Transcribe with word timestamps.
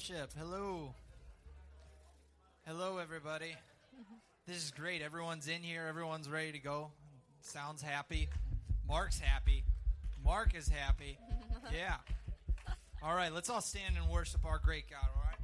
Fellowship. 0.00 0.30
Hello. 0.38 0.94
Hello, 2.66 2.98
everybody. 2.98 3.54
This 4.46 4.56
is 4.56 4.70
great. 4.70 5.02
Everyone's 5.02 5.46
in 5.46 5.62
here. 5.62 5.84
Everyone's 5.88 6.28
ready 6.28 6.52
to 6.52 6.58
go. 6.58 6.90
Sounds 7.42 7.82
happy. 7.82 8.30
Mark's 8.88 9.18
happy. 9.20 9.62
Mark 10.24 10.54
is 10.54 10.68
happy. 10.68 11.18
Yeah. 11.72 11.96
All 13.02 13.14
right, 13.14 13.32
let's 13.32 13.50
all 13.50 13.60
stand 13.60 13.96
and 13.96 14.08
worship 14.10 14.44
our 14.44 14.58
great 14.58 14.88
God, 14.90 15.06
all 15.14 15.22
right? 15.22 15.39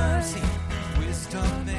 mercy, 0.00 0.42
wisdom 0.98 1.69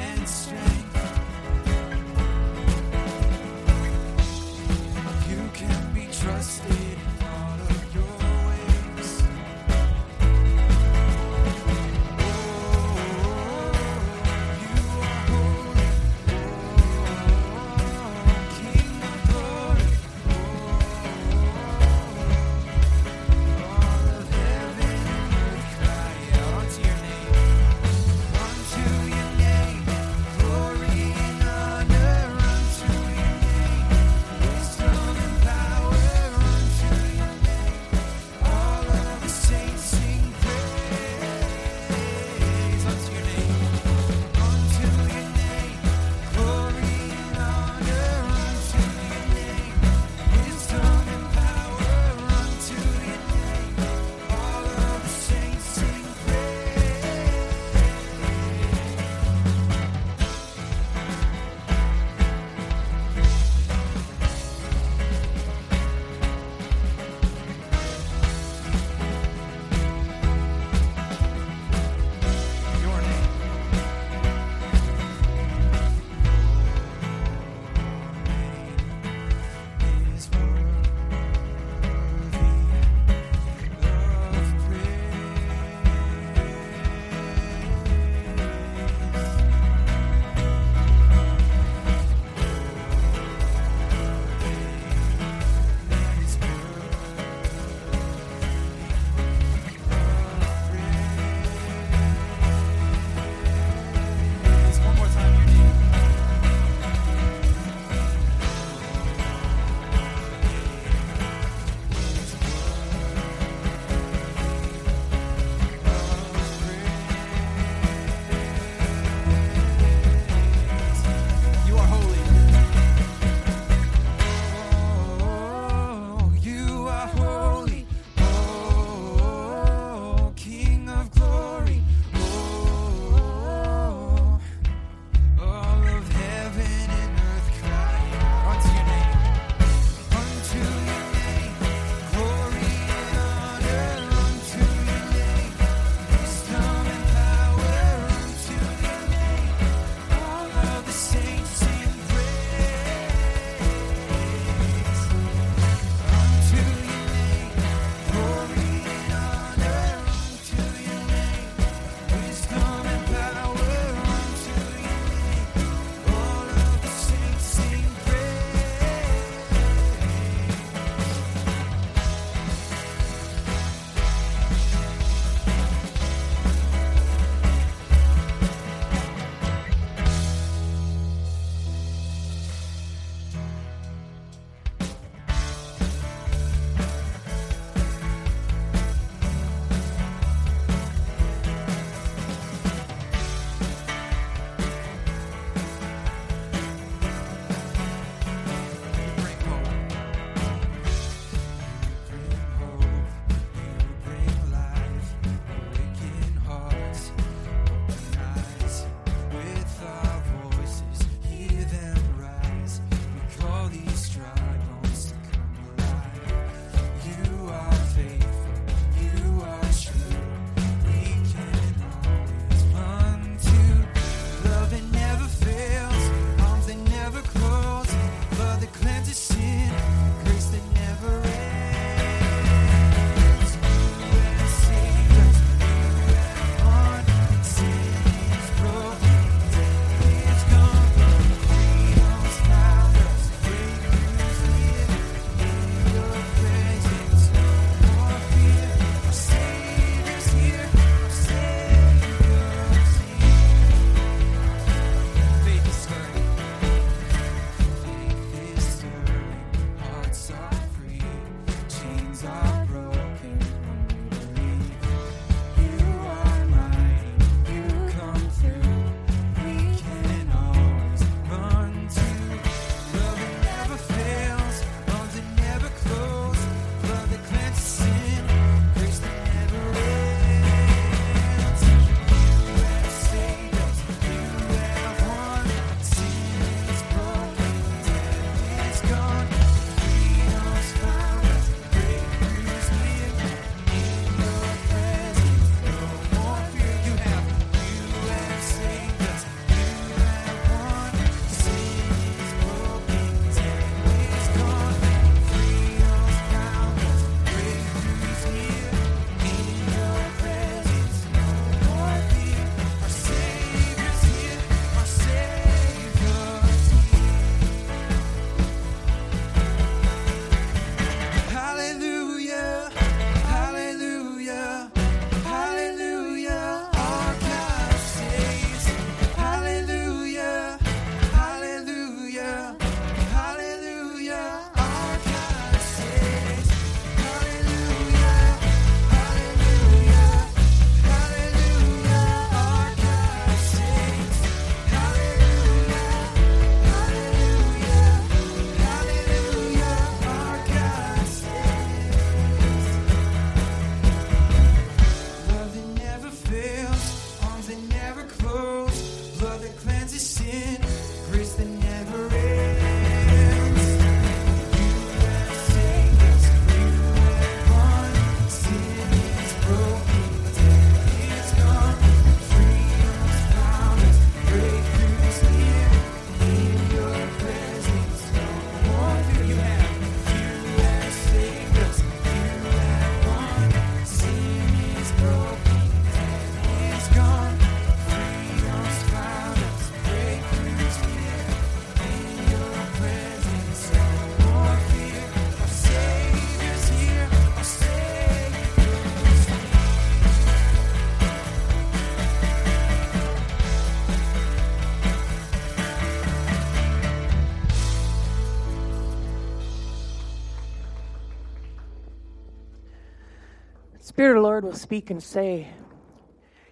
will 414.52 414.58
speak 414.58 414.90
and 414.90 415.02
say, 415.02 415.48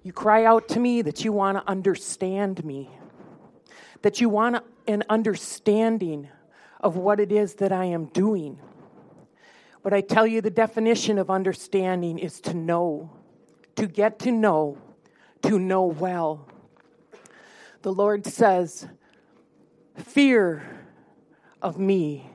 You 0.03 0.15
cry 0.15 0.47
out 0.47 0.69
to 0.69 0.81
me 0.81 1.03
that 1.03 1.23
you 1.23 1.33
want 1.35 1.59
to 1.59 1.71
understand 1.71 2.65
me, 2.65 2.89
that 4.01 4.23
you 4.23 4.31
want 4.31 4.65
an 4.89 5.05
understanding 5.11 6.31
of 6.81 6.97
what 6.97 7.21
it 7.21 7.31
is 7.31 7.57
that 7.57 7.73
I 7.73 7.85
am 7.85 8.07
doing. 8.07 8.59
But 9.83 9.93
I 9.93 10.01
tell 10.01 10.27
you, 10.27 10.41
the 10.41 10.51
definition 10.51 11.19
of 11.19 11.29
understanding 11.29 12.19
is 12.19 12.41
to 12.43 12.55
know, 12.55 13.11
to 13.77 13.87
get 13.87 14.19
to 14.21 14.31
know, 14.31 14.79
to 15.43 15.59
know 15.59 15.85
well. 15.85 16.49
The 17.83 17.93
Lord 17.93 18.25
says, 18.25 18.89
Fear 19.97 20.63
of 21.61 21.79
me 21.79 22.31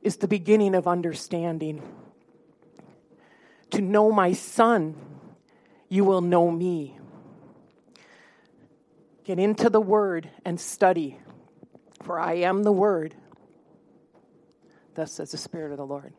is 0.00 0.18
the 0.18 0.28
beginning 0.28 0.76
of 0.76 0.86
understanding. 0.86 1.82
To 3.70 3.80
know 3.80 4.12
my 4.12 4.32
son, 4.32 4.96
you 5.88 6.04
will 6.04 6.20
know 6.20 6.50
me. 6.50 6.98
Get 9.24 9.38
into 9.38 9.68
the 9.68 9.80
word 9.80 10.30
and 10.44 10.60
study, 10.60 11.18
for 12.02 12.20
I 12.20 12.34
am 12.34 12.62
the 12.62 12.72
word. 12.72 13.14
Thus 14.94 15.12
says 15.12 15.32
the 15.32 15.38
Spirit 15.38 15.72
of 15.72 15.78
the 15.78 15.86
Lord. 15.86 16.14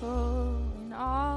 beautiful 0.00 0.72
in 0.86 0.92
all 0.94 1.29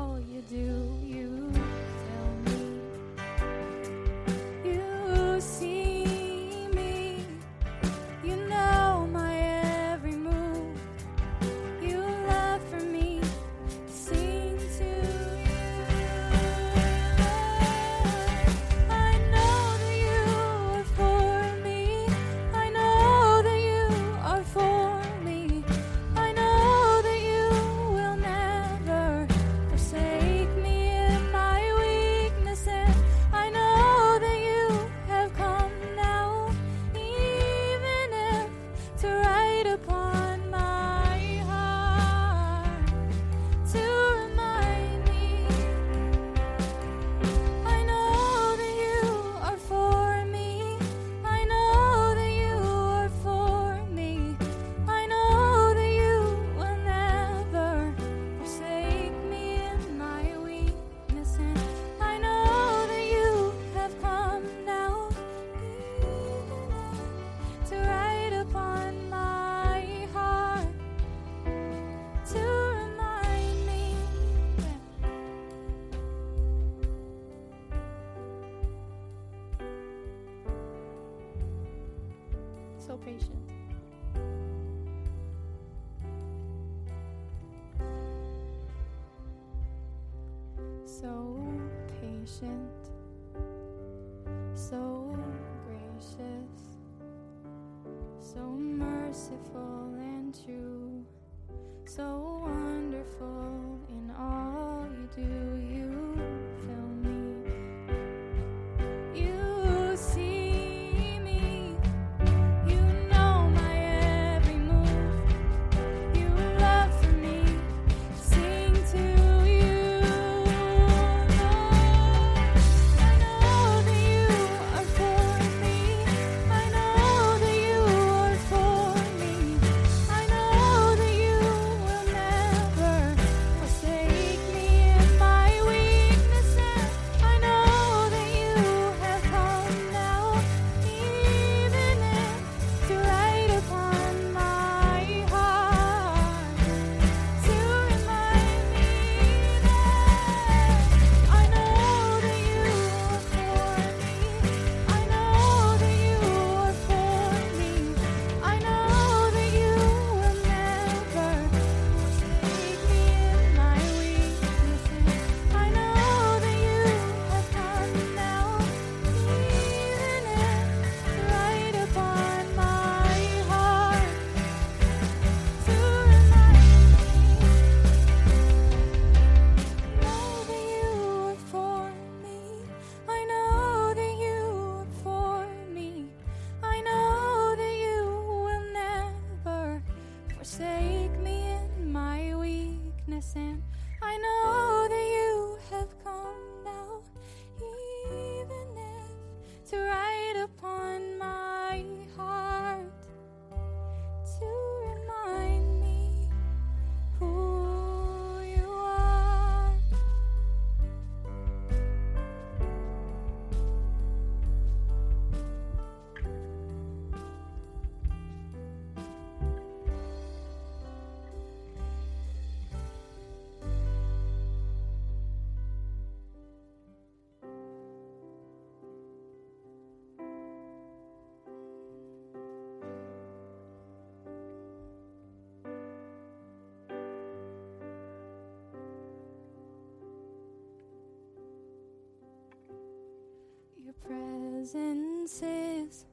presence 244.01 245.41
is 245.41 246.05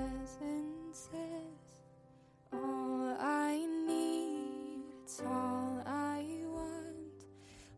presence 0.00 1.08
is 1.12 1.60
all 2.52 3.16
I 3.18 3.66
need. 3.86 4.84
It's 5.02 5.20
all 5.20 5.82
I 5.86 6.24
want, 6.44 7.24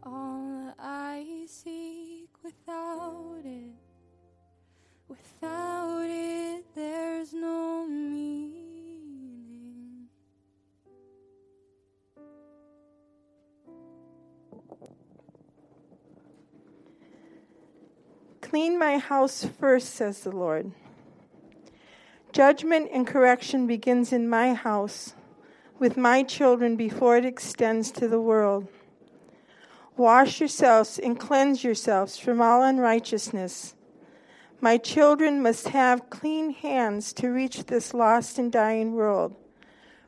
all 0.03 0.75
I 0.79 1.45
seek. 1.47 2.29
Without 2.45 3.41
it, 3.45 3.75
without 5.09 6.07
it, 6.09 6.65
there's 6.75 7.33
no 7.33 7.87
meaning. 7.87 8.49
Clean 18.41 18.79
my 18.79 18.99
house 18.99 19.47
first, 19.59 19.95
says 19.95 20.21
the 20.21 20.31
Lord. 20.31 20.73
Judgment 22.33 22.89
and 22.91 23.07
correction 23.07 23.67
begins 23.67 24.11
in 24.11 24.27
my 24.27 24.55
house, 24.55 25.13
with 25.79 25.99
my 25.99 26.23
children 26.23 26.77
before 26.77 27.19
it 27.19 27.27
extends 27.27 27.91
to 27.91 28.09
the 28.09 28.23
world. 28.23 28.67
Wash 29.99 30.41
yourselves 30.41 30.99
and 30.99 31.21
cleanse 31.21 31.63
yourselves 31.63 32.17
from 32.17 32.41
all 32.41 32.63
unrighteousness. 32.63 33.75
My 34.63 34.79
children 34.79 35.43
must 35.43 35.69
have 35.69 36.09
clean 36.09 36.55
hands 36.55 37.13
to 37.15 37.29
reach 37.29 37.67
this 37.67 37.93
lost 37.93 38.39
and 38.39 38.51
dying 38.51 38.95
world, 38.95 39.37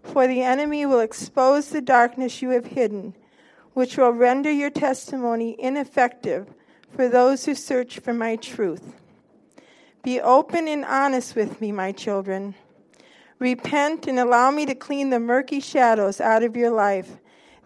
for 0.03 0.27
the 0.27 0.41
enemy 0.41 0.87
will 0.87 1.01
expose 1.01 1.69
the 1.69 1.83
darkness 1.83 2.41
you 2.41 2.51
have 2.51 2.69
hidden, 2.69 3.15
which 3.75 3.99
will 3.99 4.13
render 4.13 4.51
your 4.51 4.71
testimony 4.71 5.57
ineffective 5.59 6.49
for 6.91 7.07
those 7.07 7.45
who 7.45 7.55
search 7.55 7.99
for 7.99 8.15
my 8.15 8.37
truth. 8.37 8.95
Be 10.05 10.21
open 10.21 10.69
and 10.69 10.85
honest 10.85 11.35
with 11.35 11.63
me, 11.63 11.73
my 11.73 11.91
children. 11.91 12.55
Repent 13.39 14.07
and 14.07 14.19
allow 14.19 14.51
me 14.51 14.67
to 14.67 14.75
clean 14.75 15.09
the 15.09 15.19
murky 15.19 15.61
shadows 15.61 16.21
out 16.21 16.43
of 16.43 16.57
your 16.57 16.71
life, 16.71 17.17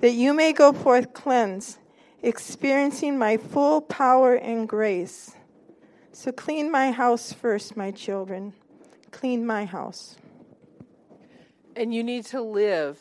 that 0.00 0.12
you 0.12 0.32
may 0.32 0.52
go 0.52 0.72
forth 0.72 1.12
cleansed, 1.12 1.78
experiencing 2.22 3.18
my 3.18 3.36
full 3.36 3.80
power 3.80 4.34
and 4.34 4.68
grace. 4.68 5.32
So 6.12 6.30
clean 6.30 6.70
my 6.70 6.92
house 6.92 7.32
first, 7.32 7.76
my 7.76 7.90
children. 7.90 8.52
Clean 9.10 9.44
my 9.44 9.64
house. 9.64 10.16
And 11.74 11.92
you 11.92 12.04
need 12.04 12.24
to 12.26 12.40
live. 12.40 13.00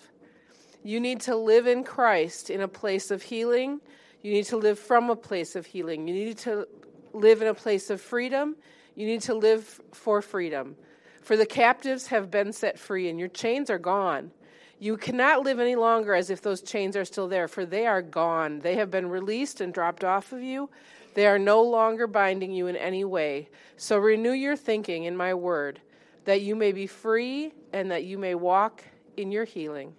You 0.83 0.99
need 0.99 1.21
to 1.21 1.35
live 1.35 1.67
in 1.67 1.83
Christ 1.83 2.49
in 2.49 2.61
a 2.61 2.67
place 2.67 3.11
of 3.11 3.21
healing. 3.21 3.81
You 4.23 4.33
need 4.33 4.45
to 4.45 4.57
live 4.57 4.79
from 4.79 5.11
a 5.11 5.15
place 5.15 5.55
of 5.55 5.67
healing. 5.67 6.07
You 6.07 6.13
need 6.13 6.37
to 6.39 6.67
live 7.13 7.43
in 7.43 7.47
a 7.47 7.53
place 7.53 7.91
of 7.91 8.01
freedom. 8.01 8.55
You 8.97 9.05
need 9.05 9.21
to 9.21 9.35
live 9.35 9.79
for 9.93 10.23
freedom. 10.23 10.75
For 11.21 11.37
the 11.37 11.45
captives 11.45 12.07
have 12.07 12.31
been 12.31 12.51
set 12.51 12.79
free, 12.79 13.09
and 13.09 13.19
your 13.19 13.27
chains 13.27 13.69
are 13.69 13.77
gone. 13.77 14.31
You 14.79 14.97
cannot 14.97 15.43
live 15.43 15.59
any 15.59 15.75
longer 15.75 16.15
as 16.15 16.31
if 16.31 16.41
those 16.41 16.63
chains 16.63 16.97
are 16.97 17.05
still 17.05 17.27
there, 17.27 17.47
for 17.47 17.63
they 17.63 17.85
are 17.85 18.01
gone. 18.01 18.59
They 18.59 18.73
have 18.75 18.89
been 18.89 19.07
released 19.07 19.61
and 19.61 19.71
dropped 19.71 20.03
off 20.03 20.31
of 20.33 20.41
you. 20.41 20.71
They 21.13 21.27
are 21.27 21.37
no 21.37 21.61
longer 21.61 22.07
binding 22.07 22.51
you 22.51 22.65
in 22.65 22.75
any 22.75 23.05
way. 23.05 23.49
So 23.75 23.99
renew 23.99 24.31
your 24.31 24.55
thinking 24.55 25.03
in 25.03 25.15
my 25.15 25.35
word, 25.35 25.79
that 26.25 26.41
you 26.41 26.55
may 26.55 26.71
be 26.71 26.87
free 26.87 27.53
and 27.73 27.91
that 27.91 28.03
you 28.03 28.17
may 28.17 28.33
walk 28.33 28.83
in 29.15 29.31
your 29.31 29.45
healing. 29.45 29.93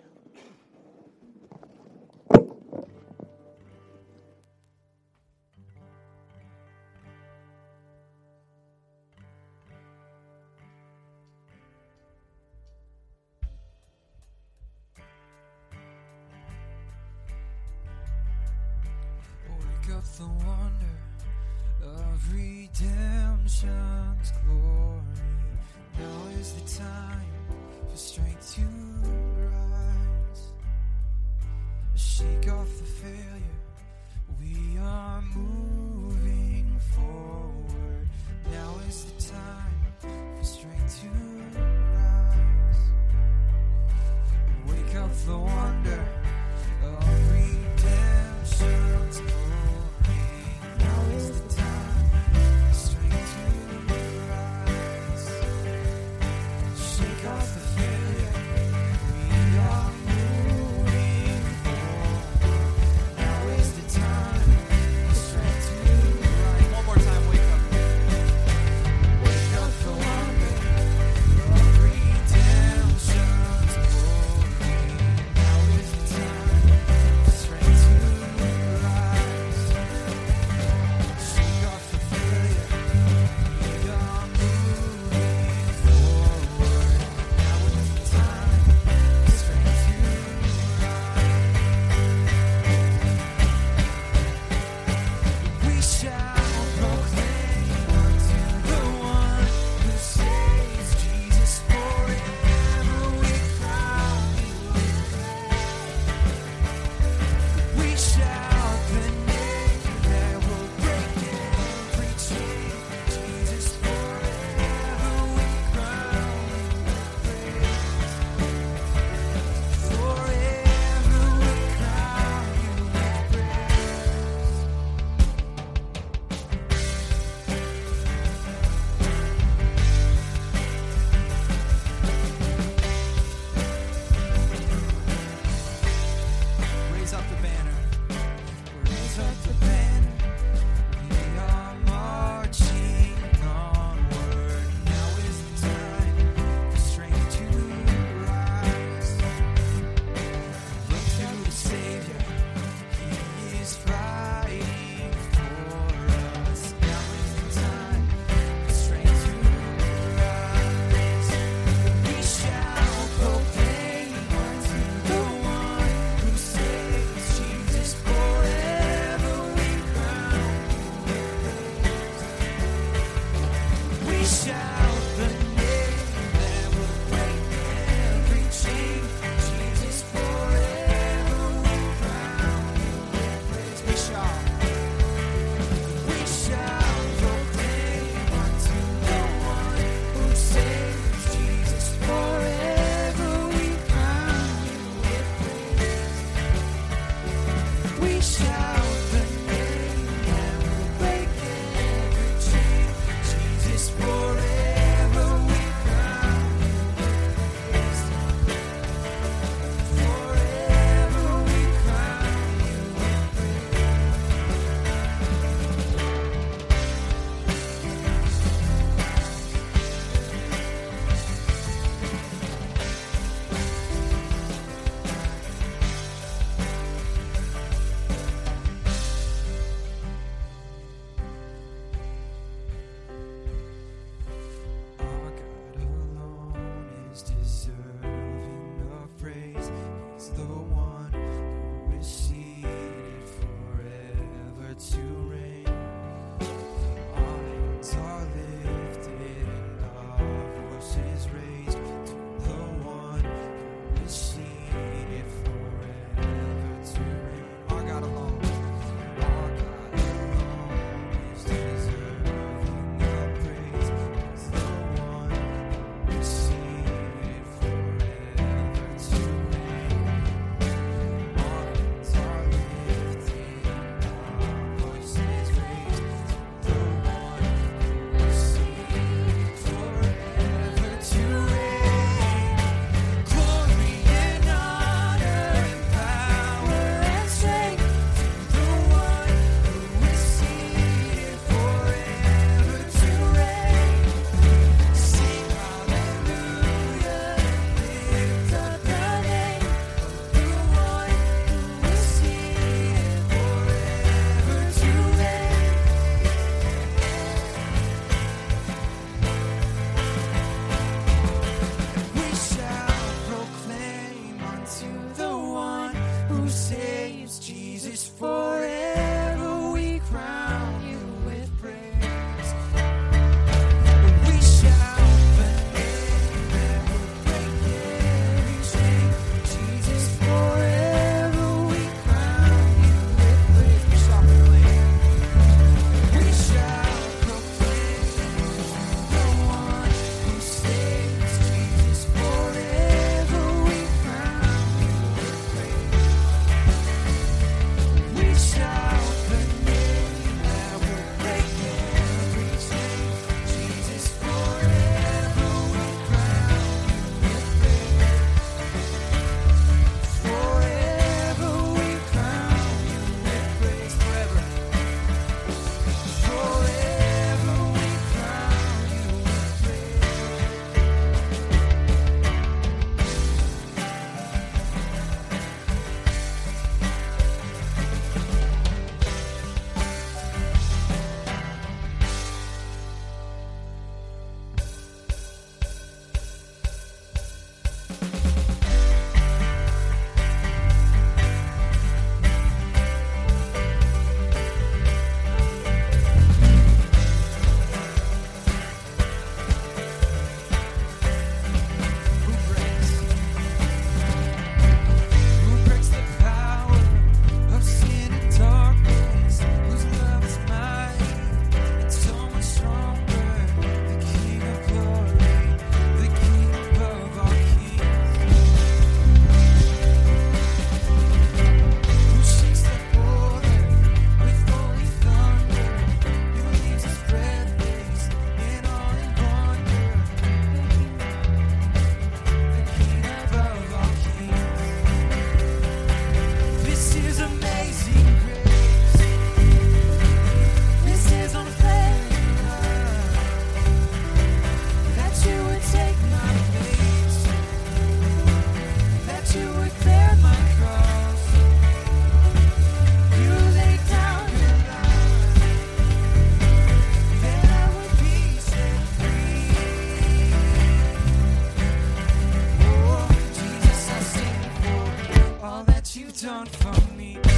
done 466.21 466.47
for 466.47 466.97
me. 466.97 467.38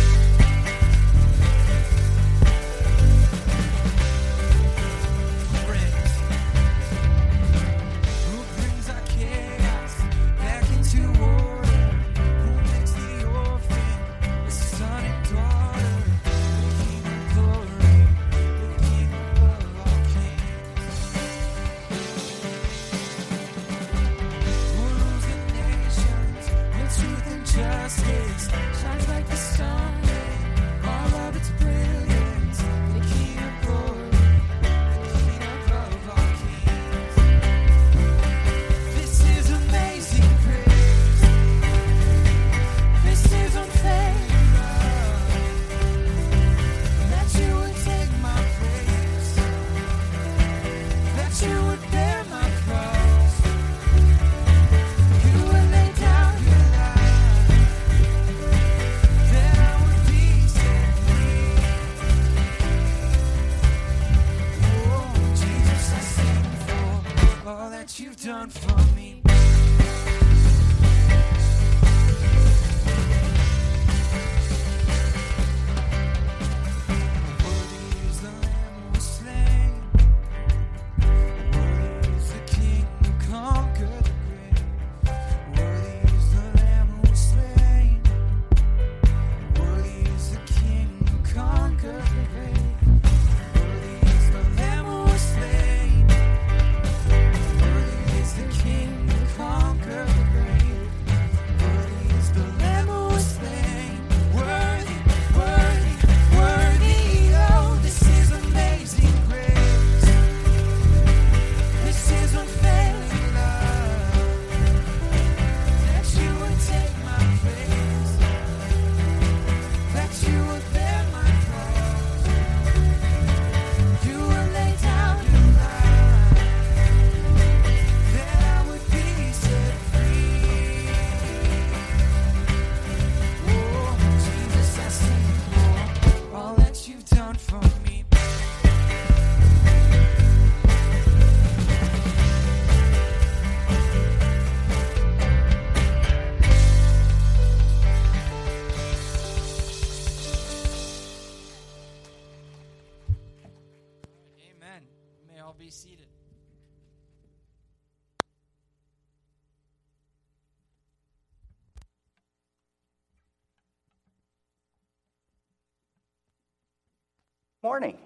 Morning. 167.70 167.98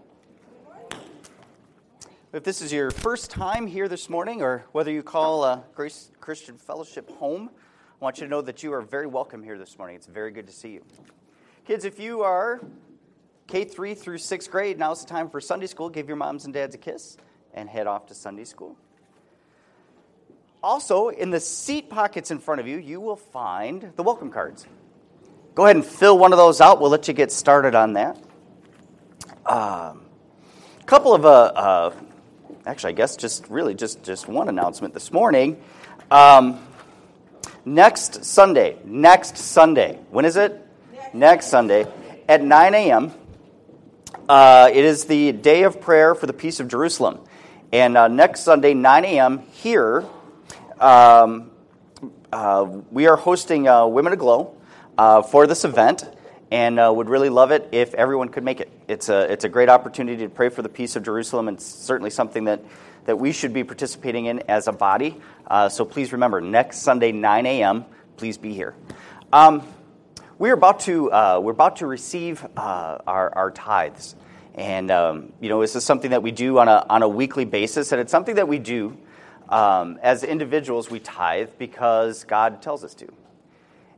If 2.34 2.44
this 2.44 2.60
is 2.60 2.70
your 2.70 2.90
first 2.90 3.30
time 3.30 3.66
here 3.66 3.88
this 3.88 4.10
morning, 4.10 4.42
or 4.42 4.66
whether 4.72 4.90
you 4.90 5.02
call 5.02 5.42
uh, 5.42 5.60
Grace 5.74 6.10
Christian 6.20 6.58
Fellowship 6.58 7.10
home, 7.12 7.48
I 7.48 8.04
want 8.04 8.18
you 8.18 8.24
to 8.24 8.30
know 8.30 8.42
that 8.42 8.62
you 8.62 8.74
are 8.74 8.82
very 8.82 9.06
welcome 9.06 9.42
here 9.42 9.56
this 9.56 9.78
morning. 9.78 9.96
It's 9.96 10.06
very 10.06 10.32
good 10.32 10.46
to 10.48 10.52
see 10.52 10.72
you. 10.72 10.84
Kids, 11.66 11.86
if 11.86 11.98
you 11.98 12.20
are 12.20 12.60
K 13.46 13.64
3 13.64 13.94
through 13.94 14.18
6th 14.18 14.50
grade, 14.50 14.78
now's 14.78 15.02
the 15.02 15.08
time 15.08 15.30
for 15.30 15.40
Sunday 15.40 15.66
school. 15.66 15.88
Give 15.88 16.08
your 16.08 16.18
moms 16.18 16.44
and 16.44 16.52
dads 16.52 16.74
a 16.74 16.78
kiss 16.78 17.16
and 17.54 17.66
head 17.66 17.86
off 17.86 18.04
to 18.08 18.14
Sunday 18.14 18.44
school. 18.44 18.76
Also, 20.62 21.08
in 21.08 21.30
the 21.30 21.40
seat 21.40 21.88
pockets 21.88 22.30
in 22.30 22.38
front 22.38 22.60
of 22.60 22.68
you, 22.68 22.76
you 22.76 23.00
will 23.00 23.16
find 23.16 23.94
the 23.96 24.02
welcome 24.02 24.30
cards. 24.30 24.66
Go 25.54 25.64
ahead 25.64 25.76
and 25.76 25.86
fill 25.86 26.18
one 26.18 26.34
of 26.34 26.38
those 26.38 26.60
out. 26.60 26.82
We'll 26.82 26.90
let 26.90 27.08
you 27.08 27.14
get 27.14 27.32
started 27.32 27.74
on 27.74 27.94
that. 27.94 28.22
A 29.46 29.94
couple 30.86 31.14
of, 31.14 31.26
uh, 31.26 31.28
uh, 31.28 31.92
actually, 32.64 32.90
I 32.90 32.96
guess 32.96 33.16
just 33.16 33.48
really 33.48 33.74
just, 33.74 34.02
just 34.02 34.26
one 34.28 34.48
announcement 34.48 34.94
this 34.94 35.12
morning. 35.12 35.62
Um, 36.10 36.66
next 37.64 38.24
Sunday, 38.24 38.78
next 38.84 39.36
Sunday, 39.36 39.98
when 40.10 40.24
is 40.24 40.36
it? 40.36 40.60
Next, 41.12 41.46
Sunday 41.48 41.86
at 42.28 42.42
9 42.42 42.74
a.m. 42.74 43.12
Uh, 44.28 44.70
it 44.72 44.84
is 44.84 45.04
the 45.04 45.32
day 45.32 45.64
of 45.64 45.80
prayer 45.80 46.14
for 46.14 46.26
the 46.26 46.32
peace 46.32 46.58
of 46.58 46.68
Jerusalem. 46.68 47.20
And 47.72 47.96
uh, 47.96 48.08
next 48.08 48.40
Sunday, 48.40 48.72
9 48.72 49.04
a.m., 49.04 49.40
here, 49.52 50.04
um, 50.80 51.50
uh, 52.32 52.80
we 52.90 53.06
are 53.08 53.16
hosting 53.16 53.68
uh, 53.68 53.86
Women 53.86 54.14
Aglow 54.14 54.56
uh, 54.96 55.22
for 55.22 55.46
this 55.46 55.64
event 55.64 56.04
and 56.50 56.78
uh, 56.78 56.92
would 56.94 57.08
really 57.08 57.28
love 57.28 57.50
it 57.50 57.68
if 57.72 57.94
everyone 57.94 58.28
could 58.28 58.44
make 58.44 58.60
it. 58.60 58.70
It's 58.88 59.08
a, 59.08 59.30
it's 59.32 59.44
a 59.44 59.48
great 59.48 59.68
opportunity 59.68 60.24
to 60.24 60.28
pray 60.28 60.48
for 60.48 60.62
the 60.62 60.68
peace 60.68 60.96
of 60.96 61.02
Jerusalem 61.02 61.48
and 61.48 61.60
certainly 61.60 62.10
something 62.10 62.44
that, 62.44 62.62
that 63.06 63.16
we 63.16 63.32
should 63.32 63.52
be 63.52 63.64
participating 63.64 64.26
in 64.26 64.40
as 64.48 64.68
a 64.68 64.72
body. 64.72 65.20
Uh, 65.46 65.68
so 65.68 65.84
please 65.84 66.12
remember, 66.12 66.40
next 66.40 66.78
Sunday, 66.78 67.12
9 67.12 67.46
a.m., 67.46 67.84
please 68.16 68.38
be 68.38 68.54
here. 68.54 68.74
Um, 69.32 69.66
we're 70.38 70.54
about 70.54 70.80
to, 70.80 71.10
uh, 71.12 71.40
we're 71.42 71.52
about 71.52 71.76
to 71.76 71.86
receive 71.86 72.44
uh, 72.56 72.98
our, 73.06 73.34
our 73.34 73.50
tithes. 73.50 74.16
And, 74.54 74.90
um, 74.90 75.32
you 75.40 75.48
know, 75.48 75.60
this 75.60 75.74
is 75.74 75.84
something 75.84 76.12
that 76.12 76.22
we 76.22 76.30
do 76.30 76.58
on 76.58 76.68
a, 76.68 76.86
on 76.88 77.02
a 77.02 77.08
weekly 77.08 77.44
basis, 77.44 77.90
and 77.90 78.00
it's 78.00 78.12
something 78.12 78.36
that 78.36 78.46
we 78.46 78.58
do 78.58 78.96
um, 79.48 79.98
as 80.02 80.24
individuals, 80.24 80.90
we 80.90 81.00
tithe 81.00 81.50
because 81.58 82.24
God 82.24 82.62
tells 82.62 82.84
us 82.84 82.94
to. 82.94 83.12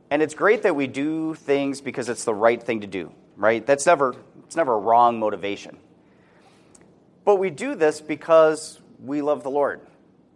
And 0.09 0.21
it's 0.21 0.33
great 0.33 0.63
that 0.63 0.75
we 0.75 0.87
do 0.87 1.33
things 1.33 1.81
because 1.81 2.09
it's 2.09 2.23
the 2.23 2.33
right 2.33 2.61
thing 2.61 2.81
to 2.81 2.87
do, 2.87 3.11
right? 3.35 3.65
That's 3.65 3.85
never, 3.85 4.15
it's 4.45 4.55
never 4.55 4.73
a 4.73 4.79
wrong 4.79 5.19
motivation. 5.19 5.77
But 7.25 7.35
we 7.35 7.49
do 7.49 7.75
this 7.75 7.99
because 7.99 8.79
we 9.03 9.21
love 9.21 9.43
the 9.43 9.51
Lord, 9.51 9.81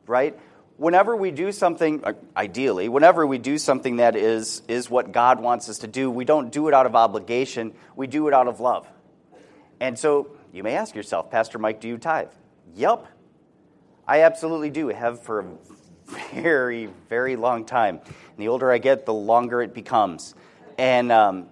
right? 0.07 0.38
Whenever 0.76 1.15
we 1.15 1.32
do 1.32 1.53
something, 1.53 2.03
uh, 2.03 2.13
ideally, 2.36 2.89
whenever 2.89 3.26
we 3.26 3.38
do 3.38 3.57
something 3.57 3.97
that 3.97 4.15
is, 4.15 4.61
is 4.67 4.89
what 4.89 5.13
God 5.13 5.39
wants 5.39 5.69
us 5.69 5.80
to 5.80 5.88
do, 5.88 6.11
we 6.11 6.26
don't 6.26 6.51
do 6.51 6.67
it 6.67 6.74
out 6.74 6.86
of 6.86 6.95
obligation, 6.95 7.74
we 7.95 8.07
do 8.07 8.28
it 8.28 8.34
out 8.34 8.47
of 8.47 8.59
love. 8.59 8.88
And 9.80 9.97
so 9.97 10.36
you 10.51 10.63
may 10.63 10.76
ask 10.76 10.95
yourself, 10.95 11.32
Pastor 11.32 11.59
Mike, 11.59 11.80
do 11.80 11.88
you 11.88 11.97
tithe? 11.97 12.30
Yep, 12.76 13.07
I 14.07 14.24
absolutely 14.24 14.69
do. 14.69 14.89
Have 14.89 15.24
for 15.24 15.39
a 15.39 15.45
very, 16.34 16.89
very 17.09 17.36
long 17.36 17.66
time. 17.66 17.99
And 18.05 18.38
the 18.38 18.47
older 18.47 18.72
I 18.72 18.78
get, 18.78 19.05
the 19.05 19.14
longer 19.14 19.62
it 19.62 19.74
becomes. 19.74 20.36
And 20.78 21.12
um, 21.12 21.47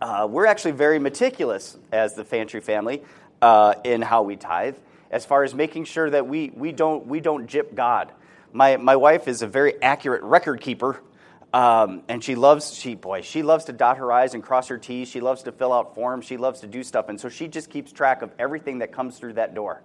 uh, 0.00 0.26
we're 0.30 0.46
actually 0.46 0.72
very 0.72 0.98
meticulous 0.98 1.76
as 1.92 2.14
the 2.14 2.24
Fantry 2.24 2.60
family 2.60 3.02
uh, 3.42 3.74
in 3.84 4.02
how 4.02 4.22
we 4.22 4.36
tithe, 4.36 4.76
as 5.10 5.24
far 5.24 5.44
as 5.44 5.54
making 5.54 5.84
sure 5.84 6.08
that 6.10 6.26
we, 6.26 6.50
we, 6.54 6.72
don't, 6.72 7.06
we 7.06 7.20
don't 7.20 7.46
jip 7.46 7.74
God. 7.74 8.12
My, 8.52 8.76
my 8.76 8.96
wife 8.96 9.28
is 9.28 9.42
a 9.42 9.46
very 9.46 9.80
accurate 9.82 10.22
record 10.22 10.60
keeper. 10.60 11.00
Um, 11.52 12.02
and 12.08 12.22
she 12.22 12.34
loves 12.34 12.74
she 12.74 12.94
boy 12.94 13.22
she 13.22 13.42
loves 13.42 13.64
to 13.64 13.72
dot 13.72 13.96
her 13.96 14.12
i's 14.12 14.34
and 14.34 14.42
cross 14.42 14.68
her 14.68 14.76
t's 14.76 15.08
she 15.08 15.22
loves 15.22 15.44
to 15.44 15.52
fill 15.52 15.72
out 15.72 15.94
forms 15.94 16.26
she 16.26 16.36
loves 16.36 16.60
to 16.60 16.66
do 16.66 16.82
stuff 16.82 17.08
and 17.08 17.18
so 17.18 17.30
she 17.30 17.48
just 17.48 17.70
keeps 17.70 17.90
track 17.90 18.20
of 18.20 18.30
everything 18.38 18.80
that 18.80 18.92
comes 18.92 19.18
through 19.18 19.32
that 19.32 19.54
door 19.54 19.82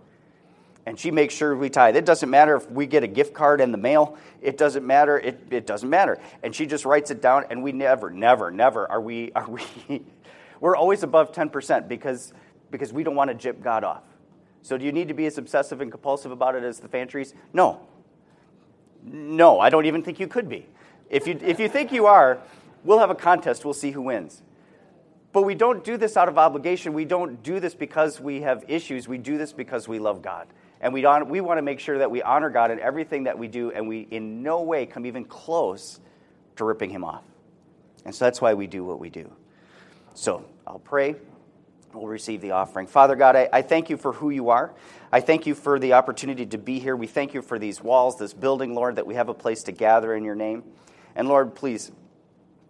and 0.86 0.99
she 0.99 1.11
makes 1.11 1.34
sure 1.34 1.55
we 1.55 1.69
tithe. 1.69 1.95
It 1.95 2.05
doesn't 2.05 2.29
matter 2.29 2.55
if 2.55 2.69
we 2.69 2.86
get 2.86 3.03
a 3.03 3.07
gift 3.07 3.34
card 3.34 3.61
in 3.61 3.71
the 3.71 3.77
mail. 3.77 4.17
It 4.41 4.57
doesn't 4.57 4.86
matter. 4.86 5.17
It, 5.17 5.39
it 5.49 5.65
doesn't 5.65 5.89
matter. 5.89 6.19
And 6.43 6.53
she 6.53 6.65
just 6.65 6.84
writes 6.84 7.09
it 7.09 7.21
down, 7.21 7.45
and 7.49 7.63
we 7.63 7.71
never, 7.71 8.09
never, 8.09 8.51
never 8.51 8.89
are 8.91 8.99
we, 8.99 9.31
are 9.36 9.49
we, 9.49 9.63
we're 10.59 10.75
always 10.75 11.03
above 11.03 11.31
10% 11.31 11.88
because, 11.88 12.34
because 12.71 12.91
we 12.91 13.03
don't 13.03 13.15
want 13.15 13.29
to 13.29 13.36
jip 13.36 13.61
God 13.61 13.84
off. 13.84 14.03
So 14.61 14.77
do 14.77 14.86
you 14.86 14.91
need 14.91 15.09
to 15.09 15.13
be 15.13 15.25
as 15.25 15.38
obsessive 15.38 15.81
and 15.81 15.91
compulsive 15.91 16.31
about 16.31 16.55
it 16.55 16.63
as 16.63 16.79
the 16.79 16.88
Fantries? 16.88 17.34
No. 17.53 17.81
No, 19.03 19.59
I 19.59 19.69
don't 19.69 19.86
even 19.86 20.03
think 20.03 20.19
you 20.19 20.27
could 20.27 20.47
be. 20.47 20.67
If 21.09 21.27
you, 21.27 21.38
if 21.41 21.59
you 21.59 21.67
think 21.67 21.91
you 21.91 22.05
are, 22.05 22.39
we'll 22.84 22.99
have 22.99 23.09
a 23.09 23.15
contest. 23.15 23.65
We'll 23.65 23.73
see 23.73 23.91
who 23.91 24.01
wins. 24.01 24.41
But 25.34 25.41
we 25.41 25.55
don't 25.55 25.84
do 25.84 25.97
this 25.97 26.15
out 26.15 26.29
of 26.29 26.38
obligation. 26.38 26.93
We 26.93 27.05
don't 27.05 27.43
do 27.43 27.59
this 27.59 27.75
because 27.75 28.21
we 28.21 28.41
have 28.41 28.63
issues. 28.67 29.07
We 29.07 29.17
do 29.17 29.38
this 29.38 29.51
because 29.51 29.88
we 29.88 29.99
love 29.99 30.21
God. 30.21 30.47
And 30.84 30.93
we, 30.93 31.07
we 31.27 31.39
want 31.39 31.59
to 31.59 31.61
make 31.61 31.79
sure 31.79 31.99
that 31.99 32.11
we 32.11 32.21
honor 32.21 32.49
God 32.49 32.69
in 32.69 32.77
everything 32.77 33.23
that 33.23 33.39
we 33.39 33.47
do, 33.47 33.71
and 33.71 33.88
we 33.88 34.01
in 34.01 34.43
no 34.43 34.61
way 34.63 34.86
come 34.86 35.05
even 35.05 35.23
close 35.23 36.01
to 36.57 36.65
ripping 36.65 36.89
Him 36.89 37.05
off. 37.05 37.23
And 38.03 38.13
so 38.13 38.25
that's 38.25 38.41
why 38.41 38.53
we 38.53 38.67
do 38.67 38.84
what 38.84 38.99
we 38.99 39.09
do. 39.09 39.31
So 40.13 40.43
I'll 40.67 40.79
pray. 40.79 41.15
We'll 41.93 42.07
receive 42.07 42.41
the 42.41 42.51
offering. 42.51 42.88
Father 42.88 43.15
God, 43.15 43.38
I, 43.38 43.47
I 43.53 43.61
thank 43.61 43.89
you 43.89 43.95
for 43.95 44.11
who 44.11 44.29
you 44.29 44.49
are. 44.49 44.73
I 45.09 45.21
thank 45.21 45.47
you 45.47 45.55
for 45.55 45.79
the 45.79 45.93
opportunity 45.93 46.45
to 46.47 46.57
be 46.57 46.79
here. 46.79 46.97
We 46.97 47.07
thank 47.07 47.34
you 47.34 47.41
for 47.41 47.57
these 47.57 47.81
walls, 47.81 48.17
this 48.17 48.34
building, 48.34 48.75
Lord, 48.75 48.97
that 48.97 49.07
we 49.07 49.15
have 49.15 49.29
a 49.29 49.34
place 49.34 49.63
to 49.63 49.71
gather 49.71 50.13
in 50.13 50.25
your 50.25 50.36
name. 50.36 50.63
And 51.15 51.29
Lord, 51.29 51.55
please 51.55 51.93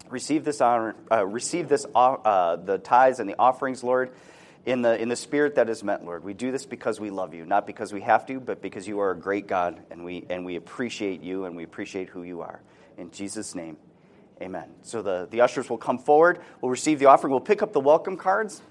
receive 0.10 0.46
this 0.46 0.62
honor, 0.62 0.96
uh, 1.12 1.26
receive 1.26 1.68
this, 1.68 1.88
uh, 1.96 2.58
the 2.58 2.78
tithes 2.78 3.20
and 3.20 3.28
the 3.28 3.36
offerings, 3.40 3.84
Lord. 3.84 4.12
In 4.66 4.82
the, 4.82 5.00
in 5.02 5.10
the 5.10 5.16
spirit 5.16 5.56
that 5.56 5.70
is 5.70 5.84
meant, 5.84 6.06
Lord. 6.06 6.24
We 6.24 6.34
do 6.34 6.52
this 6.52 6.66
because 6.66 7.00
we 7.00 7.10
love 7.10 7.34
you, 7.34 7.46
not 7.46 7.68
because 7.68 7.92
we 7.92 8.02
have 8.02 8.26
to, 8.28 8.40
but 8.40 8.62
because 8.62 8.88
you 8.88 9.00
are 9.00 9.12
a 9.12 9.18
great 9.18 9.48
God, 9.48 9.82
and 9.92 10.06
we, 10.06 10.26
and 10.30 10.46
we 10.46 10.56
appreciate 10.56 11.22
you 11.22 11.46
and 11.46 11.56
we 11.56 11.64
appreciate 11.64 12.10
who 12.10 12.24
you 12.24 12.42
are. 12.42 12.62
In 12.98 13.12
Jesus' 13.12 13.56
name, 13.56 13.78
amen. 14.42 14.70
So 14.84 15.02
the, 15.02 15.28
the 15.30 15.42
ushers 15.42 15.70
will 15.70 15.78
come 15.78 16.00
forward, 16.00 16.40
we'll 16.62 16.72
receive 16.72 17.00
the 17.00 17.08
offering, 17.08 17.32
we'll 17.32 17.42
pick 17.42 17.62
up 17.62 17.74
the 17.74 17.82
welcome 17.82 18.16
cards. 18.16 18.62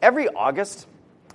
Every 0.00 0.28
August, 0.28 0.86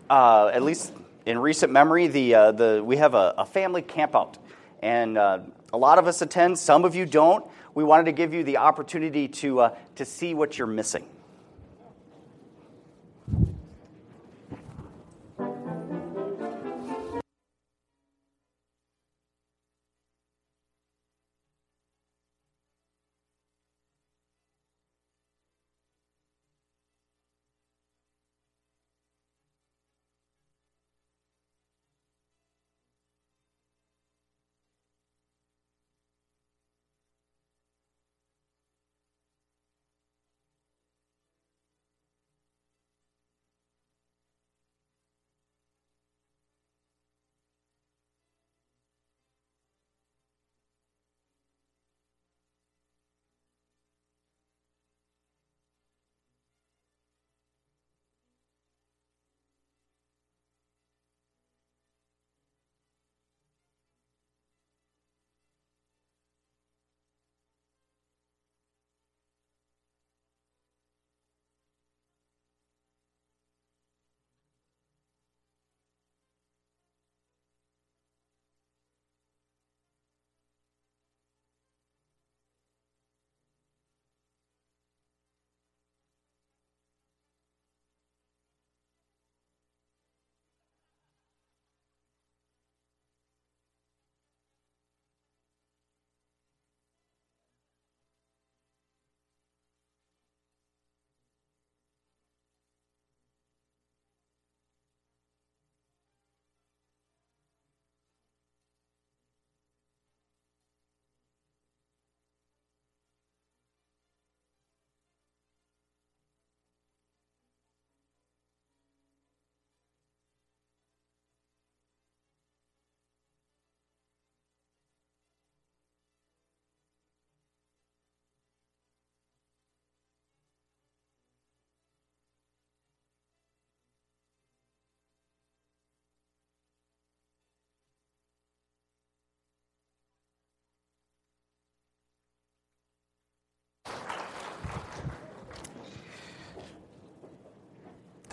uh, 0.10 0.48
at 0.54 0.64
least 0.64 0.94
in 1.26 1.38
recent 1.38 1.72
memory, 1.72 2.08
the, 2.08 2.36
uh, 2.36 2.52
the, 2.52 2.82
we 2.84 2.98
have 2.98 3.14
a, 3.14 3.34
a 3.40 3.46
family 3.46 3.82
campout. 3.82 4.36
And 4.82 5.18
uh, 5.18 5.40
a 5.74 5.78
lot 5.78 5.98
of 5.98 6.08
us 6.08 6.22
attend, 6.22 6.60
some 6.60 6.86
of 6.86 6.96
you 6.96 7.06
don't. 7.06 7.46
We 7.74 7.84
wanted 7.84 8.06
to 8.06 8.12
give 8.14 8.34
you 8.34 8.44
the 8.44 8.58
opportunity 8.58 9.28
to, 9.28 9.60
uh, 9.60 9.76
to 9.96 10.06
see 10.06 10.34
what 10.34 10.58
you're 10.58 10.68
missing. 10.68 11.06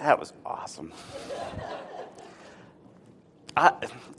That 0.03 0.19
was 0.19 0.33
awesome. 0.45 0.93
I, 3.57 3.73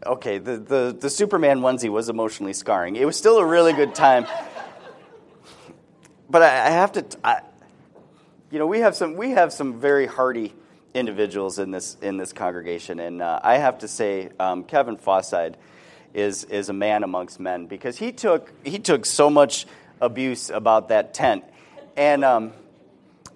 okay, 0.05 0.38
the, 0.38 0.55
the, 0.57 0.97
the 0.97 1.09
Superman 1.09 1.59
onesie 1.59 1.89
was 1.89 2.07
emotionally 2.07 2.53
scarring. 2.53 2.95
It 2.95 3.05
was 3.05 3.17
still 3.17 3.38
a 3.38 3.45
really 3.45 3.73
good 3.73 3.93
time. 3.93 4.25
But 6.29 6.41
I, 6.41 6.67
I 6.67 6.69
have 6.69 6.93
to, 6.93 7.05
I, 7.21 7.41
you 8.49 8.59
know, 8.59 8.65
we 8.65 8.79
have 8.79 8.95
some 8.95 9.17
we 9.17 9.31
have 9.31 9.51
some 9.51 9.81
very 9.81 10.05
hardy 10.05 10.53
individuals 10.93 11.59
in 11.59 11.71
this 11.71 11.97
in 12.01 12.15
this 12.15 12.31
congregation, 12.31 13.01
and 13.01 13.21
uh, 13.21 13.41
I 13.43 13.57
have 13.57 13.79
to 13.79 13.89
say, 13.89 14.29
um, 14.39 14.63
Kevin 14.63 14.95
Fosside 14.95 15.57
is 16.13 16.45
is 16.45 16.69
a 16.69 16.73
man 16.73 17.03
amongst 17.03 17.41
men 17.41 17.65
because 17.65 17.97
he 17.97 18.13
took 18.13 18.53
he 18.63 18.79
took 18.79 19.05
so 19.05 19.29
much 19.29 19.65
abuse 19.99 20.49
about 20.49 20.89
that 20.89 21.13
tent, 21.13 21.43
and 21.97 22.23
um, 22.23 22.53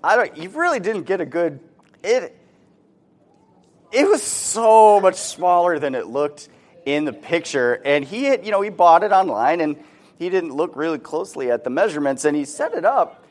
I 0.01 0.15
don't. 0.15 0.37
You 0.37 0.49
really 0.49 0.79
didn't 0.79 1.03
get 1.03 1.19
a 1.19 1.25
good 1.25 1.59
it. 2.03 2.36
It 3.91 4.07
was 4.07 4.21
so 4.21 4.99
much 4.99 5.15
smaller 5.15 5.79
than 5.79 5.95
it 5.95 6.07
looked 6.07 6.49
in 6.85 7.05
the 7.05 7.13
picture, 7.13 7.81
and 7.85 8.03
he 8.03 8.25
had 8.25 8.45
you 8.45 8.51
know 8.51 8.61
he 8.61 8.69
bought 8.69 9.03
it 9.03 9.11
online 9.11 9.61
and 9.61 9.77
he 10.19 10.29
didn't 10.29 10.53
look 10.53 10.75
really 10.75 10.99
closely 10.99 11.51
at 11.51 11.63
the 11.63 11.69
measurements, 11.69 12.25
and 12.25 12.35
he 12.35 12.45
set 12.45 12.73
it 12.73 12.85
up, 12.85 13.23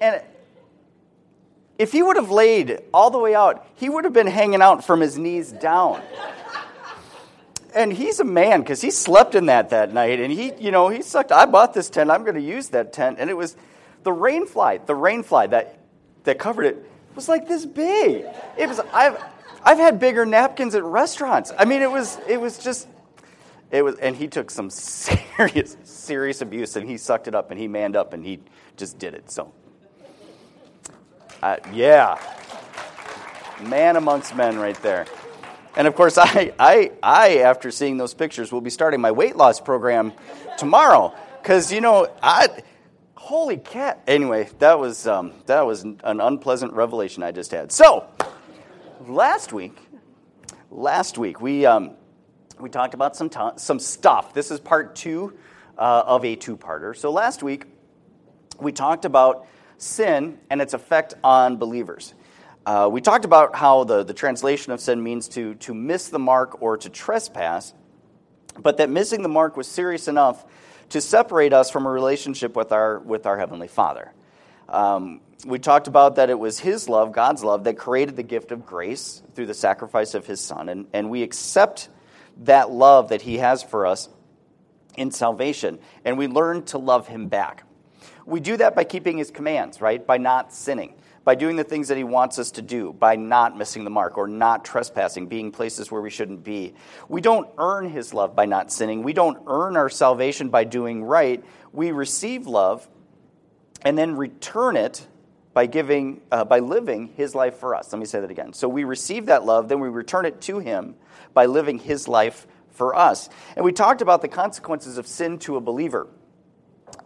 and. 0.00 0.22
If 1.78 1.92
he 1.92 2.02
would 2.02 2.16
have 2.16 2.30
laid 2.30 2.80
all 2.92 3.10
the 3.10 3.18
way 3.18 3.34
out, 3.34 3.66
he 3.74 3.88
would 3.88 4.04
have 4.04 4.12
been 4.12 4.26
hanging 4.26 4.62
out 4.62 4.84
from 4.84 5.00
his 5.00 5.18
knees 5.18 5.52
down. 5.52 6.00
and 7.74 7.92
he's 7.92 8.18
a 8.18 8.24
man 8.24 8.60
because 8.60 8.80
he 8.80 8.90
slept 8.90 9.34
in 9.34 9.46
that 9.46 9.70
that 9.70 9.92
night, 9.92 10.18
and 10.18 10.32
he, 10.32 10.54
you 10.58 10.70
know, 10.70 10.88
he 10.88 11.02
sucked. 11.02 11.32
I 11.32 11.44
bought 11.44 11.74
this 11.74 11.90
tent. 11.90 12.10
I'm 12.10 12.22
going 12.22 12.36
to 12.36 12.40
use 12.40 12.70
that 12.70 12.94
tent, 12.94 13.18
and 13.20 13.28
it 13.28 13.36
was 13.36 13.56
the 14.04 14.12
rain 14.12 14.46
fly. 14.46 14.78
The 14.78 14.94
rain 14.94 15.22
fly 15.22 15.48
that 15.48 15.78
that 16.24 16.38
covered 16.38 16.64
it 16.64 16.90
was 17.16 17.28
like 17.28 17.48
this 17.48 17.66
big. 17.66 18.26
It 18.56 18.68
was. 18.68 18.78
I've 18.92 19.20
I've 19.64 19.78
had 19.78 19.98
bigger 19.98 20.24
napkins 20.24 20.74
at 20.74 20.84
restaurants. 20.84 21.50
I 21.58 21.64
mean, 21.64 21.82
it 21.82 21.90
was 21.90 22.18
it 22.28 22.40
was 22.40 22.58
just. 22.58 22.86
It 23.72 23.82
was, 23.82 23.96
and 23.96 24.14
he 24.14 24.28
took 24.28 24.52
some 24.52 24.70
serious, 24.70 25.76
serious 25.82 26.40
abuse, 26.40 26.76
and 26.76 26.88
he 26.88 26.98
sucked 26.98 27.26
it 27.26 27.34
up, 27.34 27.50
and 27.50 27.58
he 27.58 27.66
manned 27.66 27.96
up, 27.96 28.12
and 28.12 28.24
he 28.24 28.38
just 28.76 28.98
did 29.00 29.14
it. 29.14 29.28
So, 29.28 29.52
uh, 31.42 31.56
yeah, 31.72 32.16
man 33.62 33.96
amongst 33.96 34.36
men, 34.36 34.56
right 34.58 34.80
there. 34.82 35.06
And 35.76 35.86
of 35.86 35.94
course, 35.94 36.16
I, 36.18 36.52
I, 36.58 36.92
I, 37.02 37.38
after 37.38 37.70
seeing 37.70 37.96
those 37.96 38.14
pictures, 38.14 38.52
will 38.52 38.60
be 38.60 38.70
starting 38.70 39.00
my 39.00 39.10
weight 39.10 39.36
loss 39.36 39.60
program 39.60 40.12
tomorrow. 40.58 41.12
Because 41.42 41.72
you 41.72 41.80
know, 41.80 42.08
I, 42.22 42.48
holy 43.16 43.56
cat. 43.56 44.02
Anyway, 44.06 44.48
that 44.58 44.78
was 44.78 45.06
um, 45.06 45.32
that 45.46 45.66
was 45.66 45.82
an 45.82 46.00
unpleasant 46.04 46.72
revelation 46.72 47.22
I 47.22 47.32
just 47.32 47.50
had. 47.50 47.72
So, 47.72 48.06
last 49.06 49.52
week, 49.52 49.76
last 50.70 51.18
week 51.18 51.40
we 51.40 51.66
um, 51.66 51.92
we 52.60 52.70
talked 52.70 52.94
about 52.94 53.16
some 53.16 53.28
to- 53.30 53.54
some 53.56 53.78
stuff. 53.78 54.32
This 54.32 54.50
is 54.50 54.60
part 54.60 54.94
two 54.94 55.36
uh, 55.78 56.02
of 56.06 56.24
a 56.24 56.36
two-parter. 56.36 56.96
So 56.96 57.10
last 57.10 57.42
week 57.42 57.66
we 58.60 58.72
talked 58.72 59.04
about 59.04 59.46
sin 59.78 60.38
and 60.48 60.60
its 60.62 60.74
effect 60.74 61.14
on 61.22 61.56
believers. 61.56 62.14
Uh, 62.64 62.88
we 62.90 63.00
talked 63.00 63.24
about 63.24 63.54
how 63.54 63.84
the, 63.84 64.02
the 64.02 64.14
translation 64.14 64.72
of 64.72 64.80
sin 64.80 65.02
means 65.02 65.28
to, 65.28 65.54
to 65.56 65.72
miss 65.72 66.08
the 66.08 66.18
mark 66.18 66.60
or 66.62 66.76
to 66.76 66.88
trespass, 66.88 67.74
but 68.58 68.78
that 68.78 68.90
missing 68.90 69.22
the 69.22 69.28
mark 69.28 69.56
was 69.56 69.68
serious 69.68 70.08
enough 70.08 70.44
to 70.90 71.00
separate 71.00 71.52
us 71.52 71.70
from 71.70 71.86
a 71.86 71.90
relationship 71.90 72.56
with 72.56 72.72
our, 72.72 72.98
with 72.98 73.26
our 73.26 73.38
Heavenly 73.38 73.68
Father. 73.68 74.12
Um, 74.68 75.20
we 75.46 75.58
talked 75.58 75.86
about 75.86 76.16
that 76.16 76.30
it 76.30 76.38
was 76.38 76.58
His 76.58 76.88
love, 76.88 77.12
God's 77.12 77.44
love, 77.44 77.64
that 77.64 77.76
created 77.76 78.16
the 78.16 78.22
gift 78.22 78.52
of 78.52 78.66
grace 78.66 79.22
through 79.34 79.46
the 79.46 79.54
sacrifice 79.54 80.14
of 80.14 80.26
His 80.26 80.40
Son, 80.40 80.68
and, 80.68 80.86
and 80.92 81.10
we 81.10 81.22
accept 81.22 81.88
that 82.42 82.70
love 82.70 83.10
that 83.10 83.22
He 83.22 83.38
has 83.38 83.62
for 83.62 83.86
us 83.86 84.08
in 84.96 85.10
salvation, 85.10 85.78
and 86.04 86.18
we 86.18 86.26
learn 86.26 86.64
to 86.66 86.78
love 86.78 87.06
Him 87.06 87.28
back. 87.28 87.64
We 88.24 88.40
do 88.40 88.56
that 88.56 88.74
by 88.74 88.84
keeping 88.84 89.18
His 89.18 89.30
commands, 89.30 89.80
right? 89.80 90.04
By 90.04 90.18
not 90.18 90.52
sinning 90.52 90.94
by 91.26 91.34
doing 91.34 91.56
the 91.56 91.64
things 91.64 91.88
that 91.88 91.96
He 91.96 92.04
wants 92.04 92.38
us 92.38 92.52
to 92.52 92.62
do, 92.62 92.92
by 92.92 93.16
not 93.16 93.58
missing 93.58 93.82
the 93.82 93.90
mark 93.90 94.16
or 94.16 94.28
not 94.28 94.64
trespassing, 94.64 95.26
being 95.26 95.50
places 95.50 95.90
where 95.90 96.00
we 96.00 96.08
shouldn't 96.08 96.44
be. 96.44 96.72
We 97.08 97.20
don't 97.20 97.48
earn 97.58 97.90
His 97.90 98.14
love 98.14 98.36
by 98.36 98.46
not 98.46 98.72
sinning. 98.72 99.02
We 99.02 99.12
don't 99.12 99.42
earn 99.48 99.76
our 99.76 99.90
salvation 99.90 100.50
by 100.50 100.62
doing 100.62 101.02
right. 101.02 101.44
We 101.72 101.90
receive 101.90 102.46
love 102.46 102.88
and 103.82 103.98
then 103.98 104.16
return 104.16 104.76
it 104.76 105.04
by 105.52 105.66
giving 105.66 106.20
uh, 106.30 106.44
by 106.44 106.60
living 106.60 107.08
his 107.16 107.34
life 107.34 107.56
for 107.56 107.74
us 107.74 107.90
let 107.90 107.98
me 107.98 108.04
say 108.04 108.20
that 108.20 108.30
again 108.30 108.52
so 108.52 108.68
we 108.68 108.84
receive 108.84 109.26
that 109.26 109.44
love 109.44 109.68
then 109.68 109.80
we 109.80 109.88
return 109.88 110.26
it 110.26 110.38
to 110.38 110.58
him 110.58 110.94
by 111.32 111.46
living 111.46 111.78
his 111.78 112.06
life 112.08 112.46
for 112.72 112.94
us 112.94 113.30
and 113.56 113.64
we 113.64 113.72
talked 113.72 114.02
about 114.02 114.20
the 114.20 114.28
consequences 114.28 114.98
of 114.98 115.06
sin 115.06 115.38
to 115.38 115.56
a 115.56 115.60
believer 115.60 116.08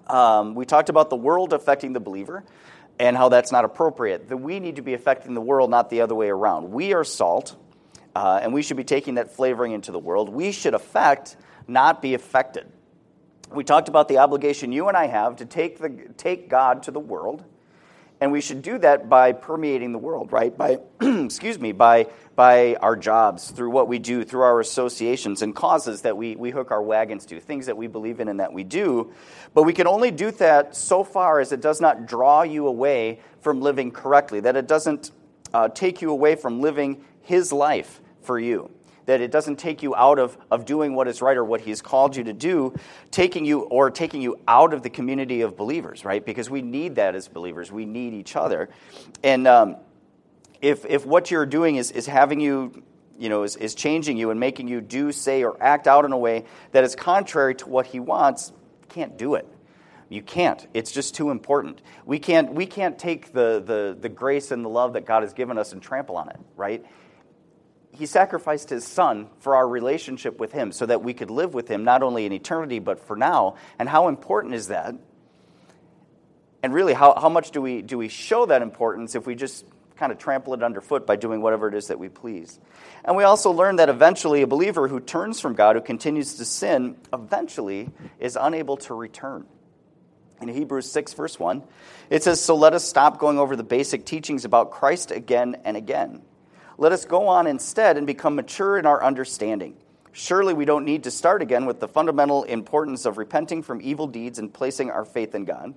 um, 0.08 0.56
we 0.56 0.64
talked 0.64 0.88
about 0.88 1.10
the 1.10 1.16
world 1.16 1.52
affecting 1.52 1.92
the 1.92 2.00
believer 2.00 2.44
and 3.00 3.16
how 3.16 3.30
that's 3.30 3.50
not 3.50 3.64
appropriate 3.64 4.28
that 4.28 4.36
we 4.36 4.60
need 4.60 4.76
to 4.76 4.82
be 4.82 4.92
affecting 4.92 5.32
the 5.32 5.40
world 5.40 5.70
not 5.70 5.88
the 5.88 6.02
other 6.02 6.14
way 6.14 6.28
around. 6.28 6.70
We 6.70 6.92
are 6.92 7.02
salt 7.02 7.56
uh, 8.14 8.40
and 8.42 8.52
we 8.52 8.60
should 8.60 8.76
be 8.76 8.84
taking 8.84 9.14
that 9.14 9.32
flavoring 9.32 9.72
into 9.72 9.90
the 9.90 9.98
world. 9.98 10.28
We 10.28 10.52
should 10.52 10.74
affect 10.74 11.36
not 11.66 12.02
be 12.02 12.12
affected. 12.12 12.70
We 13.50 13.64
talked 13.64 13.88
about 13.88 14.08
the 14.08 14.18
obligation 14.18 14.70
you 14.70 14.88
and 14.88 14.96
I 14.98 15.06
have 15.06 15.36
to 15.36 15.46
take, 15.46 15.78
the, 15.78 15.88
take 16.18 16.50
God 16.50 16.82
to 16.84 16.90
the 16.90 17.00
world, 17.00 17.42
and 18.20 18.32
we 18.32 18.40
should 18.40 18.62
do 18.62 18.78
that 18.78 19.08
by 19.08 19.32
permeating 19.32 19.92
the 19.92 19.98
world, 19.98 20.32
right? 20.32 20.56
By, 20.56 20.78
excuse 21.00 21.58
me, 21.58 21.72
by, 21.72 22.06
by 22.36 22.74
our 22.76 22.94
jobs, 22.94 23.50
through 23.50 23.70
what 23.70 23.88
we 23.88 23.98
do, 23.98 24.24
through 24.24 24.42
our 24.42 24.60
associations 24.60 25.42
and 25.42 25.56
causes 25.56 26.02
that 26.02 26.16
we, 26.16 26.36
we 26.36 26.50
hook 26.50 26.70
our 26.70 26.82
wagons 26.82 27.24
to, 27.26 27.40
things 27.40 27.66
that 27.66 27.76
we 27.76 27.86
believe 27.86 28.20
in 28.20 28.28
and 28.28 28.40
that 28.40 28.52
we 28.52 28.62
do. 28.62 29.12
But 29.54 29.62
we 29.62 29.72
can 29.72 29.86
only 29.86 30.10
do 30.10 30.30
that 30.32 30.76
so 30.76 31.02
far 31.02 31.40
as 31.40 31.52
it 31.52 31.60
does 31.60 31.80
not 31.80 32.06
draw 32.06 32.42
you 32.42 32.66
away 32.66 33.20
from 33.40 33.62
living 33.62 33.90
correctly, 33.90 34.40
that 34.40 34.56
it 34.56 34.68
doesn't 34.68 35.10
uh, 35.54 35.68
take 35.68 36.02
you 36.02 36.10
away 36.10 36.34
from 36.34 36.60
living 36.60 37.04
His 37.22 37.52
life 37.52 38.00
for 38.22 38.38
you 38.38 38.70
that 39.06 39.20
it 39.20 39.30
doesn't 39.30 39.56
take 39.56 39.82
you 39.82 39.94
out 39.94 40.18
of, 40.18 40.36
of 40.50 40.64
doing 40.64 40.94
what 40.94 41.08
is 41.08 41.22
right 41.22 41.36
or 41.36 41.44
what 41.44 41.60
he's 41.60 41.82
called 41.82 42.16
you 42.16 42.24
to 42.24 42.32
do, 42.32 42.74
taking 43.10 43.44
you 43.44 43.60
or 43.60 43.90
taking 43.90 44.22
you 44.22 44.38
out 44.46 44.72
of 44.72 44.82
the 44.82 44.90
community 44.90 45.40
of 45.40 45.56
believers, 45.56 46.04
right? 46.04 46.24
Because 46.24 46.50
we 46.50 46.62
need 46.62 46.96
that 46.96 47.14
as 47.14 47.28
believers. 47.28 47.72
We 47.72 47.86
need 47.86 48.14
each 48.14 48.36
other. 48.36 48.68
And 49.22 49.46
um, 49.46 49.76
if, 50.60 50.84
if 50.84 51.06
what 51.06 51.30
you're 51.30 51.46
doing 51.46 51.76
is, 51.76 51.90
is 51.90 52.06
having 52.06 52.40
you, 52.40 52.82
you 53.18 53.28
know, 53.28 53.42
is, 53.42 53.56
is 53.56 53.74
changing 53.74 54.16
you 54.16 54.30
and 54.30 54.38
making 54.38 54.68
you 54.68 54.80
do, 54.80 55.12
say, 55.12 55.42
or 55.44 55.60
act 55.62 55.86
out 55.86 56.04
in 56.04 56.12
a 56.12 56.18
way 56.18 56.44
that 56.72 56.84
is 56.84 56.94
contrary 56.94 57.54
to 57.56 57.68
what 57.68 57.86
he 57.86 58.00
wants, 58.00 58.52
can't 58.88 59.16
do 59.16 59.34
it. 59.34 59.46
You 60.08 60.22
can't. 60.22 60.66
It's 60.74 60.90
just 60.90 61.14
too 61.14 61.30
important. 61.30 61.80
We 62.04 62.18
can't, 62.18 62.52
we 62.52 62.66
can't 62.66 62.98
take 62.98 63.32
the, 63.32 63.62
the, 63.64 63.96
the 63.98 64.08
grace 64.08 64.50
and 64.50 64.64
the 64.64 64.68
love 64.68 64.94
that 64.94 65.06
God 65.06 65.22
has 65.22 65.32
given 65.32 65.56
us 65.56 65.72
and 65.72 65.80
trample 65.80 66.16
on 66.16 66.28
it, 66.28 66.40
right? 66.56 66.84
He 68.00 68.06
sacrificed 68.06 68.70
his 68.70 68.86
son 68.86 69.28
for 69.40 69.54
our 69.54 69.68
relationship 69.68 70.40
with 70.40 70.52
him 70.52 70.72
so 70.72 70.86
that 70.86 71.02
we 71.02 71.12
could 71.12 71.30
live 71.30 71.52
with 71.52 71.68
him 71.68 71.84
not 71.84 72.02
only 72.02 72.24
in 72.24 72.32
eternity 72.32 72.78
but 72.78 72.98
for 72.98 73.14
now. 73.14 73.56
And 73.78 73.86
how 73.86 74.08
important 74.08 74.54
is 74.54 74.68
that? 74.68 74.94
And 76.62 76.72
really 76.72 76.94
how, 76.94 77.14
how 77.20 77.28
much 77.28 77.50
do 77.50 77.60
we 77.60 77.82
do 77.82 77.98
we 77.98 78.08
show 78.08 78.46
that 78.46 78.62
importance 78.62 79.14
if 79.14 79.26
we 79.26 79.34
just 79.34 79.66
kind 79.96 80.12
of 80.12 80.16
trample 80.16 80.54
it 80.54 80.62
underfoot 80.62 81.06
by 81.06 81.16
doing 81.16 81.42
whatever 81.42 81.68
it 81.68 81.74
is 81.74 81.88
that 81.88 81.98
we 81.98 82.08
please? 82.08 82.58
And 83.04 83.18
we 83.18 83.24
also 83.24 83.50
learn 83.50 83.76
that 83.76 83.90
eventually 83.90 84.40
a 84.40 84.46
believer 84.46 84.88
who 84.88 85.00
turns 85.00 85.38
from 85.38 85.52
god 85.52 85.76
who 85.76 85.82
continues 85.82 86.36
to 86.36 86.46
sin 86.46 86.96
eventually 87.12 87.90
is 88.18 88.38
unable 88.40 88.78
to 88.78 88.94
return. 88.94 89.44
In 90.40 90.48
Hebrews 90.48 90.90
6, 90.90 91.12
verse 91.12 91.38
1, 91.38 91.62
it 92.08 92.22
says, 92.22 92.40
So 92.40 92.56
let 92.56 92.72
us 92.72 92.82
stop 92.82 93.18
going 93.18 93.38
over 93.38 93.56
the 93.56 93.62
basic 93.62 94.06
teachings 94.06 94.46
about 94.46 94.70
Christ 94.70 95.10
again 95.10 95.58
and 95.66 95.76
again. 95.76 96.22
Let 96.80 96.92
us 96.92 97.04
go 97.04 97.28
on 97.28 97.46
instead 97.46 97.98
and 97.98 98.06
become 98.06 98.36
mature 98.36 98.78
in 98.78 98.86
our 98.86 99.04
understanding. 99.04 99.76
Surely 100.12 100.54
we 100.54 100.64
don't 100.64 100.86
need 100.86 101.04
to 101.04 101.10
start 101.10 101.42
again 101.42 101.66
with 101.66 101.78
the 101.78 101.86
fundamental 101.86 102.44
importance 102.44 103.04
of 103.04 103.18
repenting 103.18 103.62
from 103.62 103.82
evil 103.82 104.06
deeds 104.06 104.38
and 104.38 104.50
placing 104.50 104.90
our 104.90 105.04
faith 105.04 105.34
in 105.34 105.44
God. 105.44 105.74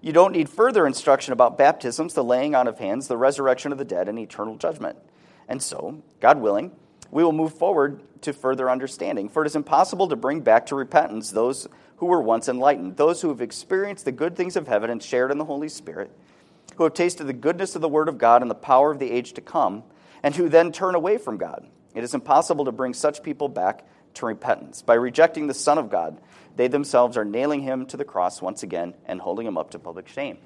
You 0.00 0.14
don't 0.14 0.32
need 0.32 0.48
further 0.48 0.86
instruction 0.86 1.34
about 1.34 1.58
baptisms, 1.58 2.14
the 2.14 2.24
laying 2.24 2.54
on 2.54 2.66
of 2.66 2.78
hands, 2.78 3.08
the 3.08 3.18
resurrection 3.18 3.72
of 3.72 3.78
the 3.78 3.84
dead, 3.84 4.08
and 4.08 4.18
eternal 4.18 4.56
judgment. 4.56 4.96
And 5.48 5.62
so, 5.62 6.02
God 6.18 6.40
willing, 6.40 6.72
we 7.10 7.22
will 7.22 7.32
move 7.32 7.52
forward 7.52 8.00
to 8.22 8.32
further 8.32 8.70
understanding. 8.70 9.28
For 9.28 9.42
it 9.42 9.46
is 9.46 9.54
impossible 9.54 10.08
to 10.08 10.16
bring 10.16 10.40
back 10.40 10.64
to 10.66 10.76
repentance 10.76 11.30
those 11.30 11.68
who 11.98 12.06
were 12.06 12.22
once 12.22 12.48
enlightened, 12.48 12.96
those 12.96 13.20
who 13.20 13.28
have 13.28 13.42
experienced 13.42 14.06
the 14.06 14.12
good 14.12 14.34
things 14.34 14.56
of 14.56 14.66
heaven 14.66 14.88
and 14.88 15.02
shared 15.02 15.30
in 15.30 15.36
the 15.36 15.44
Holy 15.44 15.68
Spirit, 15.68 16.10
who 16.76 16.84
have 16.84 16.94
tasted 16.94 17.24
the 17.24 17.34
goodness 17.34 17.74
of 17.74 17.82
the 17.82 17.88
Word 17.88 18.08
of 18.08 18.16
God 18.16 18.40
and 18.40 18.50
the 18.50 18.54
power 18.54 18.90
of 18.90 18.98
the 18.98 19.10
age 19.10 19.34
to 19.34 19.42
come 19.42 19.82
and 20.26 20.34
who 20.34 20.48
then 20.48 20.72
turn 20.72 20.96
away 20.96 21.18
from 21.18 21.36
God. 21.36 21.64
It 21.94 22.02
is 22.02 22.12
impossible 22.12 22.64
to 22.64 22.72
bring 22.72 22.94
such 22.94 23.22
people 23.22 23.48
back 23.48 23.86
to 24.14 24.26
repentance. 24.26 24.82
By 24.82 24.94
rejecting 24.94 25.46
the 25.46 25.54
Son 25.54 25.78
of 25.78 25.88
God, 25.88 26.20
they 26.56 26.66
themselves 26.66 27.16
are 27.16 27.24
nailing 27.24 27.60
him 27.60 27.86
to 27.86 27.96
the 27.96 28.04
cross 28.04 28.42
once 28.42 28.64
again 28.64 28.94
and 29.06 29.20
holding 29.20 29.46
him 29.46 29.56
up 29.56 29.70
to 29.70 29.78
public 29.78 30.08
shame. 30.08 30.38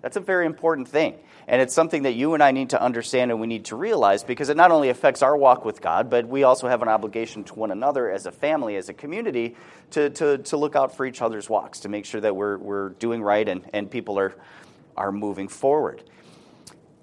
That's 0.00 0.16
a 0.16 0.20
very 0.20 0.44
important 0.44 0.88
thing. 0.88 1.14
And 1.46 1.62
it's 1.62 1.72
something 1.72 2.02
that 2.02 2.14
you 2.14 2.34
and 2.34 2.42
I 2.42 2.50
need 2.50 2.70
to 2.70 2.82
understand 2.82 3.30
and 3.30 3.40
we 3.40 3.46
need 3.46 3.66
to 3.66 3.76
realize 3.76 4.24
because 4.24 4.48
it 4.48 4.56
not 4.56 4.72
only 4.72 4.88
affects 4.88 5.22
our 5.22 5.36
walk 5.36 5.64
with 5.64 5.80
God, 5.80 6.10
but 6.10 6.26
we 6.26 6.42
also 6.42 6.66
have 6.66 6.82
an 6.82 6.88
obligation 6.88 7.44
to 7.44 7.54
one 7.54 7.70
another 7.70 8.10
as 8.10 8.26
a 8.26 8.32
family, 8.32 8.74
as 8.74 8.88
a 8.88 8.92
community, 8.92 9.54
to, 9.92 10.10
to, 10.10 10.38
to 10.38 10.56
look 10.56 10.74
out 10.74 10.96
for 10.96 11.06
each 11.06 11.22
other's 11.22 11.48
walks, 11.48 11.78
to 11.80 11.88
make 11.88 12.06
sure 12.06 12.20
that 12.20 12.34
we're, 12.34 12.58
we're 12.58 12.88
doing 12.88 13.22
right 13.22 13.48
and, 13.48 13.70
and 13.72 13.88
people 13.88 14.18
are, 14.18 14.34
are 14.96 15.12
moving 15.12 15.46
forward. 15.46 16.02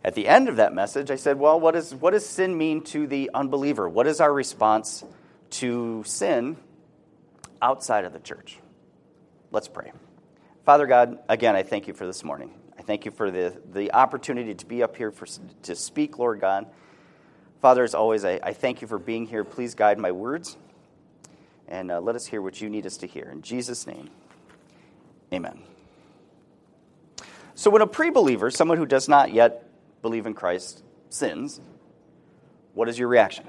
At 0.04 0.16
the 0.16 0.28
end 0.28 0.48
of 0.48 0.56
that 0.58 0.74
message, 0.74 1.12
I 1.12 1.16
said, 1.16 1.38
Well, 1.38 1.60
what, 1.60 1.76
is, 1.76 1.94
what 1.94 2.12
does 2.12 2.26
sin 2.26 2.58
mean 2.58 2.82
to 2.86 3.06
the 3.06 3.30
unbeliever? 3.34 3.90
What 3.90 4.08
is 4.08 4.22
our 4.22 4.32
response 4.32 5.04
to 5.52 6.04
sin 6.06 6.58
outside 7.62 8.06
of 8.06 8.14
the 8.14 8.20
church? 8.20 8.60
Let's 9.52 9.68
pray. 9.68 9.92
Father 10.66 10.88
God, 10.88 11.20
again, 11.28 11.56
I 11.56 11.64
thank 11.64 11.88
you 11.88 11.94
for 11.94 12.06
this 12.06 12.24
morning. 12.24 12.54
I 12.78 12.82
thank 12.82 13.04
you 13.04 13.12
for 13.12 13.30
the, 13.30 13.60
the 13.74 13.92
opportunity 13.92 14.54
to 14.54 14.66
be 14.66 14.84
up 14.84 14.96
here 14.96 15.12
for, 15.12 15.28
to 15.64 15.76
speak, 15.76 16.18
Lord 16.18 16.40
God. 16.40 16.68
Father, 17.62 17.84
as 17.84 17.94
always, 17.94 18.24
I, 18.24 18.40
I 18.42 18.54
thank 18.54 18.82
you 18.82 18.88
for 18.88 19.00
being 19.00 19.26
here. 19.26 19.44
Please 19.44 19.76
guide 19.76 20.00
my 20.00 20.12
words 20.12 20.56
and 21.68 21.92
uh, 21.92 22.00
let 22.00 22.16
us 22.16 22.26
hear 22.26 22.42
what 22.42 22.62
you 22.62 22.70
need 22.70 22.86
us 22.86 22.98
to 22.98 23.08
hear. 23.08 23.30
In 23.30 23.42
Jesus' 23.42 23.86
name, 23.86 24.10
amen. 25.34 25.60
So, 27.54 27.70
when 27.70 27.82
a 27.82 27.88
pre 27.88 28.10
believer, 28.10 28.50
someone 28.50 28.78
who 28.78 28.86
does 28.86 29.10
not 29.10 29.34
yet 29.34 29.69
believe 30.02 30.26
in 30.26 30.34
Christ 30.34 30.84
sins, 31.10 31.60
what 32.74 32.88
is 32.90 32.98
your 32.98 33.08
reaction? 33.08 33.46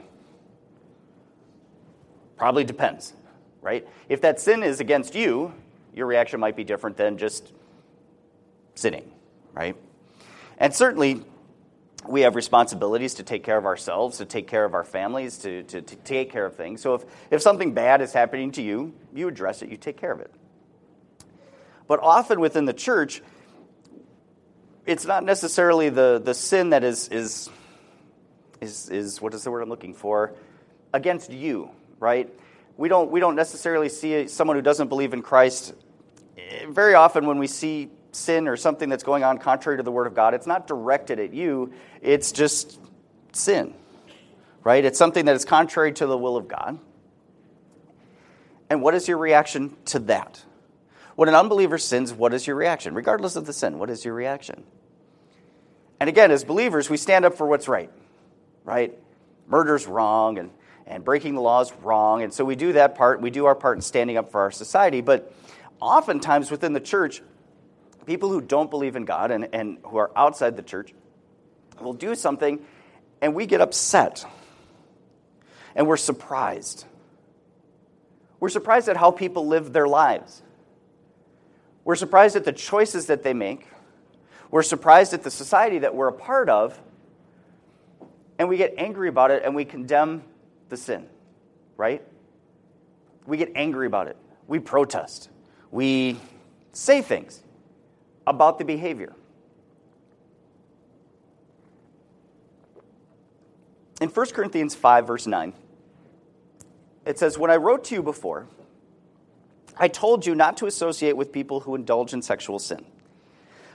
Probably 2.36 2.64
depends, 2.64 3.12
right? 3.60 3.86
If 4.08 4.22
that 4.22 4.40
sin 4.40 4.62
is 4.62 4.80
against 4.80 5.14
you, 5.14 5.52
your 5.94 6.06
reaction 6.06 6.40
might 6.40 6.56
be 6.56 6.64
different 6.64 6.96
than 6.96 7.18
just 7.18 7.52
sinning, 8.74 9.12
right? 9.52 9.76
And 10.58 10.74
certainly, 10.74 11.22
we 12.08 12.22
have 12.22 12.34
responsibilities 12.34 13.14
to 13.14 13.22
take 13.22 13.44
care 13.44 13.58
of 13.58 13.66
ourselves, 13.66 14.18
to 14.18 14.24
take 14.24 14.48
care 14.48 14.64
of 14.64 14.74
our 14.74 14.84
families, 14.84 15.38
to, 15.38 15.62
to, 15.64 15.82
to, 15.82 15.96
take 15.96 16.30
care 16.32 16.46
of 16.46 16.56
things. 16.56 16.80
So 16.80 16.94
if, 16.94 17.04
if 17.30 17.42
something 17.42 17.74
bad 17.74 18.00
is 18.00 18.12
happening 18.12 18.52
to 18.52 18.62
you, 18.62 18.94
you 19.14 19.28
address 19.28 19.62
it, 19.62 19.68
you 19.68 19.76
take 19.76 19.98
care 19.98 20.12
of 20.12 20.20
it. 20.20 20.32
But 21.86 22.00
often 22.00 22.40
within 22.40 22.64
the 22.64 22.72
church, 22.72 23.20
it's 24.90 25.06
not 25.06 25.22
necessarily 25.22 25.88
the, 25.88 26.20
the 26.22 26.34
sin 26.34 26.70
that 26.70 26.82
is, 26.82 27.06
is, 27.10 27.48
is, 28.60 28.90
is, 28.90 29.20
what 29.20 29.32
is 29.34 29.44
the 29.44 29.50
word 29.52 29.60
I'm 29.62 29.68
looking 29.68 29.94
for? 29.94 30.34
Against 30.92 31.30
you, 31.30 31.70
right? 32.00 32.28
We 32.76 32.88
don't, 32.88 33.08
we 33.08 33.20
don't 33.20 33.36
necessarily 33.36 33.88
see 33.88 34.26
someone 34.26 34.56
who 34.56 34.62
doesn't 34.62 34.88
believe 34.88 35.12
in 35.12 35.22
Christ. 35.22 35.74
Eh, 36.36 36.66
very 36.68 36.94
often, 36.94 37.26
when 37.26 37.38
we 37.38 37.46
see 37.46 37.88
sin 38.10 38.48
or 38.48 38.56
something 38.56 38.88
that's 38.88 39.04
going 39.04 39.22
on 39.22 39.38
contrary 39.38 39.76
to 39.78 39.84
the 39.84 39.92
Word 39.92 40.08
of 40.08 40.14
God, 40.14 40.34
it's 40.34 40.48
not 40.48 40.66
directed 40.66 41.20
at 41.20 41.32
you, 41.32 41.72
it's 42.02 42.32
just 42.32 42.80
sin, 43.32 43.74
right? 44.64 44.84
It's 44.84 44.98
something 44.98 45.26
that 45.26 45.36
is 45.36 45.44
contrary 45.44 45.92
to 45.92 46.06
the 46.06 46.18
will 46.18 46.36
of 46.36 46.48
God. 46.48 46.80
And 48.68 48.82
what 48.82 48.96
is 48.96 49.06
your 49.06 49.18
reaction 49.18 49.76
to 49.86 50.00
that? 50.00 50.44
When 51.14 51.28
an 51.28 51.36
unbeliever 51.36 51.78
sins, 51.78 52.12
what 52.12 52.34
is 52.34 52.44
your 52.44 52.56
reaction? 52.56 52.92
Regardless 52.92 53.36
of 53.36 53.46
the 53.46 53.52
sin, 53.52 53.78
what 53.78 53.88
is 53.88 54.04
your 54.04 54.14
reaction? 54.14 54.64
And 56.00 56.08
again, 56.08 56.30
as 56.30 56.42
believers, 56.44 56.88
we 56.88 56.96
stand 56.96 57.24
up 57.24 57.36
for 57.36 57.46
what's 57.46 57.68
right, 57.68 57.90
right? 58.64 58.98
Murder's 59.46 59.86
wrong 59.86 60.38
and, 60.38 60.50
and 60.86 61.04
breaking 61.04 61.34
the 61.34 61.42
law 61.42 61.60
is 61.60 61.72
wrong. 61.82 62.22
And 62.22 62.32
so 62.32 62.44
we 62.44 62.56
do 62.56 62.72
that 62.72 62.94
part. 62.94 63.20
We 63.20 63.30
do 63.30 63.44
our 63.44 63.54
part 63.54 63.76
in 63.76 63.82
standing 63.82 64.16
up 64.16 64.32
for 64.32 64.40
our 64.40 64.50
society. 64.50 65.02
But 65.02 65.32
oftentimes 65.78 66.50
within 66.50 66.72
the 66.72 66.80
church, 66.80 67.20
people 68.06 68.30
who 68.30 68.40
don't 68.40 68.70
believe 68.70 68.96
in 68.96 69.04
God 69.04 69.30
and, 69.30 69.48
and 69.52 69.78
who 69.84 69.98
are 69.98 70.10
outside 70.16 70.56
the 70.56 70.62
church 70.62 70.94
will 71.80 71.92
do 71.92 72.14
something 72.14 72.60
and 73.20 73.34
we 73.34 73.46
get 73.46 73.60
upset 73.60 74.24
and 75.74 75.86
we're 75.86 75.96
surprised. 75.96 76.84
We're 78.38 78.48
surprised 78.48 78.88
at 78.88 78.96
how 78.96 79.10
people 79.10 79.46
live 79.46 79.72
their 79.72 79.86
lives. 79.86 80.42
We're 81.84 81.96
surprised 81.96 82.36
at 82.36 82.44
the 82.44 82.52
choices 82.52 83.06
that 83.06 83.22
they 83.22 83.34
make. 83.34 83.66
We're 84.50 84.62
surprised 84.62 85.14
at 85.14 85.22
the 85.22 85.30
society 85.30 85.78
that 85.80 85.94
we're 85.94 86.08
a 86.08 86.12
part 86.12 86.48
of, 86.48 86.80
and 88.38 88.48
we 88.48 88.56
get 88.56 88.74
angry 88.76 89.08
about 89.08 89.30
it 89.30 89.42
and 89.44 89.54
we 89.54 89.64
condemn 89.64 90.22
the 90.68 90.76
sin, 90.76 91.06
right? 91.76 92.02
We 93.26 93.36
get 93.36 93.52
angry 93.54 93.86
about 93.86 94.08
it. 94.08 94.16
We 94.48 94.58
protest. 94.58 95.30
We 95.70 96.18
say 96.72 97.02
things 97.02 97.42
about 98.26 98.58
the 98.58 98.64
behavior. 98.64 99.14
In 104.00 104.08
1 104.08 104.26
Corinthians 104.30 104.74
5, 104.74 105.06
verse 105.06 105.26
9, 105.26 105.52
it 107.04 107.18
says, 107.18 107.38
When 107.38 107.50
I 107.50 107.56
wrote 107.56 107.84
to 107.84 107.94
you 107.94 108.02
before, 108.02 108.46
I 109.76 109.88
told 109.88 110.26
you 110.26 110.34
not 110.34 110.56
to 110.58 110.66
associate 110.66 111.16
with 111.16 111.32
people 111.32 111.60
who 111.60 111.74
indulge 111.74 112.14
in 112.14 112.22
sexual 112.22 112.58
sin. 112.58 112.84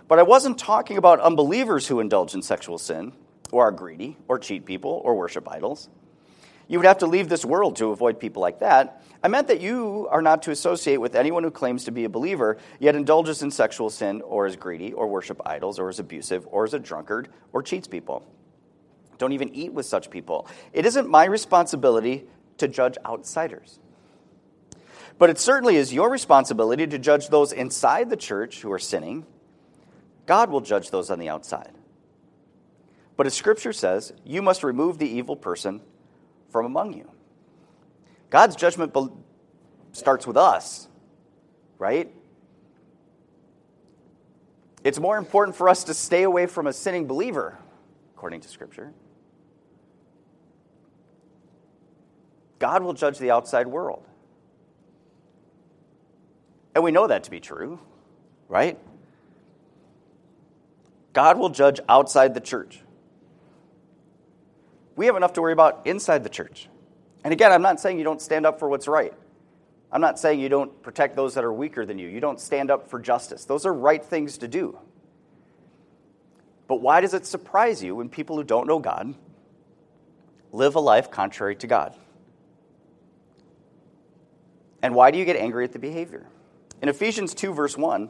But 0.07 0.19
I 0.19 0.23
wasn't 0.23 0.59
talking 0.59 0.97
about 0.97 1.19
unbelievers 1.19 1.87
who 1.87 1.99
indulge 1.99 2.35
in 2.35 2.41
sexual 2.41 2.77
sin, 2.77 3.13
or 3.51 3.63
are 3.63 3.71
greedy, 3.71 4.17
or 4.27 4.37
cheat 4.37 4.65
people, 4.65 5.01
or 5.03 5.15
worship 5.15 5.49
idols. 5.49 5.89
You 6.67 6.79
would 6.79 6.85
have 6.85 6.99
to 6.99 7.07
leave 7.07 7.29
this 7.29 7.45
world 7.45 7.75
to 7.77 7.91
avoid 7.91 8.19
people 8.19 8.41
like 8.41 8.59
that. 8.59 9.03
I 9.23 9.27
meant 9.27 9.47
that 9.47 9.61
you 9.61 10.07
are 10.11 10.21
not 10.21 10.43
to 10.43 10.51
associate 10.51 10.97
with 10.97 11.15
anyone 11.15 11.43
who 11.43 11.51
claims 11.51 11.83
to 11.85 11.91
be 11.91 12.05
a 12.05 12.09
believer, 12.09 12.57
yet 12.79 12.95
indulges 12.95 13.41
in 13.41 13.51
sexual 13.51 13.89
sin, 13.89 14.21
or 14.21 14.45
is 14.45 14.55
greedy, 14.55 14.93
or 14.93 15.07
worship 15.07 15.41
idols, 15.45 15.79
or 15.79 15.89
is 15.89 15.99
abusive, 15.99 16.47
or 16.51 16.65
is 16.65 16.73
a 16.73 16.79
drunkard, 16.79 17.29
or 17.53 17.61
cheats 17.61 17.87
people. 17.87 18.27
Don't 19.17 19.31
even 19.31 19.53
eat 19.53 19.73
with 19.73 19.85
such 19.85 20.09
people. 20.09 20.47
It 20.73 20.85
isn't 20.85 21.09
my 21.09 21.25
responsibility 21.25 22.25
to 22.57 22.67
judge 22.67 22.97
outsiders. 23.05 23.79
But 25.17 25.29
it 25.29 25.39
certainly 25.39 25.77
is 25.77 25.93
your 25.93 26.09
responsibility 26.09 26.85
to 26.87 26.99
judge 26.99 27.29
those 27.29 27.51
inside 27.51 28.09
the 28.09 28.17
church 28.17 28.61
who 28.61 28.71
are 28.71 28.79
sinning. 28.79 29.25
God 30.25 30.49
will 30.49 30.61
judge 30.61 30.91
those 30.91 31.09
on 31.09 31.19
the 31.19 31.29
outside. 31.29 31.71
But 33.17 33.27
as 33.27 33.33
Scripture 33.33 33.73
says, 33.73 34.13
you 34.23 34.41
must 34.41 34.63
remove 34.63 34.97
the 34.97 35.07
evil 35.07 35.35
person 35.35 35.81
from 36.49 36.65
among 36.65 36.93
you. 36.93 37.09
God's 38.29 38.55
judgment 38.55 38.93
be- 38.93 39.07
starts 39.93 40.27
with 40.27 40.35
us, 40.35 40.87
right? 41.77 42.11
It's 44.83 44.99
more 44.99 45.17
important 45.17 45.55
for 45.55 45.69
us 45.69 45.85
to 45.85 45.93
stay 45.93 46.23
away 46.23 46.45
from 46.45 46.67
a 46.67 46.73
sinning 46.73 47.07
believer, 47.07 47.57
according 48.15 48.41
to 48.41 48.47
Scripture. 48.47 48.93
God 52.59 52.83
will 52.83 52.93
judge 52.93 53.17
the 53.17 53.31
outside 53.31 53.67
world. 53.67 54.05
And 56.73 56.83
we 56.83 56.91
know 56.91 57.07
that 57.07 57.23
to 57.23 57.31
be 57.31 57.39
true, 57.39 57.79
right? 58.49 58.77
God 61.15 61.39
will 61.39 61.49
judge 61.49 61.79
outside 61.87 62.33
the 62.33 62.41
church. 62.41 62.81
We 64.97 65.05
have 65.05 65.15
enough 65.15 65.31
to 65.33 65.41
worry 65.41 65.53
about 65.53 65.87
inside 65.87 66.25
the 66.25 66.29
church. 66.29 66.67
And 67.23 67.31
again, 67.31 67.53
I'm 67.53 67.61
not 67.61 67.79
saying 67.79 67.97
you 67.97 68.03
don't 68.03 68.21
stand 68.21 68.45
up 68.45 68.59
for 68.59 68.67
what's 68.67 68.85
right. 68.85 69.13
I'm 69.93 70.01
not 70.01 70.19
saying 70.19 70.41
you 70.41 70.49
don't 70.49 70.83
protect 70.83 71.15
those 71.15 71.35
that 71.35 71.45
are 71.45 71.53
weaker 71.53 71.85
than 71.85 71.99
you. 71.99 72.09
You 72.09 72.19
don't 72.19 72.39
stand 72.39 72.69
up 72.69 72.89
for 72.89 72.99
justice. 72.99 73.45
Those 73.45 73.65
are 73.65 73.73
right 73.73 74.03
things 74.03 74.39
to 74.39 74.49
do. 74.49 74.77
But 76.67 76.81
why 76.81 76.99
does 76.99 77.13
it 77.13 77.25
surprise 77.25 77.81
you 77.81 77.95
when 77.95 78.09
people 78.09 78.35
who 78.35 78.43
don't 78.43 78.67
know 78.67 78.79
God 78.79 79.15
live 80.51 80.75
a 80.75 80.81
life 80.81 81.11
contrary 81.11 81.55
to 81.57 81.67
God? 81.67 81.95
And 84.81 84.93
why 84.93 85.11
do 85.11 85.17
you 85.17 85.23
get 85.23 85.37
angry 85.37 85.63
at 85.63 85.71
the 85.71 85.79
behavior? 85.79 86.27
In 86.81 86.89
Ephesians 86.89 87.33
2, 87.33 87.53
verse 87.53 87.77
1, 87.77 88.09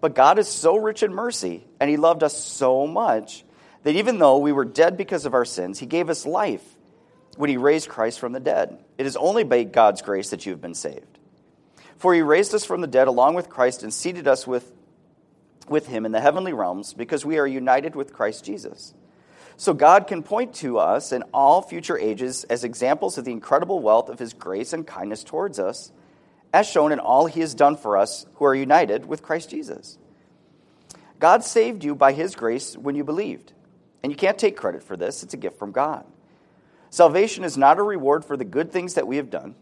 But 0.00 0.14
God 0.14 0.38
is 0.38 0.48
so 0.48 0.76
rich 0.76 1.02
in 1.02 1.12
mercy, 1.12 1.64
and 1.80 1.90
He 1.90 1.96
loved 1.96 2.22
us 2.22 2.36
so 2.36 2.86
much, 2.86 3.44
that 3.82 3.96
even 3.96 4.18
though 4.18 4.38
we 4.38 4.52
were 4.52 4.64
dead 4.64 4.96
because 4.96 5.26
of 5.26 5.34
our 5.34 5.44
sins, 5.44 5.78
He 5.78 5.86
gave 5.86 6.08
us 6.08 6.26
life 6.26 6.64
when 7.36 7.50
He 7.50 7.56
raised 7.56 7.88
Christ 7.88 8.20
from 8.20 8.32
the 8.32 8.40
dead. 8.40 8.78
It 8.96 9.06
is 9.06 9.16
only 9.16 9.44
by 9.44 9.64
God's 9.64 10.02
grace 10.02 10.30
that 10.30 10.46
you 10.46 10.52
have 10.52 10.60
been 10.60 10.74
saved. 10.74 11.18
For 11.96 12.14
He 12.14 12.22
raised 12.22 12.54
us 12.54 12.64
from 12.64 12.80
the 12.80 12.86
dead 12.86 13.08
along 13.08 13.34
with 13.34 13.48
Christ 13.48 13.82
and 13.82 13.92
seated 13.92 14.28
us 14.28 14.46
with, 14.46 14.70
with 15.68 15.88
Him 15.88 16.06
in 16.06 16.12
the 16.12 16.20
heavenly 16.20 16.52
realms, 16.52 16.94
because 16.94 17.24
we 17.24 17.38
are 17.38 17.46
united 17.46 17.96
with 17.96 18.12
Christ 18.12 18.44
Jesus. 18.44 18.94
So 19.56 19.74
God 19.74 20.06
can 20.06 20.22
point 20.22 20.54
to 20.56 20.78
us 20.78 21.10
in 21.10 21.24
all 21.34 21.62
future 21.62 21.98
ages 21.98 22.44
as 22.44 22.62
examples 22.62 23.18
of 23.18 23.24
the 23.24 23.32
incredible 23.32 23.80
wealth 23.80 24.08
of 24.08 24.20
His 24.20 24.32
grace 24.32 24.72
and 24.72 24.86
kindness 24.86 25.24
towards 25.24 25.58
us 25.58 25.90
as 26.52 26.68
shown 26.68 26.92
in 26.92 26.98
all 26.98 27.26
he 27.26 27.40
has 27.40 27.54
done 27.54 27.76
for 27.76 27.96
us 27.96 28.26
who 28.34 28.44
are 28.44 28.54
united 28.54 29.06
with 29.06 29.22
Christ 29.22 29.50
Jesus. 29.50 29.98
God 31.18 31.44
saved 31.44 31.84
you 31.84 31.94
by 31.94 32.12
his 32.12 32.34
grace 32.34 32.76
when 32.76 32.94
you 32.94 33.04
believed. 33.04 33.52
And 34.02 34.12
you 34.12 34.16
can't 34.16 34.38
take 34.38 34.56
credit 34.56 34.82
for 34.82 34.96
this, 34.96 35.22
it's 35.22 35.34
a 35.34 35.38
gift 35.38 35.58
from 35.58 35.72
God. 35.72 36.04
Salvation 36.90 37.44
is 37.44 37.58
not 37.58 37.78
a 37.78 37.82
reward 37.82 38.24
for 38.24 38.36
the 38.36 38.44
good 38.44 38.72
things 38.72 38.94
that 38.94 39.06
we 39.06 39.16
have 39.16 39.30
done. 39.30 39.54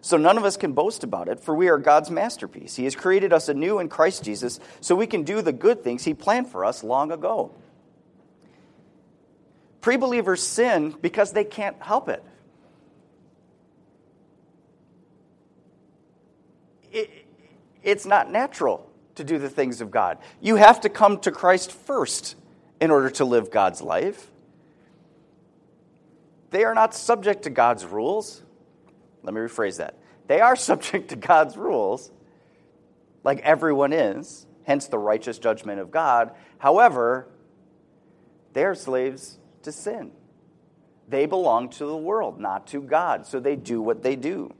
So 0.00 0.16
none 0.16 0.38
of 0.38 0.44
us 0.44 0.56
can 0.56 0.72
boast 0.72 1.04
about 1.04 1.28
it, 1.28 1.40
for 1.40 1.54
we 1.54 1.68
are 1.68 1.78
God's 1.78 2.10
masterpiece. 2.10 2.76
He 2.76 2.84
has 2.84 2.94
created 2.94 3.32
us 3.32 3.48
anew 3.48 3.78
in 3.78 3.88
Christ 3.88 4.24
Jesus 4.24 4.60
so 4.80 4.94
we 4.94 5.06
can 5.06 5.24
do 5.24 5.42
the 5.42 5.52
good 5.52 5.82
things 5.82 6.04
he 6.04 6.14
planned 6.14 6.48
for 6.48 6.64
us 6.64 6.84
long 6.84 7.10
ago. 7.10 7.52
Pre 9.80 9.96
believers 9.96 10.42
sin 10.42 10.94
because 11.00 11.32
they 11.32 11.44
can't 11.44 11.80
help 11.80 12.08
it. 12.08 12.14
it, 12.14 12.24
it's 17.86 18.04
not 18.04 18.30
natural 18.30 18.90
to 19.14 19.24
do 19.24 19.38
the 19.38 19.48
things 19.48 19.80
of 19.80 19.90
God. 19.90 20.18
You 20.40 20.56
have 20.56 20.80
to 20.80 20.88
come 20.88 21.20
to 21.20 21.30
Christ 21.30 21.70
first 21.70 22.34
in 22.80 22.90
order 22.90 23.08
to 23.10 23.24
live 23.24 23.50
God's 23.50 23.80
life. 23.80 24.30
They 26.50 26.64
are 26.64 26.74
not 26.74 26.94
subject 26.94 27.44
to 27.44 27.50
God's 27.50 27.86
rules. 27.86 28.42
Let 29.22 29.34
me 29.34 29.40
rephrase 29.40 29.78
that. 29.78 29.94
They 30.26 30.40
are 30.40 30.56
subject 30.70 31.10
to 31.10 31.16
God's 31.16 31.56
rules, 31.56 32.10
like 33.22 33.38
everyone 33.40 33.92
is, 33.92 34.46
hence 34.64 34.88
the 34.88 34.98
righteous 34.98 35.38
judgment 35.38 35.80
of 35.80 35.92
God. 35.92 36.32
However, 36.58 37.28
they 38.52 38.64
are 38.64 38.74
slaves 38.74 39.38
to 39.62 39.70
sin. 39.70 40.10
They 41.08 41.26
belong 41.26 41.68
to 41.70 41.86
the 41.86 41.96
world, 41.96 42.40
not 42.40 42.66
to 42.68 42.82
God, 42.82 43.26
so 43.26 43.38
they 43.38 43.54
do 43.54 43.80
what 43.80 44.02
they 44.02 44.16
do. 44.16 44.52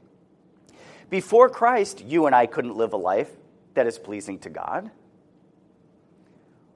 Before 1.08 1.48
Christ, 1.48 2.04
you 2.04 2.26
and 2.26 2.34
I 2.34 2.46
couldn't 2.46 2.76
live 2.76 2.92
a 2.92 2.96
life 2.96 3.30
that 3.74 3.86
is 3.86 3.98
pleasing 3.98 4.38
to 4.40 4.50
God. 4.50 4.90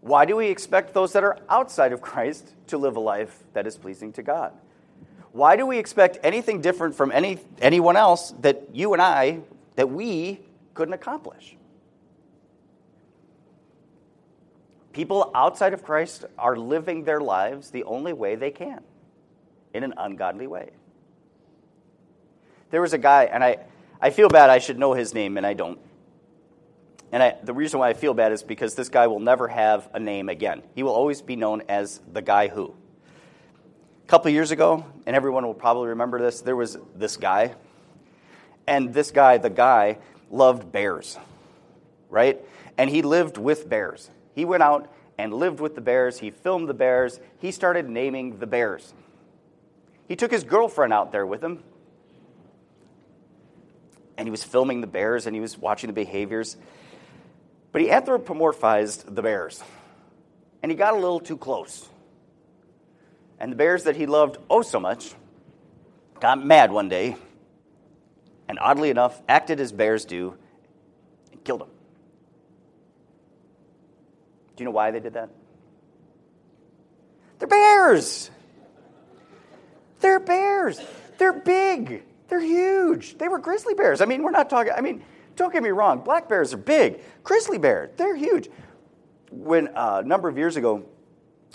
Why 0.00 0.24
do 0.24 0.36
we 0.36 0.46
expect 0.46 0.94
those 0.94 1.12
that 1.12 1.24
are 1.24 1.38
outside 1.48 1.92
of 1.92 2.00
Christ 2.00 2.54
to 2.68 2.78
live 2.78 2.96
a 2.96 3.00
life 3.00 3.42
that 3.52 3.66
is 3.66 3.76
pleasing 3.76 4.12
to 4.14 4.22
God? 4.22 4.52
Why 5.32 5.56
do 5.56 5.66
we 5.66 5.78
expect 5.78 6.18
anything 6.22 6.60
different 6.60 6.94
from 6.94 7.12
any, 7.12 7.38
anyone 7.60 7.96
else 7.96 8.32
that 8.40 8.74
you 8.74 8.92
and 8.92 9.02
I, 9.02 9.40
that 9.76 9.90
we 9.90 10.40
couldn't 10.74 10.94
accomplish? 10.94 11.56
People 14.92 15.30
outside 15.34 15.72
of 15.72 15.84
Christ 15.84 16.24
are 16.36 16.56
living 16.56 17.04
their 17.04 17.20
lives 17.20 17.70
the 17.70 17.84
only 17.84 18.12
way 18.12 18.34
they 18.34 18.50
can, 18.50 18.82
in 19.72 19.84
an 19.84 19.94
ungodly 19.96 20.46
way. 20.46 20.70
There 22.70 22.80
was 22.80 22.92
a 22.92 22.98
guy, 22.98 23.24
and 23.24 23.44
I, 23.44 23.58
I 24.02 24.10
feel 24.10 24.28
bad. 24.28 24.48
I 24.48 24.58
should 24.58 24.78
know 24.78 24.94
his 24.94 25.12
name, 25.12 25.36
and 25.36 25.46
I 25.46 25.52
don't. 25.52 25.78
And 27.12 27.22
I, 27.22 27.36
the 27.42 27.52
reason 27.52 27.80
why 27.80 27.90
I 27.90 27.92
feel 27.92 28.14
bad 28.14 28.32
is 28.32 28.42
because 28.42 28.74
this 28.74 28.88
guy 28.88 29.06
will 29.08 29.20
never 29.20 29.48
have 29.48 29.88
a 29.92 30.00
name 30.00 30.28
again. 30.28 30.62
He 30.74 30.82
will 30.82 30.92
always 30.92 31.20
be 31.20 31.36
known 31.36 31.62
as 31.68 32.00
the 32.12 32.22
guy 32.22 32.48
who. 32.48 32.74
A 34.04 34.08
couple 34.08 34.30
years 34.30 34.52
ago, 34.52 34.86
and 35.06 35.14
everyone 35.14 35.44
will 35.44 35.54
probably 35.54 35.88
remember 35.88 36.18
this, 36.18 36.40
there 36.40 36.56
was 36.56 36.78
this 36.96 37.16
guy. 37.16 37.54
And 38.66 38.94
this 38.94 39.10
guy, 39.10 39.38
the 39.38 39.50
guy, 39.50 39.98
loved 40.30 40.72
bears, 40.72 41.18
right? 42.08 42.40
And 42.78 42.88
he 42.88 43.02
lived 43.02 43.36
with 43.36 43.68
bears. 43.68 44.10
He 44.34 44.44
went 44.44 44.62
out 44.62 44.90
and 45.18 45.34
lived 45.34 45.60
with 45.60 45.74
the 45.74 45.80
bears. 45.80 46.20
He 46.20 46.30
filmed 46.30 46.68
the 46.68 46.74
bears. 46.74 47.20
He 47.38 47.50
started 47.50 47.90
naming 47.90 48.38
the 48.38 48.46
bears. 48.46 48.94
He 50.08 50.16
took 50.16 50.30
his 50.30 50.44
girlfriend 50.44 50.92
out 50.92 51.12
there 51.12 51.26
with 51.26 51.42
him 51.42 51.62
and 54.20 54.26
he 54.26 54.30
was 54.30 54.44
filming 54.44 54.82
the 54.82 54.86
bears 54.86 55.26
and 55.26 55.34
he 55.34 55.40
was 55.40 55.56
watching 55.56 55.88
the 55.88 55.94
behaviors. 55.94 56.58
But 57.72 57.80
he 57.80 57.88
anthropomorphized 57.88 59.14
the 59.14 59.22
bears. 59.22 59.64
And 60.62 60.70
he 60.70 60.76
got 60.76 60.92
a 60.92 60.98
little 60.98 61.20
too 61.20 61.38
close. 61.38 61.88
And 63.38 63.50
the 63.50 63.56
bears 63.56 63.84
that 63.84 63.96
he 63.96 64.04
loved 64.04 64.36
oh 64.50 64.60
so 64.60 64.78
much 64.78 65.14
got 66.20 66.44
mad 66.44 66.70
one 66.70 66.90
day 66.90 67.16
and, 68.46 68.58
oddly 68.60 68.90
enough, 68.90 69.18
acted 69.26 69.58
as 69.58 69.72
bears 69.72 70.04
do 70.04 70.36
and 71.32 71.42
killed 71.42 71.62
him. 71.62 71.68
Do 74.54 74.64
you 74.64 74.64
know 74.66 74.70
why 74.70 74.90
they 74.90 75.00
did 75.00 75.14
that? 75.14 75.30
They're 77.38 77.48
bears. 77.48 78.30
They're 80.00 80.20
bears. 80.20 80.78
They're 81.16 81.32
big. 81.32 82.02
They're 82.30 82.40
huge. 82.40 83.18
They 83.18 83.28
were 83.28 83.40
grizzly 83.40 83.74
bears. 83.74 84.00
I 84.00 84.04
mean, 84.04 84.22
we're 84.22 84.30
not 84.30 84.48
talking, 84.48 84.72
I 84.72 84.80
mean, 84.80 85.02
don't 85.34 85.52
get 85.52 85.64
me 85.64 85.70
wrong, 85.70 85.98
black 85.98 86.28
bears 86.28 86.54
are 86.54 86.58
big. 86.58 87.00
Grizzly 87.24 87.58
bear, 87.58 87.90
they're 87.96 88.14
huge. 88.14 88.48
When 89.32 89.68
uh, 89.68 90.02
a 90.04 90.06
number 90.06 90.28
of 90.28 90.38
years 90.38 90.56
ago, 90.56 90.86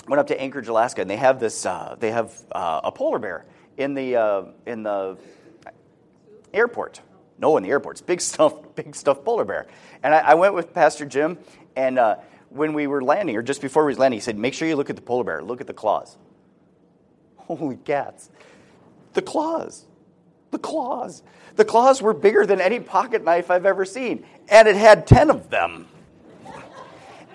went 0.08 0.20
up 0.20 0.28
to 0.28 0.40
Anchorage, 0.40 0.68
Alaska, 0.68 1.02
and 1.02 1.10
they 1.10 1.16
have 1.16 1.40
this, 1.40 1.66
uh, 1.66 1.96
they 1.98 2.12
have 2.12 2.34
uh, 2.52 2.82
a 2.84 2.92
polar 2.92 3.20
bear 3.20 3.46
in 3.78 3.94
the, 3.94 4.18
uh, 4.18 4.44
in 4.66 4.84
the 4.84 5.18
airport. 6.54 7.02
No, 7.38 7.56
in 7.56 7.64
the 7.64 7.70
airport. 7.70 7.96
It's 7.96 8.02
big 8.02 8.20
stuffed, 8.22 8.76
big 8.76 8.96
stuffed 8.96 9.24
polar 9.24 9.46
bear. 9.46 9.68
And 10.04 10.14
I, 10.14 10.20
I 10.20 10.34
went 10.36 10.54
with 10.54 10.74
Pastor 10.74 11.06
Jim, 11.06 11.38
and 11.78 11.98
uh, 11.98 12.18
when 12.50 12.74
we 12.74 12.88
were 12.88 13.02
landing, 13.02 13.38
or 13.38 13.42
just 13.42 13.62
before 13.62 13.86
we 13.86 13.92
was 13.92 14.00
landing, 14.00 14.18
he 14.18 14.22
said, 14.22 14.38
"Make 14.38 14.54
sure 14.54 14.68
you 14.68 14.76
look 14.76 14.90
at 14.90 14.96
the 14.96 15.02
polar 15.02 15.24
bear. 15.24 15.44
Look 15.44 15.60
at 15.60 15.68
the 15.68 15.74
claws." 15.74 16.18
Holy 17.36 17.76
cats! 17.76 18.30
The 19.14 19.22
claws, 19.22 19.86
the 20.52 20.60
claws, 20.60 21.24
the 21.56 21.66
claws 21.66 22.02
were 22.02 22.14
bigger 22.14 22.46
than 22.46 22.62
any 22.62 22.80
pocket 22.80 23.24
knife 23.24 23.52
I've 23.52 23.66
ever 23.66 23.86
seen, 23.86 24.26
and 24.48 24.68
it 24.68 24.76
had 24.76 25.08
ten 25.08 25.30
of 25.30 25.50
them. 25.50 25.88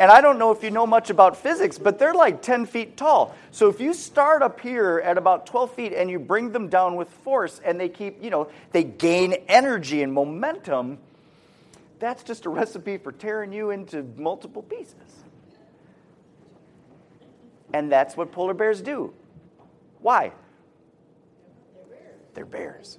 And 0.00 0.11
I 0.11 0.22
don't 0.22 0.38
know 0.38 0.50
if 0.50 0.64
you 0.64 0.70
know 0.70 0.86
much 0.86 1.11
about 1.11 1.36
physics, 1.36 1.76
but 1.76 1.98
they're 1.98 2.14
like 2.14 2.40
10 2.40 2.64
feet 2.64 2.96
tall. 2.96 3.36
So 3.50 3.68
if 3.68 3.82
you 3.82 3.92
start 3.92 4.40
up 4.40 4.58
here 4.58 4.98
at 5.04 5.18
about 5.18 5.44
12 5.44 5.74
feet 5.74 5.92
and 5.92 6.08
you 6.08 6.18
bring 6.18 6.52
them 6.52 6.68
down 6.68 6.96
with 6.96 7.11
force 7.11 7.61
and 7.62 7.78
they 7.78 7.90
keep, 7.90 8.24
you 8.24 8.30
know, 8.30 8.48
they 8.72 8.82
gain 8.82 9.34
energy 9.46 10.02
and 10.02 10.11
momentum, 10.11 10.96
that's 11.98 12.22
just 12.22 12.46
a 12.46 12.48
recipe 12.48 12.96
for 12.96 13.12
tearing 13.12 13.52
you 13.52 13.68
into 13.68 14.02
multiple 14.16 14.62
pieces. 14.62 14.94
And 17.74 17.92
that's 17.92 18.16
what 18.16 18.32
polar 18.32 18.54
bears 18.54 18.80
do. 18.80 19.12
Why? 20.00 20.32
They're 22.35 22.45
bears. 22.45 22.99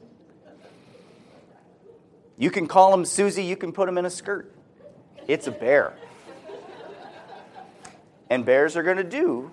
You 2.37 2.49
can 2.49 2.67
call 2.67 2.91
them 2.91 3.05
Susie, 3.05 3.43
you 3.43 3.55
can 3.55 3.71
put 3.71 3.85
them 3.85 3.97
in 3.97 4.05
a 4.05 4.09
skirt. 4.09 4.53
It's 5.27 5.47
a 5.47 5.51
bear. 5.51 5.93
And 8.29 8.45
bears 8.45 8.75
are 8.75 8.83
going 8.83 8.97
to 8.97 9.03
do 9.03 9.51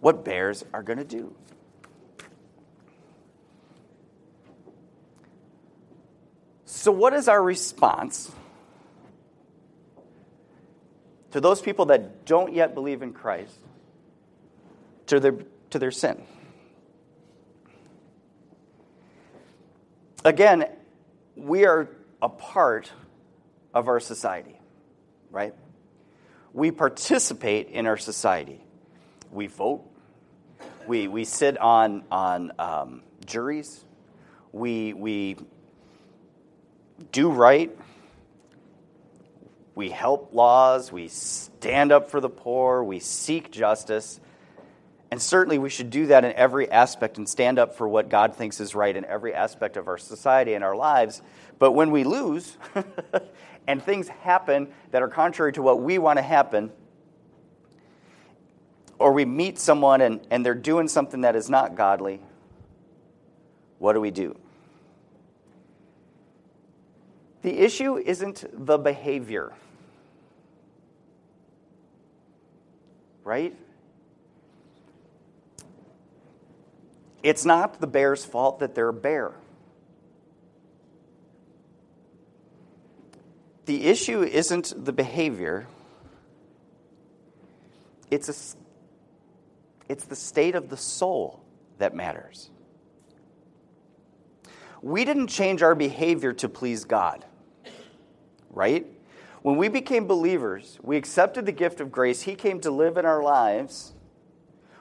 what 0.00 0.24
bears 0.24 0.64
are 0.74 0.82
going 0.82 0.98
to 0.98 1.04
do. 1.04 1.34
So, 6.64 6.92
what 6.92 7.14
is 7.14 7.26
our 7.26 7.42
response 7.42 8.30
to 11.30 11.40
those 11.40 11.60
people 11.60 11.86
that 11.86 12.24
don't 12.24 12.52
yet 12.52 12.74
believe 12.74 13.02
in 13.02 13.12
Christ 13.12 13.58
to 15.06 15.18
their, 15.18 15.34
to 15.70 15.78
their 15.78 15.90
sin? 15.90 16.22
Again, 20.26 20.66
we 21.36 21.64
are 21.64 21.88
a 22.20 22.28
part 22.28 22.90
of 23.72 23.88
our 23.88 24.00
society, 24.00 24.60
right? 25.30 25.54
we 26.56 26.70
participate 26.70 27.68
in 27.68 27.86
our 27.86 27.98
society. 27.98 28.64
We 29.30 29.46
vote. 29.46 29.84
We, 30.86 31.06
we 31.06 31.26
sit 31.26 31.58
on, 31.58 32.04
on 32.10 32.50
um, 32.58 33.02
juries. 33.26 33.84
We, 34.52 34.94
we 34.94 35.36
do 37.12 37.30
right. 37.30 37.76
We 39.74 39.90
help 39.90 40.32
laws. 40.32 40.90
We 40.90 41.08
stand 41.08 41.92
up 41.92 42.10
for 42.10 42.22
the 42.22 42.30
poor. 42.30 42.82
We 42.82 43.00
seek 43.00 43.50
justice. 43.50 44.18
And 45.16 45.22
certainly 45.22 45.56
we 45.56 45.70
should 45.70 45.88
do 45.88 46.08
that 46.08 46.26
in 46.26 46.34
every 46.34 46.70
aspect 46.70 47.16
and 47.16 47.26
stand 47.26 47.58
up 47.58 47.74
for 47.74 47.88
what 47.88 48.10
God 48.10 48.36
thinks 48.36 48.60
is 48.60 48.74
right 48.74 48.94
in 48.94 49.06
every 49.06 49.32
aspect 49.32 49.78
of 49.78 49.88
our 49.88 49.96
society 49.96 50.52
and 50.52 50.62
our 50.62 50.76
lives. 50.76 51.22
But 51.58 51.72
when 51.72 51.90
we 51.90 52.04
lose 52.04 52.58
and 53.66 53.82
things 53.82 54.08
happen 54.08 54.68
that 54.90 55.00
are 55.00 55.08
contrary 55.08 55.54
to 55.54 55.62
what 55.62 55.80
we 55.80 55.96
want 55.96 56.18
to 56.18 56.22
happen, 56.22 56.70
or 58.98 59.10
we 59.12 59.24
meet 59.24 59.58
someone 59.58 60.02
and, 60.02 60.20
and 60.30 60.44
they're 60.44 60.54
doing 60.54 60.86
something 60.86 61.22
that 61.22 61.34
is 61.34 61.48
not 61.48 61.76
godly, 61.76 62.20
what 63.78 63.94
do 63.94 64.02
we 64.02 64.10
do? 64.10 64.36
The 67.40 67.58
issue 67.58 67.96
isn't 67.96 68.44
the 68.52 68.76
behavior, 68.76 69.54
right? 73.24 73.56
It's 77.26 77.44
not 77.44 77.80
the 77.80 77.86
bear's 77.86 78.24
fault 78.24 78.60
that 78.60 78.74
they're 78.74 78.88
a 78.88 78.92
bear. 78.92 79.34
the 83.66 83.86
issue 83.86 84.22
isn't 84.22 84.72
the 84.84 84.92
behavior, 84.92 85.66
it's, 88.10 88.28
a, 88.28 88.56
it's 89.88 90.04
the 90.04 90.16
state 90.16 90.54
of 90.54 90.70
the 90.70 90.76
soul 90.76 91.44
that 91.78 91.94
matters. 91.94 92.50
We 94.80 95.04
didn't 95.04 95.26
change 95.26 95.62
our 95.62 95.74
behavior 95.74 96.32
to 96.34 96.48
please 96.48 96.84
God, 96.84 97.24
right? 98.50 98.86
When 99.42 99.56
we 99.56 99.68
became 99.68 100.06
believers, 100.06 100.78
we 100.82 100.96
accepted 100.96 101.44
the 101.44 101.52
gift 101.52 101.80
of 101.80 101.90
grace. 101.90 102.22
He 102.22 102.36
came 102.36 102.60
to 102.60 102.70
live 102.70 102.96
in 102.96 103.04
our 103.04 103.22
lives. 103.22 103.94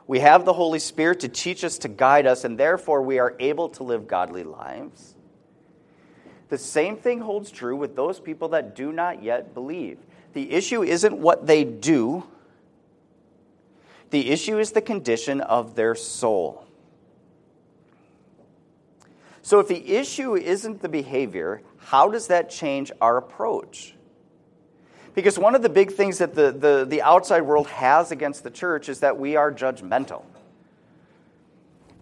We 0.08 0.20
have 0.20 0.46
the 0.46 0.54
Holy 0.54 0.80
Spirit 0.80 1.22
to 1.22 1.28
teach 1.28 1.64
us, 1.64 1.80
to 1.80 1.88
guide 1.88 2.28
us, 2.28 2.44
and 2.44 2.58
therefore 2.58 3.02
we 3.02 3.18
are 3.18 3.36
able 3.40 3.70
to 3.70 3.84
live 3.84 4.08
godly 4.08 4.44
lives. 4.44 5.16
The 6.50 6.58
same 6.60 6.96
thing 6.96 7.22
holds 7.22 7.50
true 7.50 7.76
with 7.76 7.96
those 7.96 8.20
people 8.20 8.50
that 8.50 8.76
do 8.76 8.92
not 8.92 9.24
yet 9.24 9.54
believe. 9.54 9.98
The 10.34 10.52
issue 10.52 10.84
isn't 10.84 11.18
what 11.18 11.48
they 11.48 11.64
do, 11.64 12.24
the 14.12 14.30
issue 14.30 14.60
is 14.60 14.72
the 14.72 14.82
condition 14.82 15.42
of 15.42 15.76
their 15.76 15.96
soul. 15.96 16.66
So, 19.42 19.60
if 19.60 19.68
the 19.68 19.96
issue 19.96 20.36
isn't 20.36 20.82
the 20.82 20.90
behavior, 20.90 21.62
how 21.78 22.10
does 22.10 22.28
that 22.28 22.50
change 22.50 22.92
our 23.02 23.18
approach? 23.18 23.95
Because 25.16 25.40
one 25.40 25.56
of 25.56 25.62
the 25.62 25.70
big 25.70 25.94
things 25.94 26.18
that 26.18 26.36
the, 26.36 26.52
the, 26.52 26.86
the 26.88 27.02
outside 27.02 27.42
world 27.42 27.68
has 27.68 28.12
against 28.12 28.44
the 28.44 28.52
church 28.52 28.90
is 28.90 29.00
that 29.00 29.18
we 29.18 29.38
are 29.38 29.52
judgmental. 29.52 30.24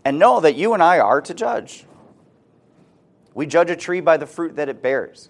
And 0.03 0.19
know 0.19 0.39
that 0.41 0.55
you 0.55 0.73
and 0.73 0.83
I 0.83 0.99
are 0.99 1.21
to 1.21 1.33
judge. 1.33 1.85
We 3.35 3.45
judge 3.45 3.69
a 3.69 3.75
tree 3.75 4.01
by 4.01 4.17
the 4.17 4.25
fruit 4.25 4.57
that 4.57 4.67
it 4.67 4.81
bears, 4.81 5.29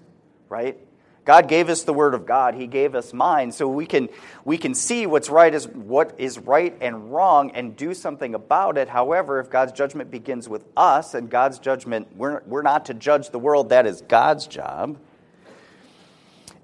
right? 0.50 0.78
God 1.26 1.48
gave 1.48 1.70
us 1.70 1.84
the 1.84 1.94
word 1.94 2.14
of 2.14 2.26
God. 2.26 2.56
He 2.56 2.68
gave 2.68 2.96
us 2.96 3.14
mind 3.14 3.54
so 3.54 3.68
we 3.68 3.86
can 3.86 4.10
we 4.44 4.58
can 4.58 4.74
see 4.74 5.06
what's 5.06 5.30
right 5.30 5.54
is 5.54 5.68
what 5.68 6.16
is 6.18 6.38
right 6.38 6.76
and 6.82 7.14
wrong 7.14 7.52
and 7.52 7.78
do 7.78 7.94
something 7.94 8.36
about 8.36 8.78
it. 8.78 8.90
However, 8.90 9.40
if 9.40 9.50
God's 9.50 9.72
judgment 9.72 10.12
begins 10.12 10.50
with 10.50 10.66
us 10.76 11.14
and 11.14 11.30
God's 11.30 11.60
judgment 11.60 12.10
we're 12.18 12.42
we're 12.46 12.62
not 12.62 12.86
to 12.88 12.94
judge 12.94 13.30
the 13.30 13.40
world, 13.40 13.70
that 13.70 13.86
is 13.86 14.02
God's 14.02 14.48
job. 14.48 14.98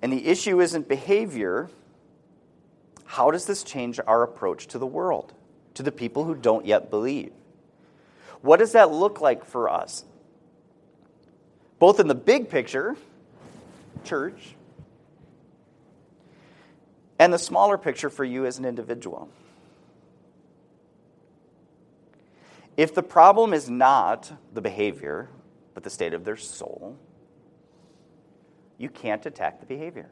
And 0.02 0.14
the 0.14 0.28
issue 0.28 0.62
isn't 0.62 0.88
behavior. 0.88 1.70
How 3.06 3.32
does 3.32 3.46
this 3.46 3.64
change 3.64 4.00
our 4.06 4.24
approach 4.24 4.68
to 4.68 4.78
the 4.78 4.88
world, 4.88 5.34
to 5.74 5.84
the 5.84 5.92
people 5.92 6.24
who 6.24 6.36
don't 6.36 6.66
yet 6.66 6.90
believe? 6.90 7.34
What 8.42 8.58
does 8.58 8.72
that 8.72 8.92
look 8.92 9.20
like 9.20 9.44
for 9.44 9.70
us? 9.70 10.06
both 11.80 12.00
in 12.00 12.08
the 12.08 12.16
big 12.16 12.50
picture, 12.50 12.96
church, 14.04 14.56
and 17.18 17.34
the 17.34 17.40
smaller 17.40 17.78
picture 17.78 18.10
for 18.10 18.24
you 18.24 18.46
as 18.46 18.60
an 18.60 18.66
individual. 18.66 19.30
If 22.78 22.94
the 22.94 23.04
problem 23.04 23.54
is 23.54 23.70
not 23.70 24.32
the 24.54 24.62
behavior, 24.62 25.30
but 25.74 25.84
the 25.84 25.90
state 25.90 26.14
of 26.14 26.24
their 26.24 26.38
soul, 26.38 26.98
you 28.80 28.90
can't 28.90 29.24
attack 29.28 29.60
the 29.60 29.68
behavior. 29.68 30.10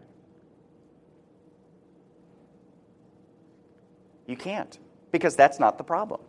You 4.28 4.36
can't, 4.36 4.78
because 5.12 5.36
that's 5.36 5.58
not 5.60 5.80
the 5.80 5.84
problem. 5.84 6.20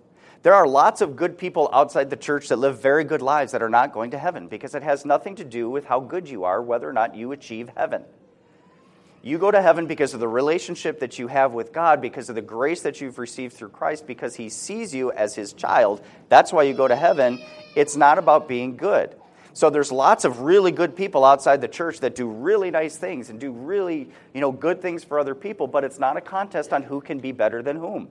There 0.43 0.55
are 0.55 0.68
lots 0.68 1.01
of 1.01 1.16
good 1.16 1.36
people 1.36 1.68
outside 1.72 2.11
the 2.11 2.16
church 2.16 2.49
that 2.49 2.61
live 2.61 2.80
very 2.80 3.03
good 3.03 3.22
lives 3.22 3.51
that 3.53 3.62
are 3.62 3.68
not 3.68 3.93
going 3.93 4.12
to 4.12 4.18
heaven 4.18 4.47
because 4.47 4.76
it 4.76 4.84
has 4.84 5.05
nothing 5.05 5.34
to 5.36 5.45
do 5.45 5.68
with 5.68 5.84
how 5.84 5.99
good 5.99 6.28
you 6.28 6.45
are, 6.45 6.62
whether 6.62 6.89
or 6.89 6.93
not 6.93 7.16
you 7.16 7.32
achieve 7.32 7.70
heaven. 7.76 8.05
You 9.20 9.36
go 9.39 9.51
to 9.51 9.61
heaven 9.61 9.89
because 9.89 10.14
of 10.14 10.20
the 10.20 10.28
relationship 10.28 11.01
that 11.01 11.18
you 11.18 11.26
have 11.26 11.53
with 11.53 11.72
God, 11.72 12.01
because 12.01 12.28
of 12.28 12.36
the 12.36 12.41
grace 12.41 12.82
that 12.82 13.01
you've 13.01 13.18
received 13.18 13.55
through 13.55 13.70
Christ, 13.70 14.07
because 14.07 14.36
He 14.36 14.49
sees 14.49 14.95
you 14.95 15.11
as 15.11 15.34
His 15.34 15.53
child. 15.53 16.01
That's 16.28 16.53
why 16.53 16.62
you 16.62 16.72
go 16.72 16.86
to 16.86 16.95
heaven. 16.95 17.41
It's 17.74 17.97
not 17.97 18.18
about 18.18 18.47
being 18.47 18.76
good. 18.76 19.16
So 19.59 19.70
there's 19.70 19.90
lots 19.90 20.24
of 20.24 20.42
really 20.42 20.70
good 20.70 20.94
people 20.94 21.24
outside 21.24 21.61
the 21.61 21.66
church 21.66 21.98
that 21.98 22.14
do 22.14 22.28
really 22.28 22.70
nice 22.70 22.96
things 22.96 23.28
and 23.28 23.40
do 23.40 23.50
really, 23.50 24.09
you 24.32 24.40
know, 24.40 24.52
good 24.52 24.80
things 24.80 25.02
for 25.02 25.18
other 25.18 25.34
people, 25.34 25.66
but 25.66 25.82
it's 25.82 25.98
not 25.98 26.16
a 26.16 26.20
contest 26.20 26.72
on 26.72 26.84
who 26.84 27.00
can 27.00 27.18
be 27.18 27.32
better 27.32 27.61
than 27.61 27.74
whom. 27.74 28.09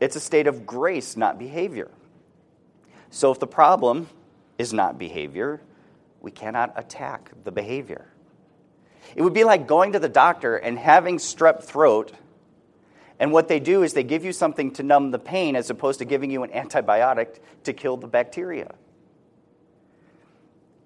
It's 0.00 0.16
a 0.16 0.20
state 0.20 0.48
of 0.48 0.66
grace, 0.66 1.16
not 1.16 1.38
behavior. 1.38 1.92
So 3.08 3.30
if 3.30 3.38
the 3.38 3.46
problem 3.46 4.08
is 4.58 4.72
not 4.72 4.98
behavior, 4.98 5.60
we 6.20 6.32
cannot 6.32 6.72
attack 6.74 7.30
the 7.44 7.52
behavior. 7.52 8.08
It 9.14 9.22
would 9.22 9.32
be 9.32 9.44
like 9.44 9.68
going 9.68 9.92
to 9.92 10.00
the 10.00 10.08
doctor 10.08 10.56
and 10.56 10.76
having 10.76 11.18
strep 11.18 11.62
throat, 11.62 12.10
and 13.20 13.30
what 13.30 13.46
they 13.46 13.60
do 13.60 13.84
is 13.84 13.92
they 13.92 14.02
give 14.02 14.24
you 14.24 14.32
something 14.32 14.72
to 14.72 14.82
numb 14.82 15.12
the 15.12 15.20
pain 15.20 15.54
as 15.54 15.70
opposed 15.70 16.00
to 16.00 16.04
giving 16.04 16.32
you 16.32 16.42
an 16.42 16.50
antibiotic 16.50 17.38
to 17.62 17.72
kill 17.72 17.96
the 17.96 18.08
bacteria. 18.08 18.74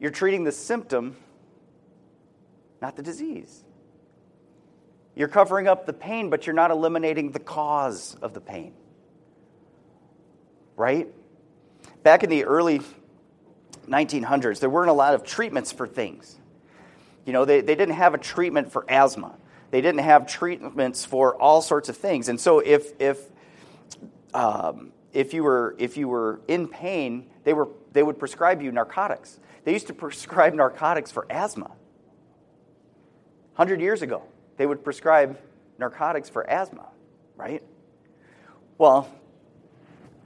You're 0.01 0.11
treating 0.11 0.45
the 0.45 0.53
symptom, 0.53 1.15
not 2.81 2.97
the 2.97 3.03
disease. 3.03 3.63
You're 5.15 5.29
covering 5.29 5.69
up 5.69 5.85
the 5.85 5.93
pain, 5.93 6.31
but 6.31 6.47
you're 6.47 6.55
not 6.55 6.71
eliminating 6.71 7.33
the 7.33 7.39
cause 7.39 8.17
of 8.23 8.33
the 8.33 8.41
pain. 8.41 8.73
Right? 10.77 11.09
Back 12.03 12.25
in 12.25 12.31
the 12.31 12.45
early 12.45 12.81
1900s, 13.87 14.61
there 14.61 14.71
weren't 14.71 14.89
a 14.89 14.95
lot 14.95 15.15
of 15.15 15.23
treatments 15.23 15.71
for 15.71 15.87
things. 15.87 16.39
You 17.27 17.35
know, 17.35 17.45
they, 17.45 17.61
they 17.61 17.75
didn't 17.75 17.97
have 17.97 18.15
a 18.15 18.19
treatment 18.19 18.73
for 18.73 18.91
asthma. 18.91 19.37
They 19.71 19.83
didn't 19.83 20.01
have 20.01 20.27
treatments 20.27 21.05
for 21.05 21.37
all 21.37 21.61
sorts 21.61 21.91
of 21.91 21.97
things. 21.99 22.31
And 22.31 22.41
so 22.41 22.61
if, 22.61 22.99
if, 22.99 23.21
um, 24.33 24.93
if, 25.13 25.35
you, 25.35 25.43
were, 25.43 25.77
if 25.79 25.99
you 25.99 26.09
were 26.09 26.41
in 26.49 26.69
pain, 26.69 27.29
they, 27.45 27.53
were, 27.53 27.69
they 27.93 28.03
would 28.03 28.19
prescribe 28.19 28.63
you 28.63 28.73
narcotics. 28.73 29.39
They 29.65 29.73
used 29.73 29.87
to 29.89 29.95
prescribe 29.95 30.55
narcotics 30.55 31.11
for 31.11 31.27
asthma. 31.31 31.71
100 33.57 33.81
years 33.81 34.03
ago, 34.03 34.23
they 34.57 34.67
would 34.67 34.83
prescribe 34.83 35.39
narcotics 35.79 36.29
for 36.29 36.49
asthma, 36.49 36.87
right? 37.37 37.63
Well, 38.79 39.11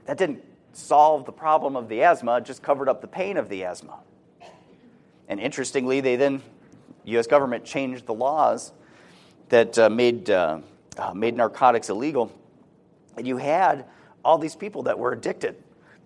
that 0.05 0.17
didn't 0.17 0.43
solve 0.73 1.25
the 1.25 1.31
problem 1.31 1.75
of 1.75 1.89
the 1.89 2.03
asthma, 2.03 2.37
it 2.37 2.45
just 2.45 2.61
covered 2.61 2.89
up 2.89 3.01
the 3.01 3.07
pain 3.07 3.37
of 3.37 3.49
the 3.49 3.63
asthma. 3.63 3.99
And 5.27 5.39
interestingly, 5.39 6.01
they 6.01 6.15
then, 6.15 6.41
U.S. 7.05 7.27
government 7.27 7.65
changed 7.65 8.05
the 8.05 8.13
laws 8.13 8.71
that 9.49 9.77
uh, 9.77 9.89
made, 9.89 10.29
uh, 10.29 10.59
uh, 10.97 11.13
made 11.13 11.35
narcotics 11.35 11.89
illegal. 11.89 12.31
And 13.17 13.27
you 13.27 13.37
had 13.37 13.85
all 14.23 14.37
these 14.37 14.55
people 14.55 14.83
that 14.83 14.97
were 14.97 15.13
addicted, 15.13 15.55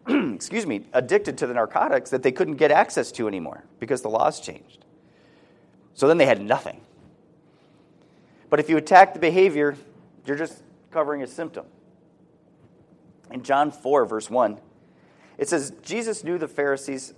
excuse 0.33 0.65
me, 0.65 0.85
addicted 0.93 1.37
to 1.39 1.47
the 1.47 1.53
narcotics 1.53 2.09
that 2.09 2.23
they 2.23 2.31
couldn't 2.31 2.55
get 2.55 2.71
access 2.71 3.11
to 3.13 3.27
anymore 3.27 3.63
because 3.79 4.01
the 4.01 4.09
laws 4.09 4.39
changed. 4.39 4.85
So 5.93 6.07
then 6.07 6.17
they 6.17 6.25
had 6.25 6.41
nothing. 6.41 6.81
But 8.49 8.59
if 8.59 8.69
you 8.69 8.77
attack 8.77 9.13
the 9.13 9.19
behavior, 9.19 9.75
you're 10.25 10.37
just 10.37 10.63
covering 10.91 11.21
a 11.21 11.27
symptom. 11.27 11.65
In 13.31 13.43
John 13.43 13.71
4, 13.71 14.05
verse 14.05 14.29
1, 14.29 14.59
it 15.37 15.47
says, 15.47 15.71
Jesus 15.83 16.23
knew 16.23 16.37
the 16.37 16.47
Pharisees 16.47 17.13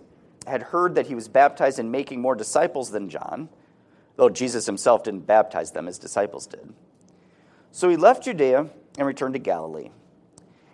had 0.45 0.63
heard 0.63 0.95
that 0.95 1.07
he 1.07 1.15
was 1.15 1.27
baptized 1.27 1.79
and 1.79 1.91
making 1.91 2.21
more 2.21 2.35
disciples 2.35 2.91
than 2.91 3.09
John, 3.09 3.49
though 4.17 4.29
Jesus 4.29 4.65
himself 4.65 5.03
didn't 5.03 5.21
baptize 5.21 5.71
them, 5.71 5.85
his 5.85 5.97
disciples 5.97 6.47
did. 6.47 6.73
So 7.71 7.87
he 7.87 7.95
left 7.95 8.23
Judea 8.23 8.67
and 8.97 9.07
returned 9.07 9.35
to 9.35 9.39
Galilee. 9.39 9.91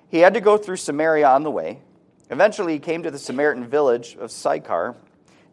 He 0.10 0.20
had 0.20 0.34
to 0.34 0.42
go 0.42 0.58
through 0.58 0.78
Samaria 0.78 1.28
on 1.28 1.44
the 1.44 1.52
way. 1.52 1.82
Eventually, 2.30 2.74
he 2.74 2.80
came 2.80 3.04
to 3.04 3.12
the 3.12 3.20
Samaritan 3.20 3.66
village 3.66 4.16
of 4.20 4.32
Sychar, 4.32 4.96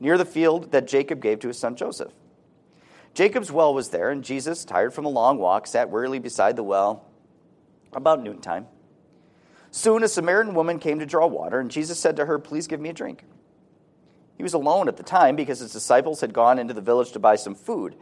near 0.01 0.19
the 0.19 0.25
field 0.25 0.73
that 0.73 0.89
Jacob 0.89 1.21
gave 1.21 1.41
to 1.41 1.49
his 1.49 1.59
son 1.59 1.77
Joseph. 1.77 2.13
Jacob's 3.15 3.53
well 3.53 3.73
was 3.73 3.91
there, 3.91 4.11
and 4.11 4.25
Jesus, 4.25 4.65
tired 4.65 4.93
from 4.93 5.05
a 5.05 5.11
long 5.11 5.39
walk, 5.39 5.67
sat 5.67 5.89
wearily 5.89 6.19
beside 6.19 6.57
the 6.57 6.65
well 6.65 7.07
about 7.93 8.23
noontime. 8.23 8.67
Soon 9.71 10.03
a 10.03 10.09
Samaritan 10.09 10.55
woman 10.55 10.79
came 10.79 10.99
to 10.99 11.07
draw 11.07 11.27
water, 11.27 11.61
and 11.61 11.71
Jesus 11.71 11.99
said 11.99 12.17
to 12.17 12.27
her, 12.27 12.39
Please 12.39 12.67
give 12.67 12.81
me 12.81 12.89
a 12.89 12.93
drink. 12.93 13.25
He 14.37 14.43
was 14.43 14.55
alone 14.55 14.89
at 14.89 14.97
the 14.97 15.03
time 15.03 15.37
because 15.37 15.61
his 15.61 15.73
disciples 15.73 16.21
had 16.21 16.33
gone 16.33 16.59
into 16.59 16.75
the 16.75 16.81
village 16.81 17.13
to 17.13 17.21
buy 17.21 17.37
some 17.37 17.55
food. 17.55 17.95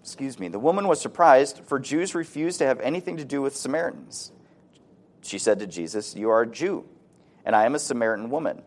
Excuse 0.00 0.38
me. 0.38 0.48
The 0.48 0.58
woman 0.58 0.88
was 0.88 1.00
surprised, 1.00 1.60
for 1.64 1.78
Jews 1.78 2.14
refused 2.14 2.58
to 2.58 2.66
have 2.66 2.80
anything 2.80 3.18
to 3.18 3.24
do 3.24 3.42
with 3.42 3.56
Samaritans. 3.56 4.32
She 5.20 5.38
said 5.38 5.58
to 5.58 5.66
Jesus, 5.66 6.14
You 6.14 6.30
are 6.30 6.42
a 6.42 6.46
Jew, 6.46 6.86
and 7.46 7.54
I 7.56 7.64
am 7.64 7.74
a 7.74 7.78
Samaritan 7.78 8.28
woman. 8.28 8.60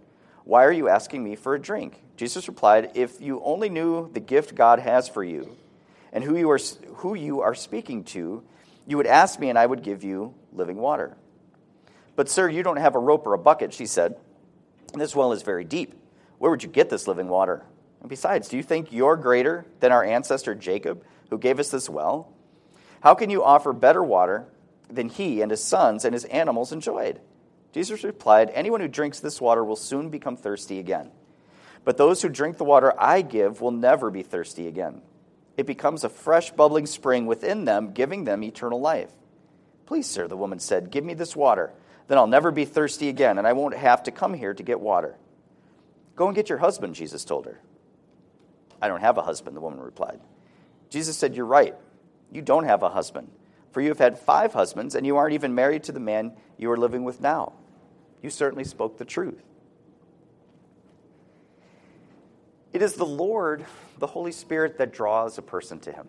Why 0.45 0.63
are 0.65 0.71
you 0.71 0.87
asking 0.89 1.23
me 1.23 1.35
for 1.35 1.53
a 1.53 1.61
drink? 1.61 2.01
Jesus 2.15 2.47
replied, 2.47 2.93
If 2.95 3.21
you 3.21 3.41
only 3.43 3.69
knew 3.69 4.09
the 4.11 4.21
gift 4.21 4.55
God 4.55 4.79
has 4.79 5.07
for 5.07 5.23
you 5.23 5.55
and 6.11 6.23
who 6.23 6.35
you 6.35 6.49
are, 6.49 6.59
who 6.95 7.13
you 7.13 7.41
are 7.41 7.53
speaking 7.53 8.05
to, 8.05 8.41
you 8.87 8.97
would 8.97 9.05
ask 9.05 9.39
me, 9.39 9.49
and 9.49 9.59
I 9.59 9.65
would 9.65 9.83
give 9.83 10.03
you 10.03 10.33
living 10.51 10.77
water. 10.77 11.15
But, 12.15 12.29
sir, 12.29 12.49
you 12.49 12.63
don't 12.63 12.77
have 12.77 12.95
a 12.95 12.99
rope 12.99 13.27
or 13.27 13.33
a 13.33 13.37
bucket, 13.37 13.73
she 13.73 13.85
said. 13.85 14.17
This 14.93 15.15
well 15.15 15.33
is 15.33 15.43
very 15.43 15.63
deep. 15.63 15.93
Where 16.39 16.49
would 16.49 16.63
you 16.63 16.69
get 16.69 16.89
this 16.89 17.07
living 17.07 17.27
water? 17.27 17.63
And 17.99 18.09
besides, 18.09 18.47
do 18.47 18.57
you 18.57 18.63
think 18.63 18.91
you're 18.91 19.17
greater 19.17 19.65
than 19.81 19.91
our 19.91 20.03
ancestor 20.03 20.55
Jacob, 20.55 21.03
who 21.29 21.37
gave 21.37 21.59
us 21.59 21.69
this 21.69 21.89
well? 21.89 22.33
How 23.01 23.13
can 23.13 23.29
you 23.29 23.43
offer 23.43 23.73
better 23.73 24.03
water 24.03 24.47
than 24.89 25.09
he 25.09 25.41
and 25.41 25.51
his 25.51 25.63
sons 25.63 26.05
and 26.05 26.13
his 26.13 26.25
animals 26.25 26.71
enjoyed? 26.71 27.21
Jesus 27.71 28.03
replied, 28.03 28.51
Anyone 28.53 28.81
who 28.81 28.87
drinks 28.87 29.19
this 29.19 29.39
water 29.39 29.63
will 29.63 29.75
soon 29.75 30.09
become 30.09 30.35
thirsty 30.35 30.79
again. 30.79 31.11
But 31.85 31.97
those 31.97 32.21
who 32.21 32.29
drink 32.29 32.57
the 32.57 32.63
water 32.63 32.93
I 32.99 33.21
give 33.21 33.61
will 33.61 33.71
never 33.71 34.11
be 34.11 34.23
thirsty 34.23 34.67
again. 34.67 35.01
It 35.57 35.65
becomes 35.65 36.03
a 36.03 36.09
fresh, 36.09 36.51
bubbling 36.51 36.85
spring 36.85 37.25
within 37.25 37.65
them, 37.65 37.91
giving 37.91 38.23
them 38.23 38.43
eternal 38.43 38.79
life. 38.79 39.11
Please, 39.85 40.07
sir, 40.07 40.27
the 40.27 40.37
woman 40.37 40.59
said, 40.59 40.91
give 40.91 41.03
me 41.03 41.13
this 41.13 41.35
water. 41.35 41.73
Then 42.07 42.17
I'll 42.17 42.27
never 42.27 42.51
be 42.51 42.65
thirsty 42.65 43.09
again, 43.09 43.37
and 43.37 43.47
I 43.47 43.53
won't 43.53 43.75
have 43.75 44.03
to 44.03 44.11
come 44.11 44.33
here 44.33 44.53
to 44.53 44.63
get 44.63 44.79
water. 44.79 45.17
Go 46.15 46.27
and 46.27 46.35
get 46.35 46.49
your 46.49 46.57
husband, 46.57 46.95
Jesus 46.95 47.25
told 47.25 47.45
her. 47.45 47.59
I 48.81 48.87
don't 48.87 49.01
have 49.01 49.17
a 49.17 49.23
husband, 49.23 49.55
the 49.55 49.61
woman 49.61 49.79
replied. 49.79 50.19
Jesus 50.89 51.17
said, 51.17 51.35
You're 51.35 51.45
right. 51.45 51.75
You 52.31 52.41
don't 52.41 52.65
have 52.65 52.83
a 52.83 52.89
husband, 52.89 53.29
for 53.71 53.81
you 53.81 53.89
have 53.89 53.99
had 53.99 54.19
five 54.19 54.53
husbands, 54.53 54.95
and 54.95 55.05
you 55.05 55.17
aren't 55.17 55.33
even 55.33 55.55
married 55.55 55.83
to 55.83 55.91
the 55.91 55.99
man 55.99 56.33
you 56.57 56.71
are 56.71 56.77
living 56.77 57.03
with 57.03 57.21
now. 57.21 57.53
You 58.21 58.29
certainly 58.29 58.63
spoke 58.63 58.97
the 58.97 59.05
truth. 59.05 59.41
It 62.73 62.81
is 62.81 62.93
the 62.93 63.05
Lord, 63.05 63.65
the 63.97 64.07
Holy 64.07 64.31
Spirit, 64.31 64.77
that 64.77 64.91
draws 64.91 65.37
a 65.37 65.41
person 65.41 65.79
to 65.81 65.91
Him. 65.91 66.07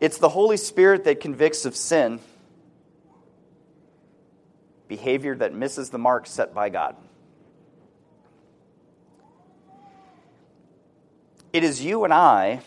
It's 0.00 0.18
the 0.18 0.28
Holy 0.28 0.56
Spirit 0.56 1.04
that 1.04 1.20
convicts 1.20 1.64
of 1.64 1.74
sin, 1.74 2.20
behavior 4.88 5.34
that 5.36 5.54
misses 5.54 5.90
the 5.90 5.98
mark 5.98 6.26
set 6.26 6.54
by 6.54 6.68
God. 6.68 6.96
It 11.52 11.64
is 11.64 11.82
you 11.82 12.04
and 12.04 12.12
I 12.12 12.60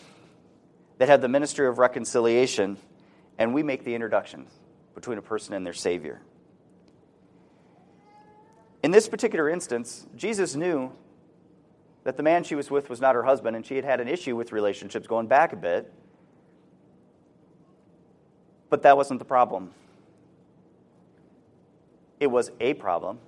that 0.98 1.08
have 1.08 1.20
the 1.20 1.28
ministry 1.28 1.66
of 1.66 1.78
reconciliation, 1.78 2.76
and 3.38 3.54
we 3.54 3.62
make 3.62 3.84
the 3.84 3.94
introductions 3.94 4.59
between 4.94 5.18
a 5.18 5.22
person 5.22 5.54
and 5.54 5.64
their 5.64 5.72
Savior. 5.72 6.20
In 8.82 8.90
this 8.90 9.08
particular 9.08 9.48
instance, 9.48 10.06
Jesus 10.16 10.54
knew 10.54 10.92
that 12.04 12.16
the 12.16 12.22
man 12.22 12.44
she 12.44 12.54
was 12.54 12.70
with 12.70 12.88
was 12.88 13.00
not 13.00 13.14
her 13.14 13.22
husband, 13.22 13.56
and 13.56 13.64
she 13.64 13.76
had 13.76 13.84
had 13.84 14.00
an 14.00 14.08
issue 14.08 14.34
with 14.34 14.52
relationships 14.52 15.06
going 15.06 15.26
back 15.26 15.52
a 15.52 15.56
bit. 15.56 15.92
But 18.70 18.82
that 18.82 18.96
wasn't 18.96 19.18
the 19.18 19.26
problem. 19.26 19.72
It 22.18 22.28
was 22.28 22.50
a 22.60 22.74
problem, 22.74 23.18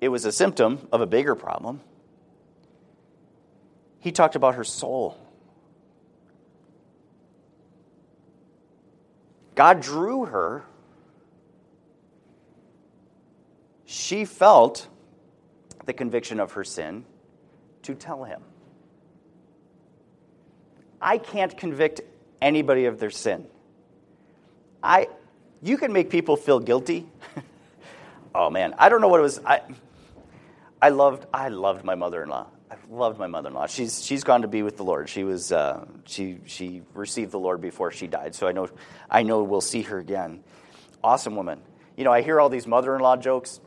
it 0.00 0.08
was 0.08 0.24
a 0.24 0.32
symptom 0.32 0.86
of 0.92 1.00
a 1.00 1.06
bigger 1.06 1.34
problem. 1.34 1.80
He 4.00 4.12
talked 4.12 4.36
about 4.36 4.56
her 4.56 4.64
soul. 4.64 5.18
God 9.54 9.80
drew 9.80 10.24
her. 10.24 10.64
She 13.84 14.24
felt 14.24 14.88
the 15.86 15.92
conviction 15.92 16.40
of 16.40 16.52
her 16.52 16.64
sin 16.64 17.04
to 17.82 17.94
tell 17.94 18.24
him. 18.24 18.42
I 21.00 21.18
can't 21.18 21.56
convict 21.56 22.00
anybody 22.40 22.86
of 22.86 22.98
their 22.98 23.10
sin. 23.10 23.46
I, 24.82 25.08
you 25.62 25.76
can 25.76 25.92
make 25.92 26.10
people 26.10 26.36
feel 26.36 26.60
guilty. 26.60 27.06
oh 28.34 28.50
man, 28.50 28.74
I 28.78 28.88
don't 28.88 29.00
know 29.00 29.08
what 29.08 29.20
it 29.20 29.24
was. 29.24 29.40
I, 29.44 29.60
I 30.80 30.88
loved, 30.88 31.26
I 31.32 31.48
loved 31.48 31.84
my 31.84 31.94
mother-in-law. 31.94 32.46
I 32.74 32.94
loved 32.94 33.18
my 33.18 33.26
mother-in-law. 33.26 33.66
She's 33.66 34.04
she's 34.04 34.24
gone 34.24 34.42
to 34.42 34.48
be 34.48 34.62
with 34.62 34.76
the 34.76 34.84
Lord. 34.84 35.08
She 35.08 35.24
was 35.24 35.52
uh, 35.52 35.84
she 36.04 36.40
she 36.46 36.82
received 36.92 37.30
the 37.30 37.38
Lord 37.38 37.60
before 37.60 37.90
she 37.90 38.06
died. 38.06 38.34
So 38.34 38.48
I 38.48 38.52
know 38.52 38.68
I 39.10 39.22
know 39.22 39.42
we'll 39.42 39.60
see 39.60 39.82
her 39.82 39.98
again. 39.98 40.42
Awesome 41.02 41.36
woman. 41.36 41.60
You 41.96 42.04
know, 42.04 42.12
I 42.12 42.22
hear 42.22 42.40
all 42.40 42.48
these 42.48 42.66
mother-in-law 42.66 43.18
jokes. 43.18 43.60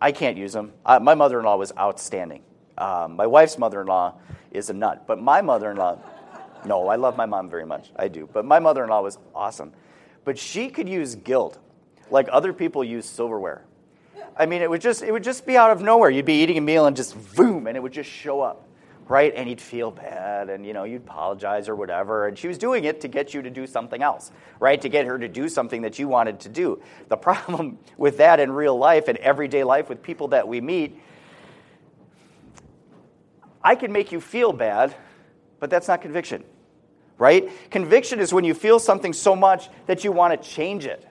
I 0.00 0.12
can't 0.12 0.36
use 0.36 0.52
them. 0.52 0.72
Uh, 0.84 0.98
my 1.00 1.14
mother-in-law 1.14 1.56
was 1.56 1.72
outstanding. 1.78 2.42
Um, 2.76 3.16
my 3.16 3.26
wife's 3.26 3.58
mother-in-law 3.58 4.18
is 4.50 4.70
a 4.70 4.72
nut, 4.72 5.06
but 5.06 5.20
my 5.20 5.40
mother-in-law, 5.40 5.98
no, 6.64 6.88
I 6.88 6.96
love 6.96 7.16
my 7.16 7.26
mom 7.26 7.48
very 7.48 7.66
much. 7.66 7.90
I 7.96 8.08
do, 8.08 8.28
but 8.30 8.44
my 8.44 8.58
mother-in-law 8.58 9.02
was 9.02 9.18
awesome. 9.34 9.72
But 10.24 10.38
she 10.38 10.68
could 10.68 10.88
use 10.88 11.14
guilt 11.14 11.58
like 12.10 12.28
other 12.30 12.52
people 12.52 12.82
use 12.82 13.06
silverware. 13.06 13.64
I 14.36 14.46
mean, 14.46 14.62
it 14.62 14.70
would 14.70 14.80
just 14.80 15.02
it 15.02 15.12
would 15.12 15.24
just 15.24 15.46
be 15.46 15.56
out 15.56 15.70
of 15.70 15.82
nowhere. 15.82 16.10
You'd 16.10 16.24
be 16.24 16.42
eating 16.42 16.58
a 16.58 16.60
meal 16.60 16.86
and 16.86 16.96
just 16.96 17.16
boom, 17.36 17.66
and 17.66 17.76
it 17.76 17.80
would 17.80 17.92
just 17.92 18.08
show 18.08 18.40
up, 18.40 18.68
right? 19.08 19.32
And 19.34 19.48
you'd 19.48 19.60
feel 19.60 19.90
bad, 19.90 20.48
and 20.50 20.64
you 20.64 20.72
know 20.72 20.84
you'd 20.84 21.02
apologize 21.02 21.68
or 21.68 21.76
whatever. 21.76 22.26
And 22.26 22.38
she 22.38 22.48
was 22.48 22.58
doing 22.58 22.84
it 22.84 23.00
to 23.02 23.08
get 23.08 23.34
you 23.34 23.42
to 23.42 23.50
do 23.50 23.66
something 23.66 24.02
else, 24.02 24.30
right? 24.58 24.80
To 24.80 24.88
get 24.88 25.06
her 25.06 25.18
to 25.18 25.28
do 25.28 25.48
something 25.48 25.82
that 25.82 25.98
you 25.98 26.08
wanted 26.08 26.40
to 26.40 26.48
do. 26.48 26.82
The 27.08 27.16
problem 27.30 27.78
with 27.96 28.18
that 28.18 28.40
in 28.40 28.52
real 28.52 28.76
life 28.76 29.08
and 29.08 29.18
everyday 29.18 29.64
life 29.64 29.88
with 29.88 30.02
people 30.02 30.28
that 30.28 30.48
we 30.48 30.60
meet, 30.60 30.98
I 33.62 33.74
can 33.74 33.92
make 33.92 34.12
you 34.12 34.20
feel 34.20 34.52
bad, 34.52 34.94
but 35.58 35.68
that's 35.68 35.88
not 35.88 36.00
conviction, 36.00 36.44
right? 37.18 37.50
Conviction 37.70 38.20
is 38.20 38.32
when 38.32 38.44
you 38.44 38.54
feel 38.54 38.78
something 38.78 39.12
so 39.12 39.36
much 39.36 39.68
that 39.86 40.04
you 40.04 40.12
want 40.12 40.40
to 40.40 40.48
change 40.48 40.86
it. 40.86 41.06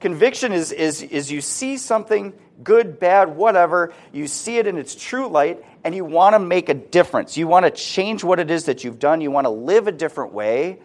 Conviction 0.00 0.52
is, 0.52 0.72
is, 0.72 1.02
is 1.02 1.30
you 1.30 1.42
see 1.42 1.76
something 1.76 2.32
good, 2.62 2.98
bad, 2.98 3.36
whatever, 3.36 3.92
you 4.12 4.26
see 4.26 4.58
it 4.58 4.66
in 4.66 4.76
its 4.76 4.94
true 4.94 5.28
light, 5.28 5.64
and 5.84 5.94
you 5.94 6.04
want 6.04 6.34
to 6.34 6.38
make 6.38 6.68
a 6.68 6.74
difference. 6.74 7.36
You 7.36 7.46
want 7.46 7.66
to 7.66 7.70
change 7.70 8.24
what 8.24 8.40
it 8.40 8.50
is 8.50 8.64
that 8.64 8.82
you've 8.82 8.98
done. 8.98 9.20
You 9.20 9.30
want 9.30 9.44
to 9.44 9.50
live 9.50 9.86
a 9.86 9.92
different 9.92 10.32
way. 10.32 10.80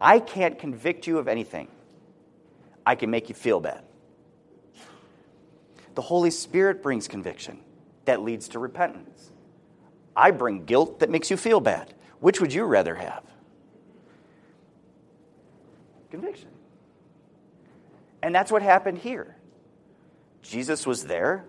I 0.00 0.20
can't 0.20 0.58
convict 0.58 1.06
you 1.06 1.18
of 1.18 1.28
anything, 1.28 1.68
I 2.86 2.94
can 2.94 3.10
make 3.10 3.28
you 3.28 3.34
feel 3.34 3.60
bad. 3.60 3.82
The 5.96 6.02
Holy 6.02 6.30
Spirit 6.30 6.82
brings 6.82 7.08
conviction 7.08 7.58
that 8.04 8.22
leads 8.22 8.48
to 8.48 8.58
repentance. 8.58 9.30
I 10.16 10.30
bring 10.30 10.64
guilt 10.64 11.00
that 11.00 11.10
makes 11.10 11.30
you 11.30 11.36
feel 11.36 11.60
bad. 11.60 11.92
Which 12.20 12.40
would 12.40 12.52
you 12.52 12.64
rather 12.64 12.94
have? 12.94 13.24
Conviction. 16.10 16.48
And 18.22 18.34
that's 18.34 18.52
what 18.52 18.62
happened 18.62 18.98
here. 18.98 19.36
Jesus 20.42 20.86
was 20.86 21.04
there, 21.04 21.44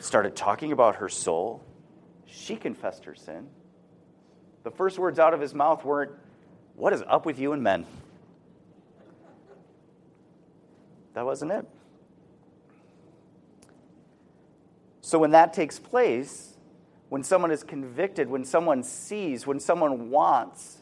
started 0.00 0.36
talking 0.36 0.72
about 0.72 0.96
her 0.96 1.08
soul. 1.08 1.62
She 2.26 2.56
confessed 2.56 3.04
her 3.04 3.14
sin. 3.14 3.48
The 4.62 4.70
first 4.70 4.98
words 4.98 5.18
out 5.18 5.34
of 5.34 5.40
his 5.40 5.54
mouth 5.54 5.84
weren't, 5.84 6.12
What 6.74 6.92
is 6.92 7.02
up 7.06 7.26
with 7.26 7.38
you 7.38 7.52
and 7.52 7.62
men? 7.62 7.86
That 11.14 11.26
wasn't 11.26 11.52
it. 11.52 11.66
So 15.02 15.18
when 15.18 15.32
that 15.32 15.52
takes 15.52 15.78
place, 15.78 16.56
when 17.10 17.22
someone 17.22 17.50
is 17.50 17.62
convicted, 17.62 18.30
when 18.30 18.44
someone 18.44 18.82
sees, 18.82 19.46
when 19.46 19.60
someone 19.60 20.08
wants 20.08 20.78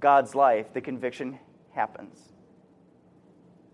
God's 0.00 0.34
life, 0.34 0.74
the 0.74 0.82
conviction 0.82 1.38
happens 1.72 2.27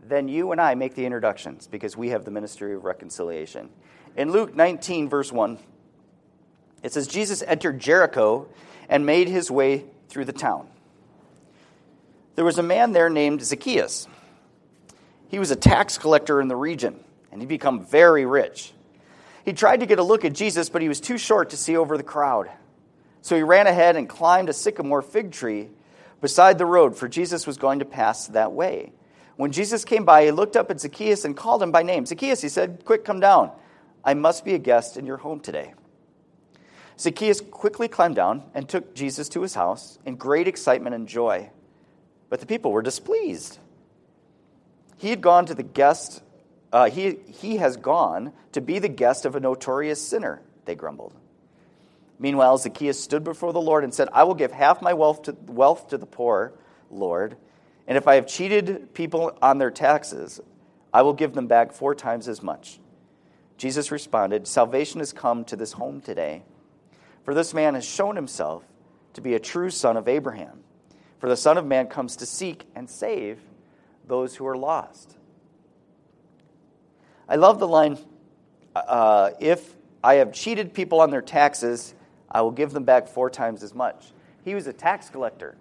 then 0.08 0.28
you 0.28 0.52
and 0.52 0.60
I 0.60 0.74
make 0.74 0.94
the 0.94 1.06
introductions 1.06 1.66
because 1.66 1.96
we 1.96 2.10
have 2.10 2.24
the 2.24 2.30
ministry 2.30 2.74
of 2.74 2.84
reconciliation. 2.84 3.70
In 4.16 4.30
Luke 4.30 4.54
19, 4.54 5.08
verse 5.08 5.32
1, 5.32 5.58
it 6.82 6.92
says, 6.92 7.06
Jesus 7.06 7.42
entered 7.42 7.80
Jericho 7.80 8.48
and 8.88 9.06
made 9.06 9.28
his 9.28 9.50
way 9.50 9.84
through 10.08 10.26
the 10.26 10.32
town. 10.32 10.68
There 12.36 12.44
was 12.44 12.58
a 12.58 12.62
man 12.62 12.92
there 12.92 13.08
named 13.08 13.42
Zacchaeus. 13.42 14.06
He 15.28 15.38
was 15.38 15.50
a 15.50 15.56
tax 15.56 15.98
collector 15.98 16.40
in 16.40 16.48
the 16.48 16.56
region, 16.56 17.02
and 17.32 17.40
he'd 17.40 17.48
become 17.48 17.84
very 17.84 18.26
rich. 18.26 18.72
He 19.44 19.52
tried 19.52 19.80
to 19.80 19.86
get 19.86 19.98
a 19.98 20.02
look 20.02 20.24
at 20.24 20.32
Jesus, 20.32 20.68
but 20.68 20.82
he 20.82 20.88
was 20.88 21.00
too 21.00 21.18
short 21.18 21.50
to 21.50 21.56
see 21.56 21.76
over 21.76 21.96
the 21.96 22.02
crowd. 22.02 22.50
So 23.22 23.36
he 23.36 23.42
ran 23.42 23.66
ahead 23.66 23.96
and 23.96 24.08
climbed 24.08 24.48
a 24.48 24.52
sycamore 24.52 25.02
fig 25.02 25.32
tree 25.32 25.70
beside 26.20 26.58
the 26.58 26.66
road, 26.66 26.96
for 26.96 27.08
Jesus 27.08 27.46
was 27.46 27.56
going 27.56 27.78
to 27.78 27.84
pass 27.84 28.26
that 28.28 28.52
way. 28.52 28.92
When 29.36 29.52
Jesus 29.52 29.84
came 29.84 30.04
by, 30.04 30.24
he 30.24 30.30
looked 30.30 30.56
up 30.56 30.70
at 30.70 30.80
Zacchaeus 30.80 31.24
and 31.24 31.36
called 31.36 31.62
him 31.62 31.72
by 31.72 31.82
name. 31.82 32.06
Zacchaeus, 32.06 32.40
he 32.40 32.48
said, 32.48 32.84
Quick, 32.84 33.04
come 33.04 33.20
down. 33.20 33.50
I 34.04 34.14
must 34.14 34.44
be 34.44 34.54
a 34.54 34.58
guest 34.58 34.96
in 34.96 35.06
your 35.06 35.16
home 35.16 35.40
today. 35.40 35.74
Zacchaeus 36.98 37.40
quickly 37.40 37.88
climbed 37.88 38.14
down 38.14 38.44
and 38.54 38.68
took 38.68 38.94
Jesus 38.94 39.28
to 39.30 39.42
his 39.42 39.54
house 39.54 39.98
in 40.04 40.16
great 40.16 40.46
excitement 40.46 40.94
and 40.94 41.08
joy. 41.08 41.50
But 42.28 42.40
the 42.40 42.46
people 42.46 42.70
were 42.70 42.82
displeased. 42.82 43.58
He 44.98 45.10
had 45.10 45.20
gone 45.20 45.46
to 45.46 45.54
the 45.54 45.62
guest, 45.62 46.22
uh, 46.72 46.88
he, 46.88 47.18
he 47.26 47.56
has 47.56 47.76
gone 47.76 48.32
to 48.52 48.60
be 48.60 48.78
the 48.78 48.88
guest 48.88 49.24
of 49.24 49.34
a 49.34 49.40
notorious 49.40 50.00
sinner, 50.00 50.40
they 50.66 50.74
grumbled. 50.76 51.14
Meanwhile, 52.18 52.58
Zacchaeus 52.58 53.02
stood 53.02 53.24
before 53.24 53.52
the 53.52 53.60
Lord 53.60 53.82
and 53.82 53.92
said, 53.92 54.08
I 54.12 54.22
will 54.24 54.34
give 54.34 54.52
half 54.52 54.80
my 54.80 54.94
wealth 54.94 55.22
to, 55.22 55.36
wealth 55.46 55.88
to 55.88 55.98
the 55.98 56.06
poor, 56.06 56.52
Lord. 56.90 57.36
And 57.86 57.98
if 57.98 58.08
I 58.08 58.14
have 58.14 58.26
cheated 58.26 58.94
people 58.94 59.36
on 59.42 59.58
their 59.58 59.70
taxes, 59.70 60.40
I 60.92 61.02
will 61.02 61.12
give 61.12 61.34
them 61.34 61.46
back 61.46 61.72
four 61.72 61.94
times 61.94 62.28
as 62.28 62.42
much. 62.42 62.80
Jesus 63.56 63.90
responded, 63.90 64.46
Salvation 64.46 65.00
has 65.00 65.12
come 65.12 65.44
to 65.44 65.56
this 65.56 65.72
home 65.72 66.00
today, 66.00 66.42
for 67.24 67.34
this 67.34 67.54
man 67.54 67.74
has 67.74 67.84
shown 67.84 68.16
himself 68.16 68.64
to 69.14 69.20
be 69.20 69.34
a 69.34 69.40
true 69.40 69.70
son 69.70 69.96
of 69.96 70.08
Abraham. 70.08 70.60
For 71.18 71.28
the 71.28 71.36
Son 71.36 71.56
of 71.56 71.64
Man 71.64 71.86
comes 71.86 72.16
to 72.16 72.26
seek 72.26 72.66
and 72.74 72.90
save 72.90 73.40
those 74.06 74.36
who 74.36 74.46
are 74.46 74.58
lost. 74.58 75.16
I 77.26 77.36
love 77.36 77.58
the 77.58 77.66
line 77.66 77.96
uh, 78.76 79.30
If 79.40 79.74
I 80.02 80.16
have 80.16 80.32
cheated 80.32 80.74
people 80.74 81.00
on 81.00 81.10
their 81.10 81.22
taxes, 81.22 81.94
I 82.30 82.42
will 82.42 82.50
give 82.50 82.72
them 82.72 82.84
back 82.84 83.08
four 83.08 83.30
times 83.30 83.62
as 83.62 83.74
much. 83.74 84.12
He 84.44 84.54
was 84.54 84.66
a 84.66 84.72
tax 84.72 85.08
collector. 85.08 85.56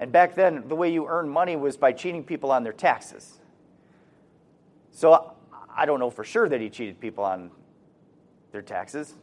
And 0.00 0.10
back 0.10 0.34
then, 0.34 0.66
the 0.66 0.74
way 0.74 0.90
you 0.90 1.06
earned 1.06 1.30
money 1.30 1.56
was 1.56 1.76
by 1.76 1.92
cheating 1.92 2.24
people 2.24 2.50
on 2.50 2.64
their 2.64 2.72
taxes. 2.72 3.38
So 4.90 5.34
I 5.76 5.84
don't 5.84 6.00
know 6.00 6.10
for 6.10 6.24
sure 6.24 6.48
that 6.48 6.60
he 6.60 6.70
cheated 6.70 6.98
people 6.98 7.22
on 7.22 7.50
their 8.50 8.62
taxes. 8.62 9.14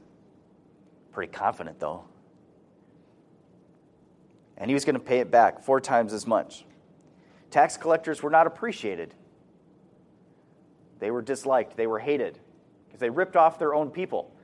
Pretty 1.12 1.32
confident, 1.34 1.80
though. 1.80 2.06
And 4.56 4.70
he 4.70 4.76
was 4.76 4.86
going 4.86 4.94
to 4.94 5.00
pay 5.00 5.20
it 5.20 5.32
back 5.32 5.64
four 5.64 5.82
times 5.82 6.14
as 6.14 6.28
much. 6.28 6.64
Tax 7.50 7.76
collectors 7.76 8.22
were 8.22 8.30
not 8.30 8.46
appreciated, 8.46 9.14
they 11.00 11.12
were 11.12 11.22
disliked, 11.22 11.78
they 11.78 11.88
were 11.88 12.00
hated 12.00 12.40
because 12.86 13.00
they 13.00 13.10
ripped 13.10 13.36
off 13.36 13.58
their 13.58 13.74
own 13.74 13.90
people, 13.90 14.36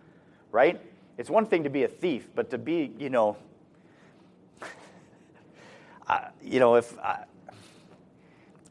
right? 0.51 0.79
It's 1.17 1.29
one 1.29 1.45
thing 1.45 1.63
to 1.63 1.69
be 1.69 1.83
a 1.83 1.87
thief, 1.87 2.29
but 2.33 2.49
to 2.51 2.57
be, 2.57 2.93
you 2.97 3.09
know, 3.09 3.37
You 6.41 6.59
know, 6.59 6.75
if 6.75 6.97
I, 6.99 7.25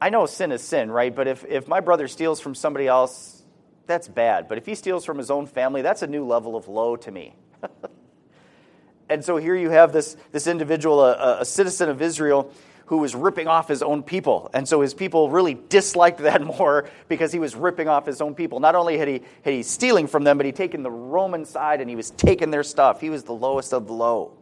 I 0.00 0.10
know 0.10 0.26
sin 0.26 0.52
is 0.52 0.62
sin, 0.62 0.90
right? 0.90 1.14
But 1.14 1.28
if, 1.28 1.44
if 1.44 1.68
my 1.68 1.80
brother 1.80 2.08
steals 2.08 2.40
from 2.40 2.54
somebody 2.54 2.86
else, 2.86 3.42
that's 3.86 4.08
bad. 4.08 4.48
But 4.48 4.58
if 4.58 4.66
he 4.66 4.74
steals 4.74 5.04
from 5.04 5.18
his 5.18 5.30
own 5.30 5.46
family, 5.46 5.82
that's 5.82 6.02
a 6.02 6.06
new 6.06 6.24
level 6.24 6.56
of 6.56 6.68
low 6.68 6.96
to 6.96 7.10
me. 7.10 7.34
and 9.08 9.24
so 9.24 9.36
here 9.36 9.54
you 9.54 9.70
have 9.70 9.92
this, 9.92 10.16
this 10.32 10.46
individual, 10.46 11.02
a, 11.02 11.40
a 11.40 11.44
citizen 11.44 11.88
of 11.88 12.02
Israel, 12.02 12.52
who 12.86 12.98
was 12.98 13.14
ripping 13.14 13.48
off 13.48 13.68
his 13.68 13.82
own 13.82 14.02
people. 14.02 14.50
And 14.52 14.68
so 14.68 14.80
his 14.80 14.92
people 14.92 15.30
really 15.30 15.54
disliked 15.54 16.18
that 16.18 16.42
more 16.58 16.90
because 17.08 17.32
he 17.32 17.38
was 17.38 17.54
ripping 17.54 17.88
off 17.88 18.04
his 18.04 18.20
own 18.20 18.34
people. 18.34 18.60
Not 18.60 18.74
only 18.74 18.98
had 18.98 19.08
he, 19.08 19.22
had 19.44 19.54
he 19.54 19.62
stealing 19.62 20.06
from 20.06 20.24
them, 20.24 20.36
but 20.36 20.46
he'd 20.46 20.56
taken 20.56 20.82
the 20.82 20.90
Roman 20.90 21.44
side 21.44 21.80
and 21.80 21.88
he 21.88 21.96
was 21.96 22.10
taking 22.10 22.50
their 22.50 22.64
stuff. 22.64 23.00
He 23.00 23.08
was 23.08 23.22
the 23.24 23.32
lowest 23.32 23.72
of 23.72 23.86
the 23.86 23.92
low. 23.92 24.36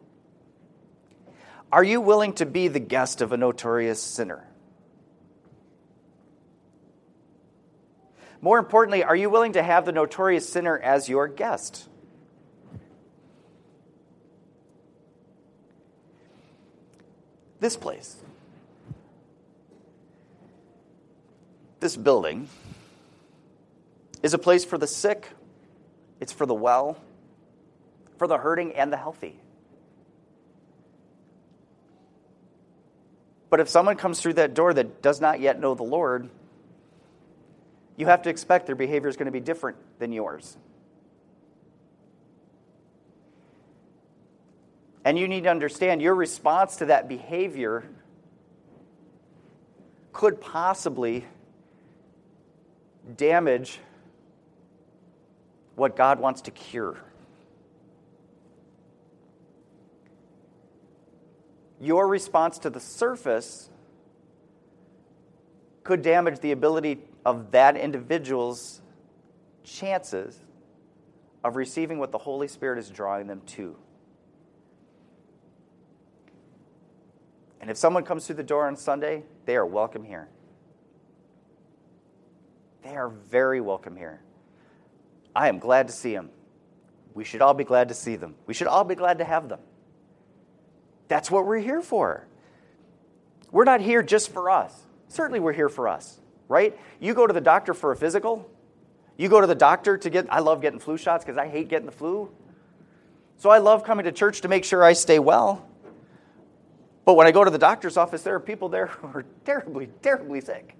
Are 1.72 1.84
you 1.84 2.00
willing 2.00 2.32
to 2.34 2.46
be 2.46 2.68
the 2.68 2.80
guest 2.80 3.20
of 3.20 3.32
a 3.32 3.36
notorious 3.36 4.02
sinner? 4.02 4.44
More 8.40 8.58
importantly, 8.58 9.04
are 9.04 9.14
you 9.14 9.30
willing 9.30 9.52
to 9.52 9.62
have 9.62 9.84
the 9.84 9.92
notorious 9.92 10.48
sinner 10.48 10.78
as 10.78 11.08
your 11.08 11.28
guest? 11.28 11.86
This 17.60 17.76
place, 17.76 18.16
this 21.78 21.94
building, 21.94 22.48
is 24.22 24.32
a 24.32 24.38
place 24.38 24.64
for 24.64 24.78
the 24.78 24.86
sick, 24.86 25.28
it's 26.20 26.32
for 26.32 26.46
the 26.46 26.54
well, 26.54 26.96
for 28.16 28.26
the 28.26 28.38
hurting 28.38 28.72
and 28.72 28.90
the 28.90 28.96
healthy. 28.96 29.38
But 33.50 33.58
if 33.58 33.68
someone 33.68 33.96
comes 33.96 34.20
through 34.20 34.34
that 34.34 34.54
door 34.54 34.72
that 34.72 35.02
does 35.02 35.20
not 35.20 35.40
yet 35.40 35.60
know 35.60 35.74
the 35.74 35.82
Lord, 35.82 36.30
you 37.96 38.06
have 38.06 38.22
to 38.22 38.30
expect 38.30 38.66
their 38.66 38.76
behavior 38.76 39.08
is 39.08 39.16
going 39.16 39.26
to 39.26 39.32
be 39.32 39.40
different 39.40 39.76
than 39.98 40.12
yours. 40.12 40.56
And 45.04 45.18
you 45.18 45.26
need 45.26 45.44
to 45.44 45.50
understand 45.50 46.00
your 46.00 46.14
response 46.14 46.76
to 46.76 46.86
that 46.86 47.08
behavior 47.08 47.84
could 50.12 50.40
possibly 50.40 51.24
damage 53.16 53.80
what 55.74 55.96
God 55.96 56.20
wants 56.20 56.42
to 56.42 56.50
cure. 56.50 56.98
Your 61.80 62.06
response 62.06 62.58
to 62.60 62.70
the 62.70 62.80
surface 62.80 63.70
could 65.82 66.02
damage 66.02 66.40
the 66.40 66.52
ability 66.52 66.98
of 67.24 67.50
that 67.52 67.76
individual's 67.76 68.82
chances 69.64 70.38
of 71.42 71.56
receiving 71.56 71.98
what 71.98 72.12
the 72.12 72.18
Holy 72.18 72.48
Spirit 72.48 72.78
is 72.78 72.90
drawing 72.90 73.26
them 73.26 73.40
to. 73.46 73.76
And 77.60 77.70
if 77.70 77.76
someone 77.76 78.04
comes 78.04 78.26
through 78.26 78.36
the 78.36 78.42
door 78.42 78.66
on 78.66 78.76
Sunday, 78.76 79.22
they 79.46 79.56
are 79.56 79.66
welcome 79.66 80.04
here. 80.04 80.28
They 82.82 82.96
are 82.96 83.08
very 83.08 83.60
welcome 83.60 83.96
here. 83.96 84.22
I 85.34 85.48
am 85.48 85.58
glad 85.58 85.86
to 85.88 85.92
see 85.92 86.14
them. 86.14 86.30
We 87.14 87.24
should 87.24 87.42
all 87.42 87.54
be 87.54 87.64
glad 87.64 87.88
to 87.88 87.94
see 87.94 88.16
them. 88.16 88.34
We 88.46 88.54
should 88.54 88.66
all 88.66 88.84
be 88.84 88.94
glad 88.94 89.18
to 89.18 89.24
have 89.24 89.48
them. 89.48 89.60
That's 91.10 91.28
what 91.28 91.44
we're 91.44 91.58
here 91.58 91.82
for. 91.82 92.24
We're 93.50 93.64
not 93.64 93.80
here 93.80 94.00
just 94.00 94.30
for 94.32 94.48
us. 94.48 94.72
Certainly, 95.08 95.40
we're 95.40 95.52
here 95.52 95.68
for 95.68 95.88
us, 95.88 96.20
right? 96.48 96.78
You 97.00 97.14
go 97.14 97.26
to 97.26 97.32
the 97.32 97.40
doctor 97.40 97.74
for 97.74 97.90
a 97.90 97.96
physical. 97.96 98.48
You 99.16 99.28
go 99.28 99.40
to 99.40 99.46
the 99.48 99.56
doctor 99.56 99.98
to 99.98 100.08
get, 100.08 100.32
I 100.32 100.38
love 100.38 100.60
getting 100.60 100.78
flu 100.78 100.96
shots 100.96 101.24
because 101.24 101.36
I 101.36 101.48
hate 101.48 101.66
getting 101.68 101.86
the 101.86 101.92
flu. 101.92 102.30
So 103.38 103.50
I 103.50 103.58
love 103.58 103.82
coming 103.82 104.04
to 104.04 104.12
church 104.12 104.42
to 104.42 104.48
make 104.48 104.64
sure 104.64 104.84
I 104.84 104.92
stay 104.92 105.18
well. 105.18 105.68
But 107.04 107.14
when 107.14 107.26
I 107.26 107.32
go 107.32 107.42
to 107.42 107.50
the 107.50 107.58
doctor's 107.58 107.96
office, 107.96 108.22
there 108.22 108.36
are 108.36 108.40
people 108.40 108.68
there 108.68 108.86
who 108.86 109.08
are 109.08 109.24
terribly, 109.44 109.88
terribly 110.02 110.40
sick 110.40 110.76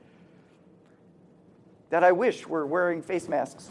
that 1.88 2.04
I 2.04 2.12
wish 2.12 2.46
were 2.46 2.64
wearing 2.64 3.02
face 3.02 3.28
masks. 3.28 3.68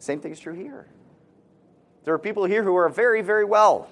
Same 0.00 0.18
thing 0.18 0.32
is 0.32 0.40
true 0.40 0.54
here. 0.54 0.88
There 2.06 2.14
are 2.14 2.20
people 2.20 2.44
here 2.44 2.62
who 2.62 2.76
are 2.76 2.88
very, 2.88 3.20
very 3.20 3.44
well. 3.44 3.90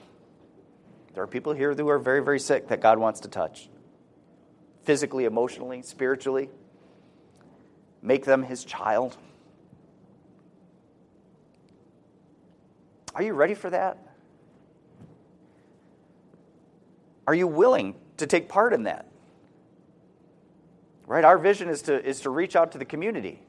There 1.14 1.24
are 1.24 1.26
people 1.26 1.52
here 1.52 1.74
who 1.74 1.88
are 1.88 1.98
very, 1.98 2.22
very 2.22 2.38
sick 2.38 2.68
that 2.68 2.80
God 2.80 2.96
wants 2.98 3.20
to 3.20 3.28
touch 3.28 3.68
physically, 4.84 5.24
emotionally, 5.24 5.82
spiritually. 5.82 6.48
Make 8.02 8.24
them 8.24 8.44
his 8.44 8.64
child. 8.64 9.16
Are 13.16 13.22
you 13.22 13.32
ready 13.32 13.54
for 13.54 13.70
that? 13.70 13.98
Are 17.26 17.34
you 17.34 17.48
willing 17.48 17.96
to 18.18 18.28
take 18.28 18.48
part 18.48 18.72
in 18.72 18.84
that? 18.84 19.08
Right? 21.08 21.24
Our 21.24 21.38
vision 21.38 21.68
is 21.68 21.82
to, 21.82 22.00
is 22.00 22.20
to 22.20 22.30
reach 22.30 22.54
out 22.54 22.70
to 22.72 22.78
the 22.78 22.84
community, 22.84 23.40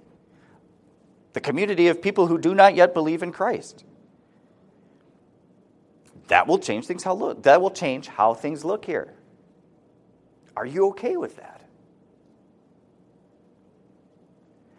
the 1.34 1.42
community 1.42 1.88
of 1.88 2.02
people 2.02 2.26
who 2.26 2.40
do 2.40 2.56
not 2.56 2.74
yet 2.74 2.96
believe 2.96 3.22
in 3.22 3.32
Christ. 3.32 3.84
That 6.28 6.48
will 6.48 6.60
change 6.60 6.86
things 6.86 7.04
how 7.04 7.14
look. 7.14 7.44
That 7.44 7.62
will 7.62 7.72
change 7.72 8.08
how 8.08 8.34
things 8.34 8.66
look 8.66 8.86
here. 8.86 9.14
Are 10.56 10.66
you 10.66 10.88
okay 10.90 11.18
with 11.18 11.36
that? 11.38 11.62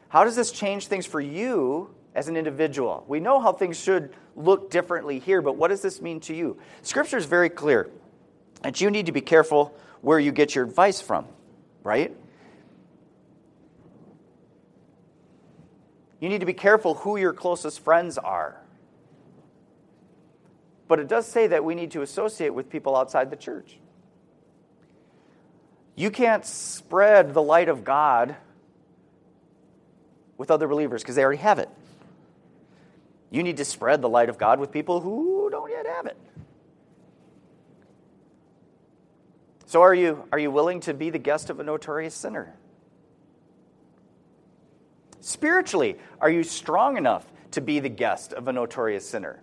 How 0.08 0.24
does 0.24 0.36
this 0.36 0.50
change 0.50 0.86
things 0.86 1.06
for 1.06 1.20
you 1.20 1.94
as 2.14 2.28
an 2.28 2.36
individual? 2.36 3.04
We 3.06 3.20
know 3.20 3.40
how 3.40 3.52
things 3.52 3.78
should 3.78 4.14
look 4.34 4.70
differently 4.70 5.18
here, 5.18 5.42
but 5.42 5.56
what 5.56 5.68
does 5.68 5.82
this 5.82 6.00
mean 6.00 6.20
to 6.20 6.34
you? 6.34 6.58
Scripture 6.82 7.18
is 7.18 7.26
very 7.26 7.50
clear 7.50 7.90
that 8.62 8.80
you 8.80 8.90
need 8.90 9.06
to 9.06 9.12
be 9.12 9.20
careful 9.20 9.76
where 10.00 10.18
you 10.18 10.32
get 10.32 10.54
your 10.54 10.64
advice 10.64 11.00
from, 11.00 11.26
right? 11.82 12.16
You 16.20 16.28
need 16.28 16.40
to 16.40 16.46
be 16.46 16.54
careful 16.54 16.94
who 16.94 17.16
your 17.18 17.32
closest 17.32 17.80
friends 17.80 18.16
are. 18.16 18.60
But 20.88 21.00
it 21.00 21.08
does 21.08 21.26
say 21.26 21.46
that 21.48 21.64
we 21.64 21.74
need 21.74 21.90
to 21.92 22.02
associate 22.02 22.54
with 22.54 22.70
people 22.70 22.96
outside 22.96 23.30
the 23.30 23.36
church. 23.36 23.78
You 25.96 26.10
can't 26.10 26.44
spread 26.44 27.34
the 27.34 27.42
light 27.42 27.68
of 27.68 27.82
God 27.82 28.36
with 30.36 30.50
other 30.50 30.68
believers 30.68 31.02
because 31.02 31.16
they 31.16 31.24
already 31.24 31.40
have 31.40 31.58
it. 31.58 31.70
You 33.30 33.42
need 33.42 33.56
to 33.56 33.64
spread 33.64 34.02
the 34.02 34.08
light 34.08 34.28
of 34.28 34.38
God 34.38 34.60
with 34.60 34.70
people 34.70 35.00
who 35.00 35.48
don't 35.50 35.70
yet 35.70 35.86
have 35.86 36.06
it. 36.06 36.16
So, 39.64 39.82
are 39.82 39.94
you, 39.94 40.24
are 40.30 40.38
you 40.38 40.50
willing 40.52 40.78
to 40.80 40.94
be 40.94 41.10
the 41.10 41.18
guest 41.18 41.50
of 41.50 41.58
a 41.58 41.64
notorious 41.64 42.14
sinner? 42.14 42.54
Spiritually, 45.20 45.96
are 46.20 46.30
you 46.30 46.44
strong 46.44 46.96
enough 46.96 47.32
to 47.50 47.60
be 47.60 47.80
the 47.80 47.88
guest 47.88 48.32
of 48.32 48.46
a 48.46 48.52
notorious 48.52 49.08
sinner? 49.08 49.42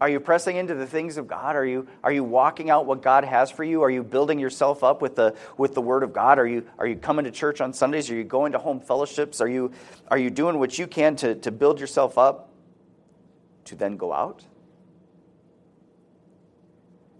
Are 0.00 0.08
you 0.08 0.18
pressing 0.18 0.56
into 0.56 0.74
the 0.74 0.86
things 0.86 1.18
of 1.18 1.28
God? 1.28 1.56
Are 1.56 1.66
you, 1.66 1.86
are 2.02 2.10
you 2.12 2.24
walking 2.24 2.70
out 2.70 2.86
what 2.86 3.02
God 3.02 3.24
has 3.24 3.50
for 3.50 3.62
you? 3.62 3.82
Are 3.82 3.90
you 3.90 4.02
building 4.02 4.38
yourself 4.38 4.82
up 4.82 5.02
with 5.02 5.14
the, 5.14 5.36
with 5.58 5.74
the 5.74 5.82
Word 5.82 6.02
of 6.02 6.14
God? 6.14 6.38
Are 6.38 6.46
you, 6.46 6.66
are 6.78 6.86
you 6.86 6.96
coming 6.96 7.26
to 7.26 7.30
church 7.30 7.60
on 7.60 7.74
Sundays? 7.74 8.10
Are 8.10 8.14
you 8.14 8.24
going 8.24 8.52
to 8.52 8.58
home 8.58 8.80
fellowships? 8.80 9.42
Are 9.42 9.48
you, 9.48 9.72
are 10.08 10.16
you 10.16 10.30
doing 10.30 10.58
what 10.58 10.78
you 10.78 10.86
can 10.86 11.16
to, 11.16 11.34
to 11.36 11.50
build 11.50 11.80
yourself 11.80 12.16
up 12.16 12.48
to 13.66 13.74
then 13.74 13.98
go 13.98 14.10
out? 14.12 14.42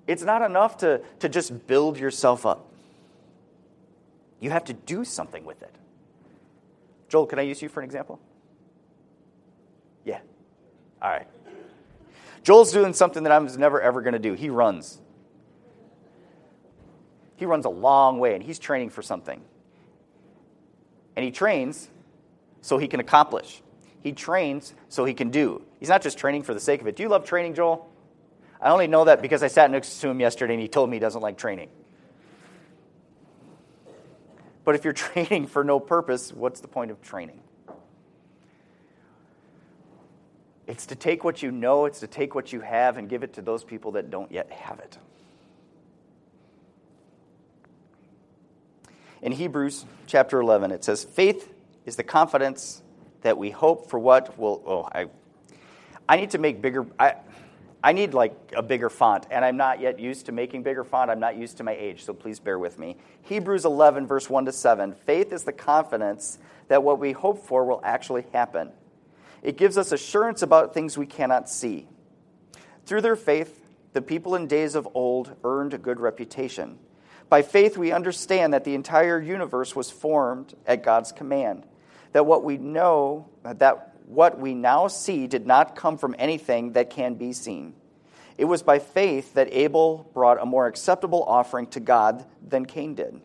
It's 0.07 0.23
not 0.23 0.41
enough 0.41 0.79
to, 0.79 1.03
to 1.19 1.29
just 1.29 1.67
build 1.67 1.99
yourself 1.99 2.47
up. 2.47 2.67
You 4.41 4.49
have 4.51 4.65
to 4.65 4.73
do 4.73 5.05
something 5.05 5.45
with 5.45 5.63
it. 5.63 5.75
Joel, 7.11 7.27
can 7.27 7.39
I 7.39 7.43
use 7.43 7.61
you 7.61 7.69
for 7.69 7.81
an 7.81 7.85
example? 7.85 8.19
Yeah. 10.05 10.21
All 11.03 11.11
right. 11.11 11.27
Joel's 12.43 12.73
doing 12.73 12.93
something 12.93 13.25
that 13.25 13.33
I 13.33 13.39
was 13.39 13.59
never 13.59 13.81
ever 13.81 14.03
going 14.03 14.15
to 14.15 14.19
do. 14.19 14.33
He 14.33 14.51
runs. 14.51 14.99
He 17.37 17.47
runs 17.47 17.65
a 17.65 17.71
long 17.71 18.19
way 18.19 18.35
and 18.35 18.43
he's 18.43 18.59
training 18.59 18.91
for 18.91 19.03
something. 19.03 19.41
And 21.17 21.25
he 21.25 21.31
trains 21.31 21.89
so 22.61 22.79
he 22.79 22.89
can 22.89 23.01
accomplish. 23.01 23.63
He 24.03 24.13
trains 24.13 24.75
so 24.89 25.05
he 25.05 25.15
can 25.15 25.31
do. 25.31 25.63
He's 25.79 25.89
not 25.89 26.03
just 26.03 26.19
training 26.19 26.43
for 26.43 26.55
the 26.55 26.61
sake 26.61 26.81
of 26.81 26.87
it. 26.87 26.97
Do 26.97 27.03
you 27.03 27.09
love 27.09 27.25
training, 27.25 27.55
Joel? 27.55 27.91
I 28.61 28.71
only 28.71 28.87
know 28.87 29.05
that 29.05 29.23
because 29.23 29.43
I 29.43 29.49
sat 29.49 29.71
next 29.71 30.01
to 30.01 30.09
him 30.09 30.21
yesterday 30.21 30.55
and 30.55 30.63
he 30.63 30.69
told 30.69 30.91
me 30.91 30.97
he 30.97 31.01
doesn't 31.01 31.21
like 31.21 31.39
training. 31.39 31.71
But 34.65 34.75
if 34.75 34.85
you're 34.85 34.93
training 34.93 35.47
for 35.47 35.65
no 35.65 35.81
purpose, 35.81 36.33
what's 36.33 36.61
the 36.61 36.69
point 36.69 36.91
of 36.91 37.01
training? 37.01 37.41
It's 40.71 40.87
to 40.87 40.95
take 40.95 41.25
what 41.25 41.43
you 41.43 41.51
know, 41.51 41.87
it's 41.87 41.99
to 41.99 42.07
take 42.07 42.37
what 42.37 42.53
you 42.53 42.61
have 42.61 42.97
and 42.97 43.09
give 43.09 43.25
it 43.25 43.33
to 43.33 43.43
those 43.43 43.65
people 43.65 43.91
that 43.93 44.09
don't 44.09 44.31
yet 44.31 44.53
have 44.53 44.79
it. 44.79 44.99
In 49.21 49.33
Hebrews 49.33 49.85
chapter 50.07 50.41
11, 50.41 50.71
it 50.71 50.85
says, 50.85 51.03
Faith 51.03 51.53
is 51.87 51.97
the 51.97 52.05
confidence 52.05 52.83
that 53.23 53.37
we 53.37 53.51
hope 53.51 53.91
for 53.91 53.99
what 53.99 54.39
will. 54.39 54.63
Oh, 54.65 54.89
I, 54.93 55.07
I 56.09 56.17
need 56.17 56.31
to 56.31 56.39
make 56.39 56.63
bigger. 56.63 56.87
I, 57.01 57.17
I 57.83 57.93
need 57.93 58.15
like 58.15 58.33
a 58.55 58.63
bigger 58.63 58.91
font, 58.91 59.27
and 59.29 59.45
I'm 59.45 59.57
not 59.57 59.81
yet 59.81 59.99
used 59.99 60.27
to 60.27 60.33
making 60.33 60.63
bigger 60.63 60.85
font. 60.85 61.11
I'm 61.11 61.19
not 61.19 61.37
used 61.37 61.57
to 61.57 61.65
my 61.65 61.75
age, 61.75 62.05
so 62.05 62.15
please 62.15 62.39
bear 62.39 62.61
with 62.61 62.79
me. 62.79 62.97
Hebrews 63.23 63.65
11, 63.65 64.07
verse 64.07 64.31
1 64.31 64.45
to 64.45 64.53
7. 64.53 64.95
Faith 65.05 65.33
is 65.33 65.43
the 65.43 65.53
confidence 65.53 66.39
that 66.69 66.85
what 66.85 67.01
we 67.01 67.11
hope 67.11 67.45
for 67.45 67.65
will 67.65 67.81
actually 67.83 68.25
happen. 68.33 68.71
It 69.43 69.57
gives 69.57 69.79
us 69.79 69.93
assurance 69.93 70.43
about 70.43 70.75
things 70.75 70.99
we 70.99 71.07
cannot 71.07 71.49
see. 71.49 71.89
Through 72.87 73.01
their 73.03 73.17
faith, 73.17 73.65
the 73.93 74.03
people 74.03 74.35
in 74.35 74.47
days 74.47 74.75
of 74.75 74.89
old 74.95 75.35
earned 75.45 75.75
a 75.75 75.79
good 75.79 76.01
reputation. 76.01 76.79
By 77.29 77.43
faith, 77.43 77.79
we 77.79 77.93
understand 77.93 78.53
that 78.53 78.65
the 78.65 78.75
entire 78.75 79.21
universe 79.21 79.75
was 79.75 79.91
formed 79.91 80.55
at 80.67 80.83
God's 80.83 81.13
command, 81.13 81.65
that 82.13 82.27
what 82.27 82.45
we 82.45 82.59
know, 82.59 83.29
that 83.45 83.95
what 84.07 84.39
we 84.39 84.55
now 84.55 84.89
see 84.89 85.27
did 85.27 85.47
not 85.47 85.77
come 85.77 85.97
from 85.97 86.17
anything 86.19 86.73
that 86.73 86.91
can 86.91 87.15
be 87.15 87.33
seen. 87.33 87.75
It 88.37 88.47
was 88.47 88.63
by 88.63 88.79
faith 88.79 89.35
that 89.35 89.53
Abel 89.53 90.11
brought 90.13 90.43
a 90.43 90.47
more 90.47 90.67
acceptable 90.67 91.23
offering 91.23 91.69
to 91.69 91.81
God 91.81 92.25
than 92.47 92.67
Cain 92.67 92.95
did. 92.95 93.21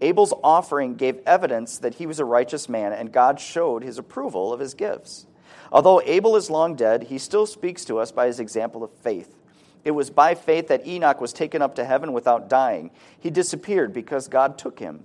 Abel's 0.00 0.34
offering 0.44 0.94
gave 0.94 1.20
evidence 1.26 1.78
that 1.78 1.94
he 1.94 2.06
was 2.06 2.20
a 2.20 2.24
righteous 2.24 2.68
man, 2.68 2.92
and 2.92 3.12
God 3.12 3.40
showed 3.40 3.82
his 3.82 3.98
approval 3.98 4.52
of 4.52 4.60
his 4.60 4.74
gifts. 4.74 5.26
Although 5.72 6.00
Abel 6.02 6.36
is 6.36 6.50
long 6.50 6.76
dead, 6.76 7.04
he 7.04 7.18
still 7.18 7.46
speaks 7.46 7.84
to 7.86 7.98
us 7.98 8.12
by 8.12 8.26
his 8.26 8.40
example 8.40 8.84
of 8.84 8.92
faith. 8.92 9.34
It 9.84 9.90
was 9.92 10.10
by 10.10 10.34
faith 10.34 10.68
that 10.68 10.86
Enoch 10.86 11.20
was 11.20 11.32
taken 11.32 11.62
up 11.62 11.74
to 11.76 11.84
heaven 11.84 12.12
without 12.12 12.48
dying. 12.48 12.90
He 13.18 13.30
disappeared 13.30 13.92
because 13.92 14.28
God 14.28 14.58
took 14.58 14.78
him. 14.78 15.04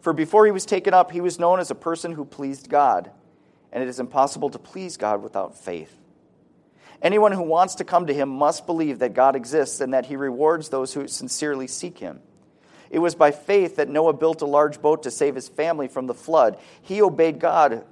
For 0.00 0.12
before 0.12 0.46
he 0.46 0.52
was 0.52 0.66
taken 0.66 0.94
up, 0.94 1.10
he 1.10 1.20
was 1.20 1.38
known 1.38 1.60
as 1.60 1.70
a 1.70 1.74
person 1.74 2.12
who 2.12 2.24
pleased 2.24 2.68
God. 2.68 3.10
and 3.72 3.82
it 3.82 3.88
is 3.88 4.00
impossible 4.00 4.50
to 4.50 4.58
please 4.58 4.96
God 4.96 5.22
without 5.22 5.56
faith. 5.56 5.94
Anyone 7.02 7.32
who 7.32 7.42
wants 7.42 7.76
to 7.76 7.84
come 7.84 8.06
to 8.06 8.14
him 8.14 8.28
must 8.28 8.66
believe 8.66 8.98
that 9.00 9.14
God 9.14 9.36
exists 9.36 9.80
and 9.80 9.94
that 9.94 10.06
he 10.06 10.16
rewards 10.16 10.68
those 10.68 10.94
who 10.94 11.06
sincerely 11.06 11.66
seek 11.66 11.98
him. 11.98 12.20
It 12.90 13.00
was 13.00 13.14
by 13.14 13.30
faith 13.30 13.76
that 13.76 13.88
Noah 13.88 14.14
built 14.14 14.42
a 14.42 14.46
large 14.46 14.80
boat 14.80 15.02
to 15.02 15.10
save 15.10 15.34
his 15.34 15.48
family 15.48 15.88
from 15.88 16.06
the 16.06 16.14
flood. 16.14 16.58
He 16.80 17.02
obeyed 17.02 17.38
God, 17.38 17.84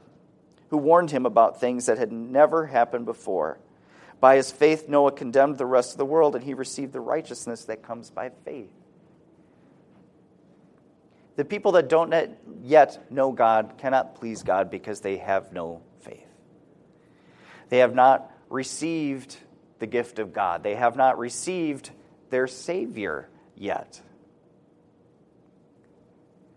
who 0.70 0.78
warned 0.78 1.10
him 1.10 1.27
about 1.27 1.60
things 1.60 1.86
that 1.86 1.98
had 1.98 2.12
never 2.12 2.66
happened 2.66 3.05
before. 3.05 3.59
By 4.20 4.36
his 4.36 4.51
faith, 4.51 4.89
Noah 4.89 5.12
condemned 5.12 5.59
the 5.59 5.66
rest 5.66 5.93
of 5.93 5.98
the 5.98 6.06
world, 6.06 6.35
and 6.35 6.44
he 6.44 6.55
received 6.55 6.93
the 6.93 7.01
righteousness 7.01 7.64
that 7.66 7.82
comes 7.82 8.10
by 8.10 8.31
faith. 8.44 8.70
The 11.36 11.44
people 11.44 11.73
that 11.73 11.89
don't 11.89 12.14
yet 12.62 13.12
know 13.12 13.31
God 13.31 13.74
cannot 13.77 14.14
please 14.14 14.43
God 14.43 14.70
because 14.70 15.01
they 15.01 15.18
have 15.18 15.52
no 15.52 15.82
faith. 16.01 16.27
They 17.68 17.78
have 17.78 17.94
not 17.94 18.32
received 18.48 19.36
the 19.78 19.86
gift 19.86 20.18
of 20.18 20.32
God, 20.32 20.62
they 20.62 20.74
have 20.74 20.97
not 20.97 21.18
received 21.18 21.90
their 22.31 22.47
Savior 22.47 23.28
yet. 23.55 24.01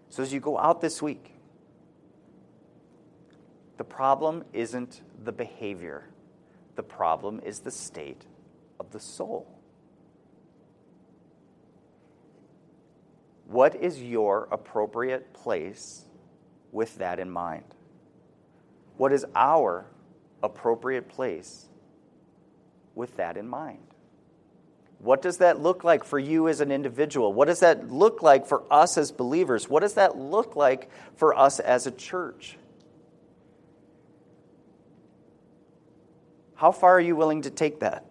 So 0.09 0.23
as 0.23 0.33
you 0.33 0.39
go 0.39 0.57
out 0.57 0.81
this 0.81 1.01
week, 1.01 1.35
the 3.77 3.83
problem 3.83 4.43
isn't 4.51 5.01
the 5.23 5.31
behavior, 5.31 6.09
the 6.75 6.83
problem 6.83 7.39
is 7.45 7.59
the 7.59 7.71
state 7.71 8.25
of 8.79 8.91
the 8.91 8.99
soul. 8.99 9.59
What 13.45 13.75
is 13.75 14.01
your 14.01 14.47
appropriate 14.51 15.33
place 15.33 16.05
with 16.71 16.97
that 16.97 17.19
in 17.19 17.29
mind? 17.29 17.63
What 18.97 19.11
is 19.11 19.25
our 19.35 19.85
appropriate 20.43 21.07
place 21.07 21.65
with 22.95 23.15
that 23.17 23.37
in 23.37 23.47
mind? 23.47 23.88
What 24.99 25.21
does 25.21 25.37
that 25.37 25.61
look 25.61 25.83
like 25.83 26.03
for 26.03 26.19
you 26.19 26.49
as 26.49 26.59
an 26.59 26.71
individual? 26.71 27.33
What 27.33 27.47
does 27.47 27.61
that 27.61 27.89
look 27.89 28.21
like 28.21 28.45
for 28.45 28.63
us 28.71 28.97
as 28.97 29.11
believers? 29.11 29.69
What 29.69 29.79
does 29.79 29.93
that 29.93 30.17
look 30.17 30.55
like 30.57 30.89
for 31.15 31.37
us 31.37 31.59
as 31.59 31.87
a 31.87 31.91
church? 31.91 32.57
How 36.55 36.73
far 36.73 36.97
are 36.97 37.01
you 37.01 37.15
willing 37.15 37.43
to 37.43 37.49
take 37.49 37.79
that? 37.79 38.05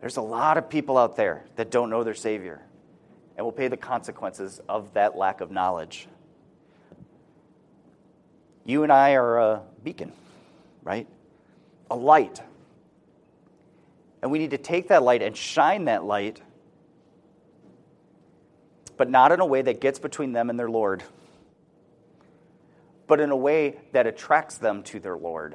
There's 0.00 0.18
a 0.18 0.22
lot 0.22 0.58
of 0.58 0.68
people 0.68 0.98
out 0.98 1.16
there 1.16 1.46
that 1.56 1.70
don't 1.70 1.88
know 1.88 2.04
their 2.04 2.14
Savior 2.14 2.60
and 3.36 3.44
will 3.44 3.52
pay 3.52 3.68
the 3.68 3.78
consequences 3.78 4.60
of 4.68 4.92
that 4.92 5.16
lack 5.16 5.40
of 5.40 5.50
knowledge. 5.50 6.06
You 8.66 8.82
and 8.82 8.92
I 8.92 9.14
are 9.14 9.38
a 9.38 9.62
beacon, 9.82 10.12
right? 10.82 11.06
A 11.90 11.96
light. 11.96 12.42
And 14.26 14.32
we 14.32 14.40
need 14.40 14.50
to 14.50 14.58
take 14.58 14.88
that 14.88 15.04
light 15.04 15.22
and 15.22 15.36
shine 15.36 15.84
that 15.84 16.02
light, 16.02 16.42
but 18.96 19.08
not 19.08 19.30
in 19.30 19.38
a 19.38 19.46
way 19.46 19.62
that 19.62 19.80
gets 19.80 20.00
between 20.00 20.32
them 20.32 20.50
and 20.50 20.58
their 20.58 20.68
Lord, 20.68 21.04
but 23.06 23.20
in 23.20 23.30
a 23.30 23.36
way 23.36 23.78
that 23.92 24.08
attracts 24.08 24.58
them 24.58 24.82
to 24.82 24.98
their 24.98 25.16
Lord 25.16 25.54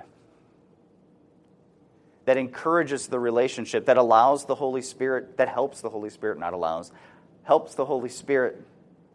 that 2.24 2.38
encourages 2.38 3.08
the 3.08 3.20
relationship, 3.20 3.88
that 3.88 3.98
allows 3.98 4.46
the 4.46 4.56
Holy 4.56 4.82
Spirit, 4.82 5.36
that 5.36 5.50
helps 5.50 5.82
the 5.82 5.90
Holy 5.90 6.10
Spirit, 6.10 6.40
not 6.40 6.54
allows, 6.54 6.94
helps 7.44 7.76
the 7.76 7.84
Holy 7.84 8.08
Spirit 8.08 8.64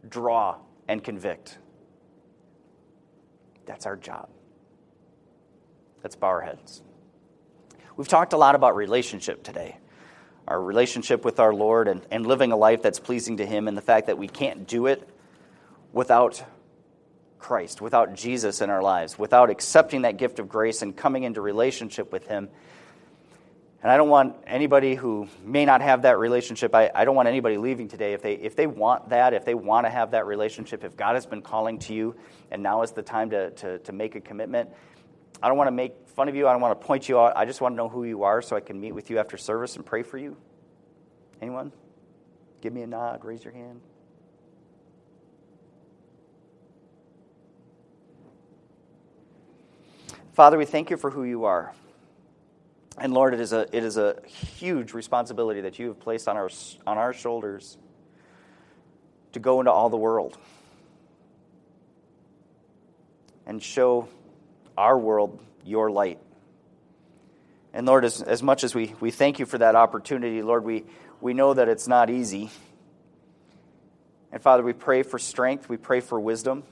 draw 0.07 0.57
and 0.87 1.03
convict. 1.03 1.57
That's 3.65 3.87
our 3.87 3.97
job. 3.97 4.29
Let's 6.05 6.15
bow 6.15 6.27
our 6.27 6.43
heads. 6.43 6.83
We've 7.97 8.09
talked 8.09 8.33
a 8.33 8.37
lot 8.37 8.55
about 8.55 8.77
relationship 8.77 9.43
today 9.43 9.79
our 10.49 10.63
relationship 10.63 11.25
with 11.25 11.41
our 11.41 11.53
Lord 11.53 11.89
and, 11.89 12.07
and 12.09 12.25
living 12.25 12.53
a 12.53 12.57
life 12.57 12.81
that's 12.81 13.01
pleasing 13.01 13.39
to 13.39 13.47
Him, 13.47 13.67
and 13.67 13.77
the 13.77 13.83
fact 13.83 14.07
that 14.07 14.17
we 14.17 14.29
can't 14.29 14.69
do 14.69 14.87
it 14.87 15.09
without 15.93 16.45
Christ, 17.41 17.81
without 17.81 18.15
Jesus 18.15 18.61
in 18.61 18.71
our 18.71 18.81
lives, 18.81 19.19
without 19.19 19.51
accepting 19.51 20.03
that 20.03 20.19
gift 20.19 20.39
of 20.39 20.49
grace 20.49 20.83
and 20.83 20.97
coming 20.97 21.25
into 21.25 21.41
relationship 21.41 22.13
with 22.13 22.29
Him 22.29 22.49
and 23.87 23.93
I 23.93 23.99
don't 23.99 24.09
want 24.09 24.35
anybody 24.49 24.97
who 24.97 25.29
may 25.45 25.65
not 25.65 25.81
have 25.81 26.03
that 26.03 26.19
relationship, 26.19 26.75
I, 26.75 26.91
I 26.93 27.05
don't 27.05 27.15
want 27.15 27.29
anybody 27.29 27.57
leaving 27.57 27.87
today. 27.87 28.15
If 28.15 28.23
they, 28.23 28.33
if 28.33 28.57
they 28.57 28.67
want 28.67 29.11
that, 29.11 29.33
if 29.33 29.45
they 29.45 29.55
want 29.55 29.87
to 29.87 29.91
have 29.91 30.11
that 30.11 30.27
relationship, 30.27 30.83
if 30.83 30.97
God 30.97 31.15
has 31.15 31.25
been 31.25 31.41
calling 31.41 31.79
to 31.79 31.95
you 31.95 32.17
and 32.51 32.63
now 32.65 32.83
is 32.83 32.91
the 32.91 33.03
time 33.03 33.31
to, 33.31 33.51
to, 33.51 33.79
to 33.79 33.93
make 33.93 34.17
a 34.17 34.21
commitment, 34.21 34.71
I 35.43 35.49
don't 35.49 35.57
want 35.57 35.69
to 35.69 35.73
make 35.73 36.09
fun 36.09 36.29
of 36.29 36.35
you. 36.35 36.49
I 36.49 36.53
don't 36.53 36.61
want 36.61 36.81
to 36.81 36.87
point 36.87 37.09
you 37.09 37.21
out. 37.21 37.37
I 37.37 37.45
just 37.45 37.61
want 37.61 37.73
to 37.73 37.77
know 37.77 37.89
who 37.89 38.05
you 38.05 38.23
are 38.23 38.41
so 38.41 38.57
I 38.57 38.61
can 38.61 38.81
meet 38.81 38.93
with 38.93 39.11
you 39.11 39.19
after 39.19 39.37
service 39.37 39.77
and 39.77 39.85
pray 39.85 40.03
for 40.03 40.19
you. 40.19 40.37
Anyone? 41.43 41.73
Give 42.61 42.73
me 42.73 42.83
a 42.83 42.87
nod, 42.87 43.25
raise 43.25 43.45
your 43.45 43.53
hand. 43.53 43.81
Father, 50.33 50.59
we 50.59 50.65
thank 50.65 50.91
you 50.91 50.97
for 50.97 51.11
who 51.11 51.25
you 51.25 51.45
are. 51.45 51.75
And 52.99 53.13
Lord, 53.13 53.35
it 53.35 53.41
is 53.41 53.53
a, 53.53 53.67
it 53.77 53.85
is 53.85 53.97
a 53.97 54.17
huge 54.27 54.95
responsibility 54.95 55.63
that 55.63 55.79
you 55.79 55.89
have 55.89 56.01
placed 56.01 56.29
on 56.29 56.37
our, 56.37 56.51
on 56.87 56.99
our 56.99 57.13
shoulders 57.13 57.77
to 59.33 59.39
go 59.39 59.61
into 59.61 59.71
all 59.71 59.91
the 59.91 59.97
world 59.97 60.39
and 63.47 63.63
show 63.63 64.09
our 64.77 64.99
world 64.99 65.43
your 65.65 65.91
light. 65.91 66.19
And 67.73 67.87
Lord, 67.87 68.05
as, 68.05 68.23
as 68.23 68.43
much 68.43 68.65
as 68.65 68.75
we, 68.75 68.95
we 69.01 69.11
thank 69.11 69.39
you 69.39 69.47
for 69.47 69.59
that 69.59 69.75
opportunity, 69.75 70.43
Lord, 70.43 70.65
we, 70.65 70.85
we 71.21 71.35
know 71.35 71.53
that 71.53 71.69
it's 71.69 71.89
not 71.89 72.09
easy. 72.09 72.51
And 74.33 74.43
Father, 74.43 74.63
we 74.63 74.73
pray 74.73 75.03
for 75.03 75.19
strength, 75.19 75.69
we 75.69 75.77
pray 75.77 76.01
for 76.01 76.19
wisdom. 76.19 76.63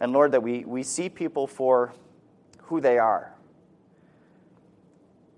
And 0.00 0.12
Lord, 0.12 0.32
that 0.32 0.42
we, 0.42 0.64
we 0.64 0.82
see 0.82 1.08
people 1.08 1.46
for 1.46 1.92
who 2.62 2.80
they 2.80 2.98
are 2.98 3.34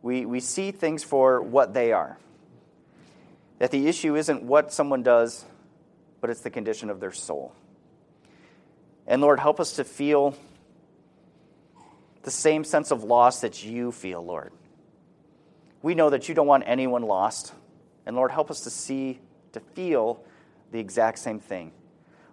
we, 0.02 0.26
we 0.26 0.40
see 0.40 0.72
things 0.72 1.04
for 1.04 1.40
what 1.40 1.72
they 1.72 1.92
are. 1.92 2.18
That 3.58 3.70
the 3.70 3.86
issue 3.86 4.16
isn't 4.16 4.42
what 4.42 4.72
someone 4.72 5.04
does, 5.04 5.44
but 6.20 6.28
it's 6.28 6.40
the 6.40 6.50
condition 6.50 6.90
of 6.90 6.98
their 6.98 7.12
soul. 7.12 7.54
And 9.06 9.22
Lord, 9.22 9.38
help 9.38 9.60
us 9.60 9.74
to 9.74 9.84
feel 9.84 10.36
the 12.22 12.30
same 12.30 12.64
sense 12.64 12.90
of 12.90 13.04
loss 13.04 13.40
that 13.40 13.64
you 13.64 13.92
feel, 13.92 14.24
Lord. 14.24 14.52
We 15.82 15.94
know 15.94 16.10
that 16.10 16.28
you 16.28 16.34
don't 16.34 16.46
want 16.46 16.64
anyone 16.66 17.02
lost. 17.02 17.52
And 18.06 18.16
Lord, 18.16 18.30
help 18.30 18.50
us 18.50 18.60
to 18.62 18.70
see, 18.70 19.20
to 19.52 19.60
feel 19.60 20.24
the 20.70 20.78
exact 20.78 21.18
same 21.18 21.40
thing. 21.40 21.72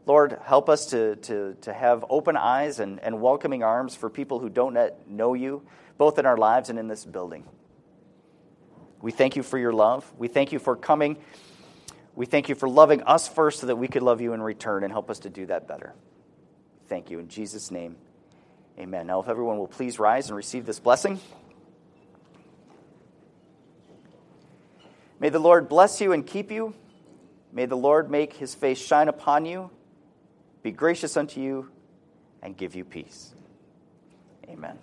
Lord, 0.05 0.39
help 0.43 0.69
us 0.69 0.87
to, 0.87 1.17
to, 1.17 1.55
to 1.61 1.73
have 1.73 2.05
open 2.09 2.35
eyes 2.35 2.79
and, 2.79 2.99
and 2.99 3.21
welcoming 3.21 3.63
arms 3.63 3.95
for 3.95 4.09
people 4.09 4.39
who 4.39 4.49
don't 4.49 4.77
know 5.07 5.33
you, 5.33 5.63
both 5.97 6.17
in 6.17 6.25
our 6.25 6.37
lives 6.37 6.69
and 6.69 6.79
in 6.79 6.87
this 6.87 7.05
building. 7.05 7.43
We 9.01 9.11
thank 9.11 9.35
you 9.35 9.43
for 9.43 9.57
your 9.57 9.73
love. 9.73 10.11
We 10.17 10.27
thank 10.27 10.51
you 10.51 10.59
for 10.59 10.75
coming. 10.75 11.17
We 12.15 12.25
thank 12.25 12.49
you 12.49 12.55
for 12.55 12.67
loving 12.67 13.03
us 13.03 13.27
first 13.27 13.59
so 13.59 13.67
that 13.67 13.75
we 13.75 13.87
could 13.87 14.01
love 14.01 14.19
you 14.19 14.33
in 14.33 14.41
return 14.41 14.83
and 14.83 14.91
help 14.91 15.09
us 15.09 15.19
to 15.19 15.29
do 15.29 15.45
that 15.45 15.67
better. 15.67 15.93
Thank 16.87 17.11
you. 17.11 17.19
In 17.19 17.27
Jesus' 17.27 17.69
name, 17.71 17.95
amen. 18.79 19.07
Now, 19.07 19.19
if 19.21 19.27
everyone 19.27 19.57
will 19.57 19.67
please 19.67 19.99
rise 19.99 20.27
and 20.27 20.37
receive 20.37 20.65
this 20.65 20.79
blessing. 20.79 21.19
May 25.19 25.29
the 25.29 25.39
Lord 25.39 25.67
bless 25.67 25.99
you 25.99 26.13
and 26.13 26.25
keep 26.25 26.51
you. 26.51 26.73
May 27.51 27.65
the 27.65 27.75
Lord 27.75 28.09
make 28.09 28.33
his 28.33 28.55
face 28.55 28.79
shine 28.79 29.07
upon 29.07 29.45
you, 29.45 29.71
be 30.61 30.71
gracious 30.71 31.17
unto 31.17 31.41
you, 31.41 31.69
and 32.41 32.55
give 32.55 32.75
you 32.75 32.85
peace. 32.85 33.33
Amen. 34.47 34.77